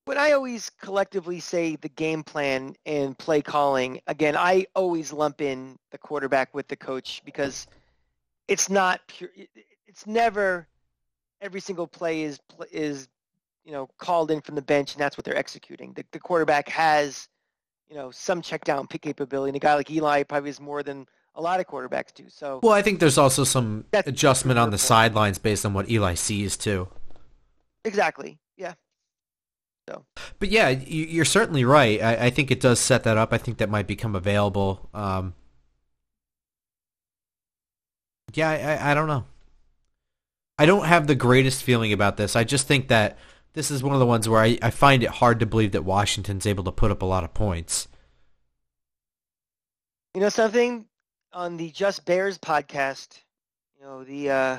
when 0.05 0.20
I 0.20 0.34
always 0.34 0.70
collectively 0.70 1.39
say 1.39 1.76
the 1.76 1.89
game 1.89 2.24
plan 2.24 2.76
and 2.86 3.18
play 3.18 3.41
calling, 3.41 3.99
again, 4.05 4.38
I 4.38 4.68
always 4.76 5.12
lump 5.12 5.41
in 5.41 5.80
the 5.89 5.97
quarterback 5.97 6.53
with 6.53 6.68
the 6.68 6.76
coach 6.76 7.24
because 7.26 7.66
it's 8.47 8.70
not 8.70 9.01
pure. 9.07 9.32
It's 9.88 10.05
never 10.05 10.68
every 11.41 11.62
single 11.62 11.88
play 11.88 12.22
is 12.22 12.39
is 12.72 13.07
you 13.66 13.72
know 13.72 13.89
called 13.97 14.30
in 14.30 14.41
from 14.41 14.53
the 14.53 14.62
bench 14.62 14.93
and 14.93 15.01
that's 15.01 15.18
what 15.18 15.26
they're 15.26 15.36
executing. 15.36 15.93
The, 15.93 16.05
the 16.12 16.20
quarterback 16.20 16.70
has 16.70 17.28
you 17.89 17.95
know 17.95 18.11
some 18.11 18.41
check 18.41 18.63
down 18.63 18.87
pick 18.87 19.01
capability, 19.01 19.49
and 19.49 19.55
a 19.55 19.59
guy 19.59 19.75
like 19.75 19.89
Eli 19.91 20.23
probably 20.23 20.49
is 20.49 20.59
more 20.59 20.83
than 20.83 21.07
a 21.35 21.41
lot 21.41 21.59
of 21.59 21.67
quarterbacks 21.67 22.13
do. 22.13 22.25
So 22.27 22.59
well, 22.61 22.73
I 22.73 22.81
think 22.81 22.99
there's 22.99 23.17
also 23.17 23.43
some 23.43 23.85
adjustment 23.93 24.59
on 24.59 24.71
the 24.71 24.77
sidelines 24.77 25.37
based 25.37 25.65
on 25.65 25.73
what 25.73 25.89
Eli 25.89 26.13
sees 26.13 26.57
too. 26.57 26.87
Exactly. 27.83 28.39
Yeah. 28.57 28.73
So. 29.89 30.05
But 30.37 30.49
yeah, 30.49 30.69
you're 30.69 31.25
certainly 31.25 31.65
right. 31.65 32.01
I, 32.01 32.25
I, 32.27 32.29
think 32.29 32.51
it 32.51 32.59
does 32.59 32.79
set 32.79 33.03
that 33.05 33.17
up. 33.17 33.33
I 33.33 33.39
think 33.39 33.57
that 33.57 33.71
might 33.71 33.87
become 33.87 34.15
available. 34.15 34.87
Um, 34.93 35.33
yeah, 38.33 38.49
I, 38.49 38.91
I 38.91 38.93
don't 38.93 39.07
know. 39.07 39.25
I 40.59 40.67
don't 40.67 40.85
have 40.85 41.07
the 41.07 41.15
greatest 41.15 41.63
feeling 41.63 41.91
about 41.91 42.17
this. 42.17 42.35
I 42.35 42.43
just 42.43 42.67
think 42.67 42.89
that 42.89 43.17
this 43.53 43.71
is 43.71 43.83
one 43.83 43.93
of 43.93 43.99
the 43.99 44.05
ones 44.05 44.27
where 44.27 44.41
I, 44.41 44.57
I 44.61 44.69
find 44.69 45.03
it 45.03 45.09
hard 45.09 45.39
to 45.39 45.45
believe 45.45 45.71
that 45.71 45.83
Washington's 45.83 46.45
able 46.45 46.63
to 46.65 46.71
put 46.71 46.91
up 46.91 47.01
a 47.01 47.05
lot 47.05 47.23
of 47.23 47.33
points. 47.33 47.87
You 50.13 50.21
know 50.21 50.29
something? 50.29 50.85
on 51.33 51.57
the 51.57 51.69
Just 51.71 52.05
Bears 52.05 52.37
podcast, 52.37 53.19
you 53.77 53.85
know 53.85 54.03
the 54.03 54.29
uh, 54.29 54.57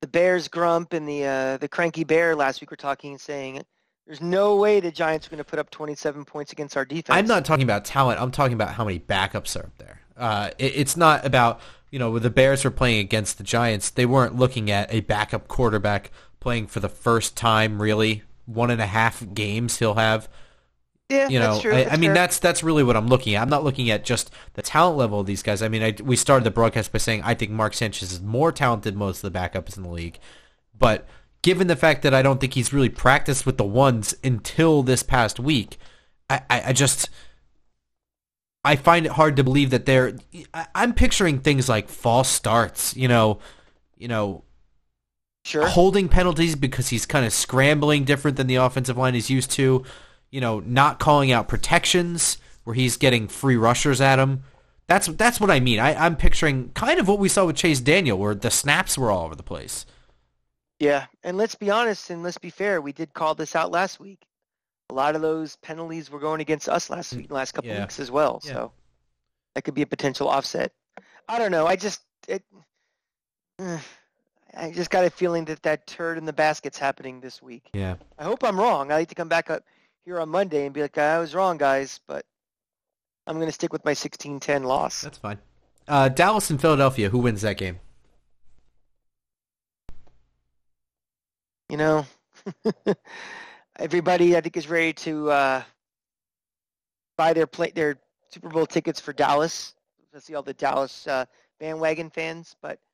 the 0.00 0.06
Bears 0.06 0.48
grump 0.48 0.92
and 0.92 1.08
the 1.08 1.24
uh, 1.24 1.56
the 1.58 1.68
cranky 1.68 2.04
bear 2.04 2.34
last 2.36 2.60
week 2.60 2.70
were 2.70 2.76
talking 2.76 3.12
and 3.12 3.20
saying 3.20 3.62
there's 4.06 4.20
no 4.20 4.56
way 4.56 4.80
the 4.80 4.90
Giants 4.90 5.26
are 5.26 5.30
going 5.30 5.38
to 5.38 5.44
put 5.44 5.58
up 5.58 5.70
27 5.70 6.24
points 6.24 6.52
against 6.52 6.76
our 6.76 6.84
defense. 6.84 7.16
I'm 7.16 7.26
not 7.26 7.44
talking 7.44 7.62
about 7.62 7.84
talent. 7.84 8.20
I'm 8.20 8.30
talking 8.30 8.54
about 8.54 8.74
how 8.74 8.84
many 8.84 8.98
backups 8.98 9.56
are 9.56 9.66
up 9.66 9.78
there. 9.78 10.00
Uh, 10.16 10.50
it, 10.58 10.72
it's 10.76 10.96
not 10.96 11.24
about 11.24 11.60
you 11.90 11.98
know 11.98 12.10
when 12.10 12.22
the 12.22 12.30
Bears 12.30 12.64
were 12.64 12.70
playing 12.70 13.00
against 13.00 13.38
the 13.38 13.44
Giants. 13.44 13.90
They 13.90 14.06
weren't 14.06 14.36
looking 14.36 14.70
at 14.70 14.92
a 14.92 15.00
backup 15.00 15.48
quarterback 15.48 16.10
playing 16.40 16.66
for 16.66 16.80
the 16.80 16.88
first 16.88 17.36
time. 17.36 17.80
Really, 17.80 18.22
one 18.46 18.70
and 18.70 18.80
a 18.80 18.86
half 18.86 19.24
games 19.32 19.78
he'll 19.78 19.94
have. 19.94 20.28
Yeah, 21.08 21.28
you 21.28 21.38
know, 21.40 21.52
that's 21.52 21.62
true. 21.62 21.74
I, 21.74 21.86
I 21.86 21.96
mean 21.96 22.08
fair. 22.08 22.14
that's 22.14 22.38
that's 22.38 22.62
really 22.62 22.84
what 22.84 22.96
I'm 22.96 23.08
looking 23.08 23.34
at. 23.34 23.42
I'm 23.42 23.48
not 23.48 23.64
looking 23.64 23.90
at 23.90 24.04
just 24.04 24.30
the 24.54 24.62
talent 24.62 24.96
level 24.96 25.20
of 25.20 25.26
these 25.26 25.42
guys. 25.42 25.60
I 25.60 25.68
mean, 25.68 25.82
I, 25.82 25.94
we 26.02 26.14
started 26.16 26.44
the 26.44 26.50
broadcast 26.50 26.92
by 26.92 26.98
saying 26.98 27.22
I 27.24 27.34
think 27.34 27.50
Mark 27.50 27.74
Sanchez 27.74 28.12
is 28.12 28.20
more 28.20 28.52
talented 28.52 28.94
than 28.94 28.98
most 28.98 29.24
of 29.24 29.32
the 29.32 29.38
backups 29.38 29.76
in 29.76 29.82
the 29.82 29.90
league, 29.90 30.18
but 30.78 31.08
given 31.42 31.66
the 31.66 31.76
fact 31.76 32.02
that 32.02 32.14
I 32.14 32.22
don't 32.22 32.40
think 32.40 32.54
he's 32.54 32.72
really 32.72 32.88
practiced 32.88 33.46
with 33.46 33.56
the 33.56 33.64
ones 33.64 34.14
until 34.22 34.82
this 34.82 35.02
past 35.02 35.40
week, 35.40 35.78
I, 36.28 36.42
I, 36.50 36.62
I 36.66 36.72
just 36.72 37.08
I 38.64 38.76
find 38.76 39.06
it 39.06 39.12
hard 39.12 39.36
to 39.36 39.44
believe 39.44 39.70
that 39.70 39.86
they're. 39.86 40.14
I, 40.52 40.66
I'm 40.74 40.94
picturing 40.94 41.40
things 41.40 41.68
like 41.68 41.88
false 41.88 42.28
starts. 42.28 42.96
You 42.96 43.08
know, 43.08 43.38
you 43.96 44.08
know, 44.08 44.44
sure. 45.44 45.66
holding 45.66 46.08
penalties 46.08 46.56
because 46.56 46.88
he's 46.88 47.06
kind 47.06 47.24
of 47.26 47.32
scrambling 47.32 48.04
different 48.04 48.36
than 48.36 48.46
the 48.46 48.56
offensive 48.56 48.96
line 48.96 49.14
is 49.14 49.30
used 49.30 49.50
to 49.52 49.84
you 50.30 50.40
know, 50.40 50.60
not 50.60 50.98
calling 50.98 51.32
out 51.32 51.48
protections 51.48 52.38
where 52.64 52.74
he's 52.74 52.96
getting 52.96 53.28
free 53.28 53.56
rushers 53.56 54.00
at 54.00 54.18
him. 54.18 54.44
That's 54.86 55.06
that's 55.08 55.40
what 55.40 55.50
I 55.50 55.60
mean. 55.60 55.78
I, 55.78 55.94
I'm 55.94 56.16
picturing 56.16 56.70
kind 56.74 56.98
of 56.98 57.08
what 57.08 57.18
we 57.18 57.28
saw 57.28 57.46
with 57.46 57.56
Chase 57.56 57.80
Daniel, 57.80 58.18
where 58.18 58.34
the 58.34 58.50
snaps 58.50 58.98
were 58.98 59.10
all 59.10 59.24
over 59.24 59.34
the 59.36 59.42
place. 59.42 59.86
Yeah, 60.78 61.06
and 61.22 61.36
let's 61.36 61.54
be 61.54 61.70
honest 61.70 62.10
and 62.10 62.22
let's 62.22 62.38
be 62.38 62.50
fair. 62.50 62.80
We 62.80 62.92
did 62.92 63.12
call 63.12 63.34
this 63.34 63.54
out 63.54 63.70
last 63.70 64.00
week. 64.00 64.24
A 64.88 64.94
lot 64.94 65.14
of 65.14 65.22
those 65.22 65.56
penalties 65.56 66.10
were 66.10 66.18
going 66.18 66.40
against 66.40 66.68
us 66.68 66.90
last 66.90 67.12
week, 67.14 67.30
last 67.30 67.52
couple 67.52 67.70
Yeah. 67.70 67.80
weeks 67.80 68.00
as 68.00 68.10
well. 68.10 68.40
Yeah. 68.44 68.52
So 68.52 68.72
that 69.54 69.62
could 69.62 69.74
be 69.74 69.82
a 69.82 69.86
potential 69.86 70.28
offset. 70.28 70.72
I 71.28 71.38
don't 71.38 71.52
know. 71.52 71.66
I 71.66 71.76
just 71.76 72.00
it. 72.28 72.42
Eh, 73.60 73.78
I 74.56 74.70
just 74.70 74.90
got 74.90 75.04
a 75.04 75.10
feeling 75.10 75.44
that 75.46 75.62
that 75.62 75.86
turd 75.86 76.18
in 76.18 76.24
the 76.24 76.32
basket's 76.32 76.78
happening 76.78 77.20
this 77.20 77.40
week. 77.40 77.70
Yeah. 77.72 77.96
I 78.18 78.24
hope 78.24 78.42
I'm 78.42 78.58
wrong. 78.58 78.90
I 78.90 78.96
like 78.96 79.08
to 79.08 79.14
come 79.14 79.28
back 79.28 79.50
up 79.50 79.64
here 80.04 80.18
on 80.18 80.28
Monday 80.28 80.64
and 80.64 80.74
be 80.74 80.82
like, 80.82 80.98
I 80.98 81.18
was 81.18 81.34
wrong, 81.34 81.56
guys, 81.56 82.00
but 82.06 82.24
I'm 83.26 83.36
going 83.36 83.46
to 83.46 83.52
stick 83.52 83.72
with 83.72 83.84
my 83.84 83.92
16-10 83.92 84.64
loss. 84.64 85.02
That's 85.02 85.18
fine. 85.18 85.38
Uh, 85.86 86.08
Dallas 86.08 86.50
and 86.50 86.60
Philadelphia, 86.60 87.08
who 87.08 87.18
wins 87.18 87.42
that 87.42 87.56
game? 87.56 87.78
You 91.68 91.76
know, 91.76 92.06
everybody 93.78 94.36
I 94.36 94.40
think 94.40 94.56
is 94.56 94.68
ready 94.68 94.92
to 94.94 95.30
uh, 95.30 95.62
buy 97.16 97.32
their 97.32 97.46
play 97.46 97.70
their 97.72 97.96
Super 98.28 98.48
Bowl 98.48 98.66
tickets 98.66 98.98
for 98.98 99.12
Dallas. 99.12 99.74
To 100.12 100.20
see 100.20 100.34
all 100.34 100.42
the 100.42 100.54
Dallas 100.54 101.06
uh, 101.06 101.24
bandwagon 101.60 102.10
fans, 102.10 102.56
but 102.60 102.72
I 102.72 102.89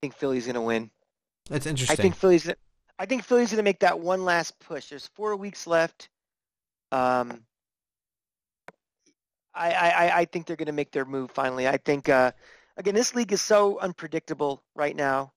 think 0.00 0.14
Philly's 0.14 0.46
going 0.46 0.54
to 0.54 0.60
win. 0.60 0.90
That's 1.48 1.66
interesting. 1.66 1.94
I 1.94 2.00
think 2.00 2.14
Philly's. 2.14 2.44
Gonna, 2.44 2.56
I 2.98 3.06
think 3.06 3.24
Philly's 3.24 3.50
going 3.50 3.58
to 3.58 3.62
make 3.62 3.80
that 3.80 3.98
one 3.98 4.24
last 4.24 4.58
push. 4.58 4.88
There's 4.88 5.06
four 5.06 5.36
weeks 5.36 5.66
left. 5.66 6.08
Um, 6.90 7.42
I, 9.54 9.72
I, 9.72 10.18
I 10.20 10.24
think 10.24 10.46
they're 10.46 10.56
going 10.56 10.66
to 10.66 10.72
make 10.72 10.92
their 10.92 11.04
move 11.04 11.30
finally. 11.30 11.68
I 11.68 11.76
think 11.78 12.08
uh, 12.08 12.32
again, 12.76 12.94
this 12.94 13.14
league 13.14 13.32
is 13.32 13.42
so 13.42 13.78
unpredictable 13.80 14.62
right 14.74 14.96
now. 14.96 15.32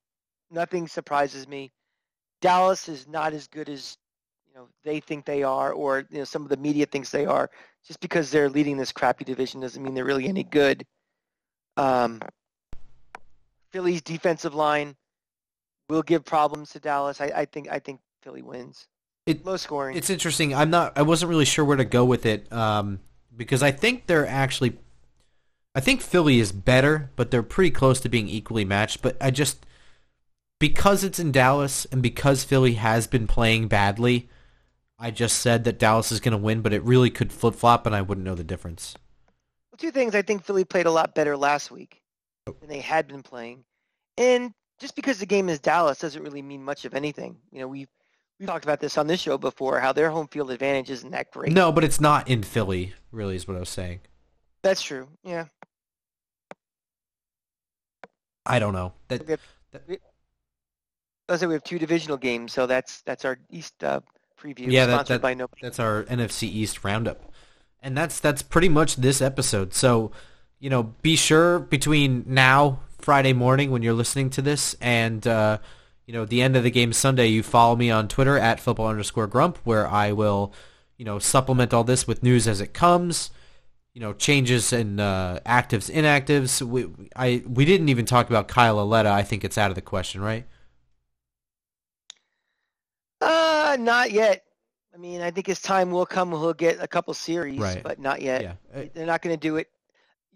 Nothing 0.50 0.88
surprises 0.88 1.48
me. 1.48 1.72
Dallas 2.42 2.90
is 2.90 3.08
not 3.08 3.34
as 3.34 3.48
good 3.48 3.70
as 3.70 3.98
you 4.48 4.54
know 4.54 4.68
they 4.84 5.00
think 5.00 5.26
they 5.26 5.44
are, 5.44 5.72
or 5.72 6.06
you 6.10 6.20
know 6.20 6.24
some 6.24 6.44
of 6.44 6.50
the 6.50 6.58
media 6.58 6.86
thinks 6.86 7.10
they 7.10 7.26
are. 7.26 7.50
Just 7.86 8.00
because 8.00 8.30
they're 8.30 8.50
leading 8.50 8.78
this 8.78 8.92
crappy 8.92 9.24
division 9.24 9.62
doesn't 9.62 9.82
mean 9.82 9.94
they're 9.94 10.06
really 10.06 10.28
any 10.28 10.44
good. 10.44 10.86
Um, 11.78 12.22
Philly's 13.72 14.02
defensive 14.02 14.54
line 14.54 14.96
will 15.90 16.02
give 16.02 16.26
problems 16.26 16.72
to 16.72 16.80
Dallas. 16.80 17.22
I, 17.22 17.32
I 17.36 17.46
think 17.46 17.70
I 17.70 17.80
think 17.80 18.00
Philly 18.22 18.42
wins. 18.42 18.88
It- 19.26 19.46
Low 19.46 19.58
scoring. 19.58 19.98
It's 19.98 20.10
interesting. 20.10 20.54
I'm 20.54 20.70
not. 20.70 20.98
I 20.98 21.04
wasn't 21.04 21.30
really 21.30 21.46
sure 21.46 21.64
where 21.66 21.78
to 21.78 21.86
go 21.86 22.04
with 22.06 22.26
it 22.26 22.52
um, 22.52 23.00
because 23.36 23.62
I 23.62 23.72
think 23.72 24.08
they're 24.08 24.28
actually. 24.28 24.78
I 25.74 25.80
think 25.80 26.02
Philly 26.02 26.40
is 26.40 26.52
better, 26.52 27.12
but 27.16 27.32
they're 27.32 27.44
pretty 27.44 27.72
close 27.72 28.02
to 28.02 28.10
being 28.10 28.28
equally 28.28 28.66
matched. 28.66 29.02
But 29.02 29.16
I 29.22 29.32
just 29.32 29.66
because 30.60 31.04
it's 31.04 31.20
in 31.20 31.32
Dallas 31.32 31.86
and 31.86 32.02
because 32.02 32.44
Philly 32.44 32.74
has 32.74 33.08
been 33.08 33.28
playing 33.28 33.68
badly, 33.68 34.28
I 35.00 35.12
just 35.12 35.40
said 35.40 35.64
that 35.64 35.80
Dallas 35.80 36.12
is 36.12 36.20
going 36.20 36.34
to 36.34 36.38
win. 36.38 36.62
But 36.62 36.74
it 36.74 36.84
really 36.84 37.10
could 37.10 37.32
flip 37.32 37.56
flop, 37.56 37.86
and 37.86 37.96
I 37.96 38.02
wouldn't 38.02 38.26
know 38.26 38.36
the 38.36 38.44
difference. 38.44 38.96
Well, 39.72 39.78
two 39.78 39.92
things. 39.92 40.16
I 40.16 40.24
think 40.24 40.44
Philly 40.44 40.66
played 40.66 40.88
a 40.88 40.92
lot 40.92 41.16
better 41.16 41.38
last 41.38 41.72
week 41.72 42.01
than 42.46 42.68
they 42.68 42.80
had 42.80 43.08
been 43.08 43.22
playing, 43.24 43.64
and 44.18 44.54
just 44.80 44.96
because 44.96 45.20
the 45.20 45.26
game 45.26 45.50
is 45.50 45.60
Dallas 45.60 46.00
doesn't 46.00 46.24
really 46.24 46.42
mean 46.42 46.64
much 46.64 46.86
of 46.86 46.94
anything. 46.94 47.38
You 47.52 47.60
know, 47.60 47.68
we've 47.68 47.90
we 48.40 48.46
talked 48.46 48.66
about 48.66 48.80
this 48.80 48.98
on 48.98 49.08
this 49.08 49.22
show 49.22 49.38
before. 49.38 49.80
How 49.80 49.94
their 49.94 50.10
home 50.10 50.28
field 50.28 50.52
advantage 50.52 50.90
isn't 50.90 51.12
that 51.12 51.32
great. 51.32 51.54
No, 51.54 51.72
but 51.72 51.84
it's 51.84 52.02
not 52.02 52.28
in 52.28 52.44
Philly. 52.44 52.94
Really, 53.12 53.36
is 53.36 53.48
what 53.48 53.58
I 53.58 53.60
was 53.60 53.70
saying. 53.70 54.00
that's 54.64 54.82
true. 54.82 55.08
Yeah, 55.24 55.46
I 58.46 58.60
don't 58.60 58.74
know. 58.74 58.94
That 59.10 59.26
we 59.26 59.32
have, 59.32 59.42
we, 59.88 59.98
I 61.30 61.38
say 61.38 61.46
we 61.48 61.54
have 61.54 61.64
two 61.64 61.80
divisional 61.80 62.18
games, 62.18 62.54
so 62.54 62.66
that's 62.66 63.02
that's 63.04 63.24
our 63.26 63.38
East 63.50 63.84
uh, 63.84 64.02
preview. 64.42 64.72
Yeah, 64.72 64.86
that- 64.88 65.06
that-. 65.08 65.50
That's 65.62 65.80
our 65.80 66.04
NFC 66.04 66.44
East 66.44 66.84
roundup. 66.84 67.32
And 67.84 67.98
that's 67.98 68.20
that's 68.20 68.44
pretty 68.44 68.70
much 68.70 68.98
this 68.98 69.22
episode. 69.24 69.74
So, 69.74 70.12
you 70.62 70.70
know, 70.70 70.84
be 71.02 71.18
sure 71.18 71.60
between 71.60 72.24
now, 72.28 72.80
Friday 73.00 73.34
morning 73.34 73.72
when 73.72 73.82
you're 73.82 73.94
listening 73.94 74.30
to 74.30 74.42
this, 74.42 74.76
and 74.80 75.26
uh, 75.28 75.58
you 76.06 76.14
know, 76.14 76.24
the 76.24 76.42
end 76.42 76.56
of 76.56 76.64
the 76.64 76.72
game 76.72 76.94
Sunday, 76.94 77.28
you 77.28 77.42
follow 77.44 77.76
me 77.76 77.90
on 77.92 78.08
Twitter 78.08 78.38
at 78.38 78.60
football 78.60 78.88
underscore 78.88 79.28
grump, 79.28 79.58
where 79.64 79.88
I 79.88 80.12
will, 80.12 80.54
you 80.98 81.04
know, 81.06 81.18
supplement 81.20 81.74
all 81.74 81.84
this 81.84 82.08
with 82.08 82.22
news 82.24 82.48
as 82.48 82.62
it 82.62 82.74
comes. 82.74 83.32
You 83.94 84.00
know, 84.02 84.14
changes 84.14 84.72
in 84.72 85.00
uh, 85.02 85.40
actives, 85.46 85.92
inactives. 85.92 86.62
We 86.62 86.88
I 87.16 87.44
we 87.46 87.66
didn't 87.66 87.90
even 87.90 88.06
talk 88.06 88.30
about 88.30 88.48
Kyle 88.48 88.76
Lauletta. 88.76 89.10
I 89.10 89.24
think 89.24 89.44
it's 89.44 89.58
out 89.58 89.70
of 89.72 89.76
the 89.76 89.82
question, 89.82 90.22
right? 90.22 90.46
Uh, 93.20 93.78
not 93.80 94.12
yet. 94.12 94.44
I 94.94 94.98
mean, 94.98 95.22
I 95.22 95.32
think 95.32 95.48
his 95.48 95.62
time 95.62 95.92
will 95.92 96.06
come. 96.06 96.30
He'll 96.32 96.54
get 96.54 96.82
a 96.82 96.88
couple 96.88 97.14
series, 97.14 97.60
Right. 97.60 97.82
but 97.84 98.00
not 98.00 98.22
yet. 98.22 98.42
Yeah. 98.42 98.54
Uh, 98.74 98.86
They're 98.94 99.06
not 99.06 99.22
going 99.22 99.34
to 99.36 99.40
do 99.40 99.58
it. 99.58 99.70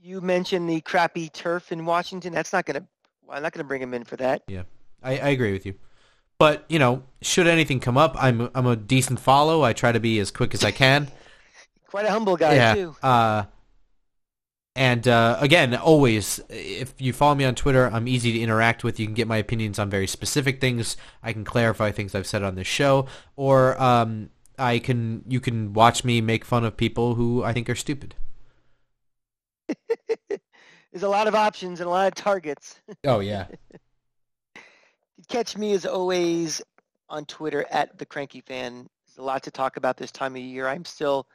You 0.06 0.22
mentioned 0.22 0.70
the 0.70 0.82
crappy 0.82 1.30
turf 1.30 1.72
in 1.72 1.84
Washington. 1.84 2.32
That's 2.32 2.53
not 2.53 2.68
going 2.68 2.80
to. 2.80 2.88
I'm 3.28 3.41
not 3.41 3.53
going 3.53 3.64
to 3.64 3.68
bring 3.68 3.82
him 3.82 3.91
in 3.95 4.03
for 4.03 4.16
that. 4.18 4.43
I, 5.01 5.14
I 5.14 5.30
agree 5.30 5.51
with 5.51 5.66
you. 5.66 5.74
But 6.38 6.64
you 6.70 6.78
know, 6.78 7.01
should 7.24 7.47
anything 7.47 7.80
come 7.80 7.97
up, 7.97 8.16
I'm 8.20 8.51
I'm 8.53 8.68
a 8.68 8.76
decent 8.76 9.20
follow. 9.20 9.64
I 9.64 9.74
try 9.74 9.91
to 9.91 9.99
be 9.99 10.20
as 10.20 10.30
quick 10.30 10.53
as 10.53 10.64
I 10.64 10.70
can. 10.70 11.08
Quite 11.88 12.06
a 12.06 12.12
humble 12.12 12.38
guy 12.38 12.53
yeah. 12.53 12.76
too. 12.76 12.95
Uh, 13.01 13.45
and 14.76 15.08
uh, 15.08 15.38
again, 15.39 15.74
always, 15.74 16.39
if 16.49 16.93
you 16.99 17.12
follow 17.12 17.34
me 17.34 17.45
on 17.45 17.56
Twitter, 17.56 17.89
I'm 17.91 18.08
easy 18.08 18.32
to 18.34 18.39
interact 18.39 18.84
with. 18.84 18.99
You 18.99 19.08
can 19.08 19.16
get 19.16 19.28
my 19.28 19.38
opinions 19.38 19.80
on 19.80 19.89
very 19.89 20.06
specific 20.06 20.62
things. 20.62 20.97
I 21.24 21.34
can 21.34 21.43
clarify 21.43 21.91
things 21.91 22.14
I've 22.14 22.28
said 22.28 22.43
on 22.43 22.53
this 22.53 22.68
show, 22.68 23.08
or 23.36 23.82
um, 23.82 24.30
I 24.60 24.78
can 24.78 25.24
you 25.28 25.39
can 25.39 25.74
watch 25.74 26.03
me 26.03 26.22
make 26.22 26.45
fun 26.45 26.64
of 26.64 26.78
people 26.78 27.16
who 27.16 27.43
I 27.43 27.53
think 27.53 27.72
are 27.72 27.76
stupid. 27.76 28.14
There's 30.30 31.03
a 31.03 31.09
lot 31.09 31.28
of 31.28 31.36
options 31.36 31.80
and 31.80 31.88
a 31.88 31.89
lot 31.89 32.07
of 32.07 32.16
targets. 32.16 32.80
Oh 33.03 33.20
yeah, 33.20 33.47
Catch 35.28 35.57
me 35.57 35.74
as 35.74 35.86
always 35.86 36.61
on 37.09 37.26
Twitter 37.26 37.66
at 37.72 37.97
the 37.97 38.05
Cranky 38.05 38.41
Fan. 38.41 38.88
There's 39.07 39.18
a 39.18 39.24
lot 39.24 39.43
to 39.43 39.51
talk 39.51 39.78
about 39.78 39.97
this 39.97 40.11
time 40.11 40.36
of 40.36 40.41
year. 40.41 40.68
I'm 40.68 40.86
still, 40.86 41.28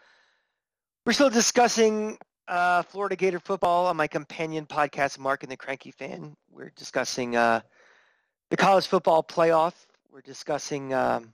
we're 1.06 1.12
still 1.12 1.30
discussing 1.30 2.18
uh, 2.48 2.82
Florida 2.82 3.16
Gator 3.16 3.40
football 3.40 3.86
on 3.86 3.96
my 3.96 4.06
companion 4.06 4.66
podcast, 4.66 5.18
Mark 5.18 5.42
and 5.42 5.52
the 5.52 5.56
Cranky 5.56 5.92
Fan. 5.92 6.34
We're 6.50 6.72
discussing 6.76 7.36
uh, 7.36 7.60
the 8.50 8.56
college 8.56 8.86
football 8.86 9.22
playoff. 9.22 9.74
We're 10.12 10.20
discussing 10.20 10.92
um, 10.92 11.32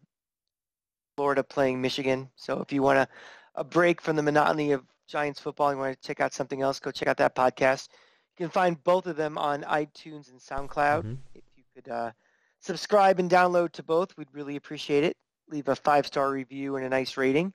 Florida 1.16 1.42
playing 1.42 1.80
Michigan. 1.80 2.30
So 2.36 2.61
if 2.61 2.72
you 2.72 2.82
want 2.82 2.99
a, 2.99 3.09
a 3.55 3.64
break 3.64 4.01
from 4.01 4.16
the 4.16 4.22
monotony 4.22 4.72
of 4.72 4.84
Giants 5.07 5.40
football, 5.40 5.72
you 5.72 5.78
want 5.78 6.00
to 6.00 6.07
check 6.07 6.20
out 6.20 6.34
something 6.34 6.62
else, 6.62 6.80
go 6.80 6.90
check 6.90 7.09
out 7.09 7.16
that 7.18 7.34
podcast. 7.34 7.88
You 8.36 8.44
can 8.44 8.50
find 8.50 8.82
both 8.82 9.07
of 9.07 9.16
them 9.16 9.38
on 9.38 9.62
iTunes 9.62 10.30
and 10.30 10.40
SoundCloud. 10.40 11.04
Mhm. 11.04 11.18
If 11.34 11.44
you 11.57 11.64
could 11.74 11.88
uh, 11.88 12.12
subscribe 12.61 13.18
and 13.18 13.30
download 13.30 13.72
to 13.72 13.82
both, 13.82 14.16
we'd 14.16 14.32
really 14.32 14.57
appreciate 14.57 15.04
it. 15.04 15.16
Leave 15.48 15.68
a 15.68 15.76
five-star 15.76 16.30
review 16.30 16.76
and 16.76 16.84
a 16.84 16.88
nice 16.88 17.16
rating. 17.16 17.52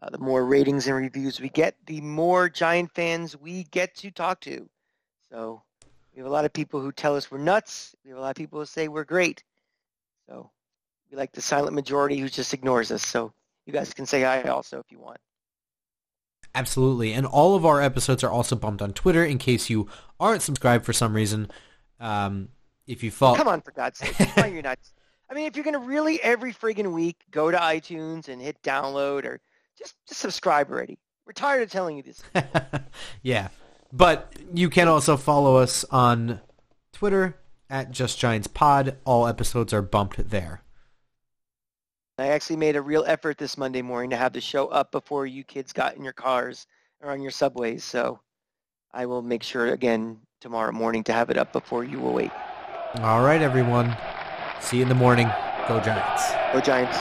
Uh, 0.00 0.10
the 0.10 0.18
more 0.18 0.44
ratings 0.44 0.86
and 0.86 0.96
reviews 0.96 1.40
we 1.40 1.48
get, 1.48 1.76
the 1.86 2.00
more 2.00 2.48
Giant 2.48 2.92
fans 2.92 3.36
we 3.36 3.64
get 3.64 3.94
to 3.96 4.10
talk 4.10 4.40
to. 4.40 4.68
So 5.30 5.62
we 6.12 6.18
have 6.18 6.26
a 6.26 6.30
lot 6.30 6.44
of 6.44 6.52
people 6.52 6.80
who 6.80 6.92
tell 6.92 7.16
us 7.16 7.30
we're 7.30 7.38
nuts. 7.38 7.94
We 8.04 8.10
have 8.10 8.18
a 8.18 8.20
lot 8.20 8.30
of 8.30 8.36
people 8.36 8.58
who 8.58 8.66
say 8.66 8.88
we're 8.88 9.04
great. 9.04 9.42
So 10.28 10.50
we 11.10 11.16
like 11.16 11.32
the 11.32 11.42
silent 11.42 11.74
majority 11.74 12.18
who 12.18 12.28
just 12.28 12.54
ignores 12.54 12.90
us. 12.92 13.04
So 13.06 13.32
you 13.66 13.72
guys 13.72 13.92
can 13.94 14.06
say 14.06 14.22
hi 14.22 14.42
also 14.42 14.78
if 14.78 14.90
you 14.90 14.98
want. 14.98 15.18
Absolutely. 16.54 17.12
And 17.12 17.26
all 17.26 17.54
of 17.54 17.64
our 17.64 17.80
episodes 17.80 18.22
are 18.24 18.30
also 18.30 18.56
bumped 18.56 18.82
on 18.82 18.92
Twitter 18.92 19.24
in 19.24 19.38
case 19.38 19.70
you 19.70 19.88
aren't 20.18 20.42
subscribed 20.42 20.84
for 20.84 20.92
some 20.92 21.14
reason. 21.14 21.50
Um, 22.00 22.48
if 22.86 23.02
you 23.02 23.10
follow, 23.10 23.36
Come 23.36 23.48
on, 23.48 23.60
for 23.60 23.72
God's 23.72 23.98
sake. 23.98 24.14
Why 24.36 24.46
you're 24.46 24.62
nuts? 24.62 24.92
I 25.30 25.34
mean, 25.34 25.46
if 25.46 25.56
you're 25.56 25.64
going 25.64 25.74
to 25.74 25.80
really 25.80 26.22
every 26.22 26.52
friggin' 26.52 26.92
week 26.92 27.16
go 27.30 27.50
to 27.50 27.56
iTunes 27.56 28.28
and 28.28 28.40
hit 28.40 28.62
download 28.62 29.24
or 29.24 29.40
just, 29.78 29.94
just 30.06 30.20
subscribe 30.20 30.70
already. 30.70 30.98
We're 31.26 31.32
tired 31.32 31.62
of 31.62 31.70
telling 31.70 31.96
you 31.96 32.02
this. 32.02 32.22
yeah. 33.22 33.48
But 33.92 34.34
you 34.52 34.68
can 34.68 34.88
also 34.88 35.16
follow 35.16 35.56
us 35.56 35.84
on 35.90 36.40
Twitter 36.92 37.38
at 37.70 37.90
Just 37.90 38.18
Giants 38.18 38.46
Pod. 38.46 38.96
All 39.04 39.26
episodes 39.26 39.72
are 39.72 39.82
bumped 39.82 40.30
there. 40.30 40.63
I 42.16 42.28
actually 42.28 42.56
made 42.56 42.76
a 42.76 42.82
real 42.82 43.04
effort 43.08 43.38
this 43.38 43.58
Monday 43.58 43.82
morning 43.82 44.10
to 44.10 44.16
have 44.16 44.32
the 44.32 44.40
show 44.40 44.68
up 44.68 44.92
before 44.92 45.26
you 45.26 45.42
kids 45.42 45.72
got 45.72 45.96
in 45.96 46.04
your 46.04 46.12
cars 46.12 46.68
or 47.00 47.10
on 47.10 47.20
your 47.20 47.32
subways. 47.32 47.82
So 47.82 48.20
I 48.92 49.04
will 49.06 49.20
make 49.20 49.42
sure 49.42 49.72
again 49.72 50.18
tomorrow 50.40 50.70
morning 50.70 51.02
to 51.04 51.12
have 51.12 51.30
it 51.30 51.36
up 51.36 51.52
before 51.52 51.82
you 51.82 52.06
awake. 52.06 52.30
All 53.00 53.24
right, 53.24 53.42
everyone. 53.42 53.96
See 54.60 54.76
you 54.76 54.84
in 54.84 54.88
the 54.88 54.94
morning. 54.94 55.28
Go 55.66 55.80
Giants. 55.80 56.30
Go 56.52 56.60
Giants. 56.60 56.98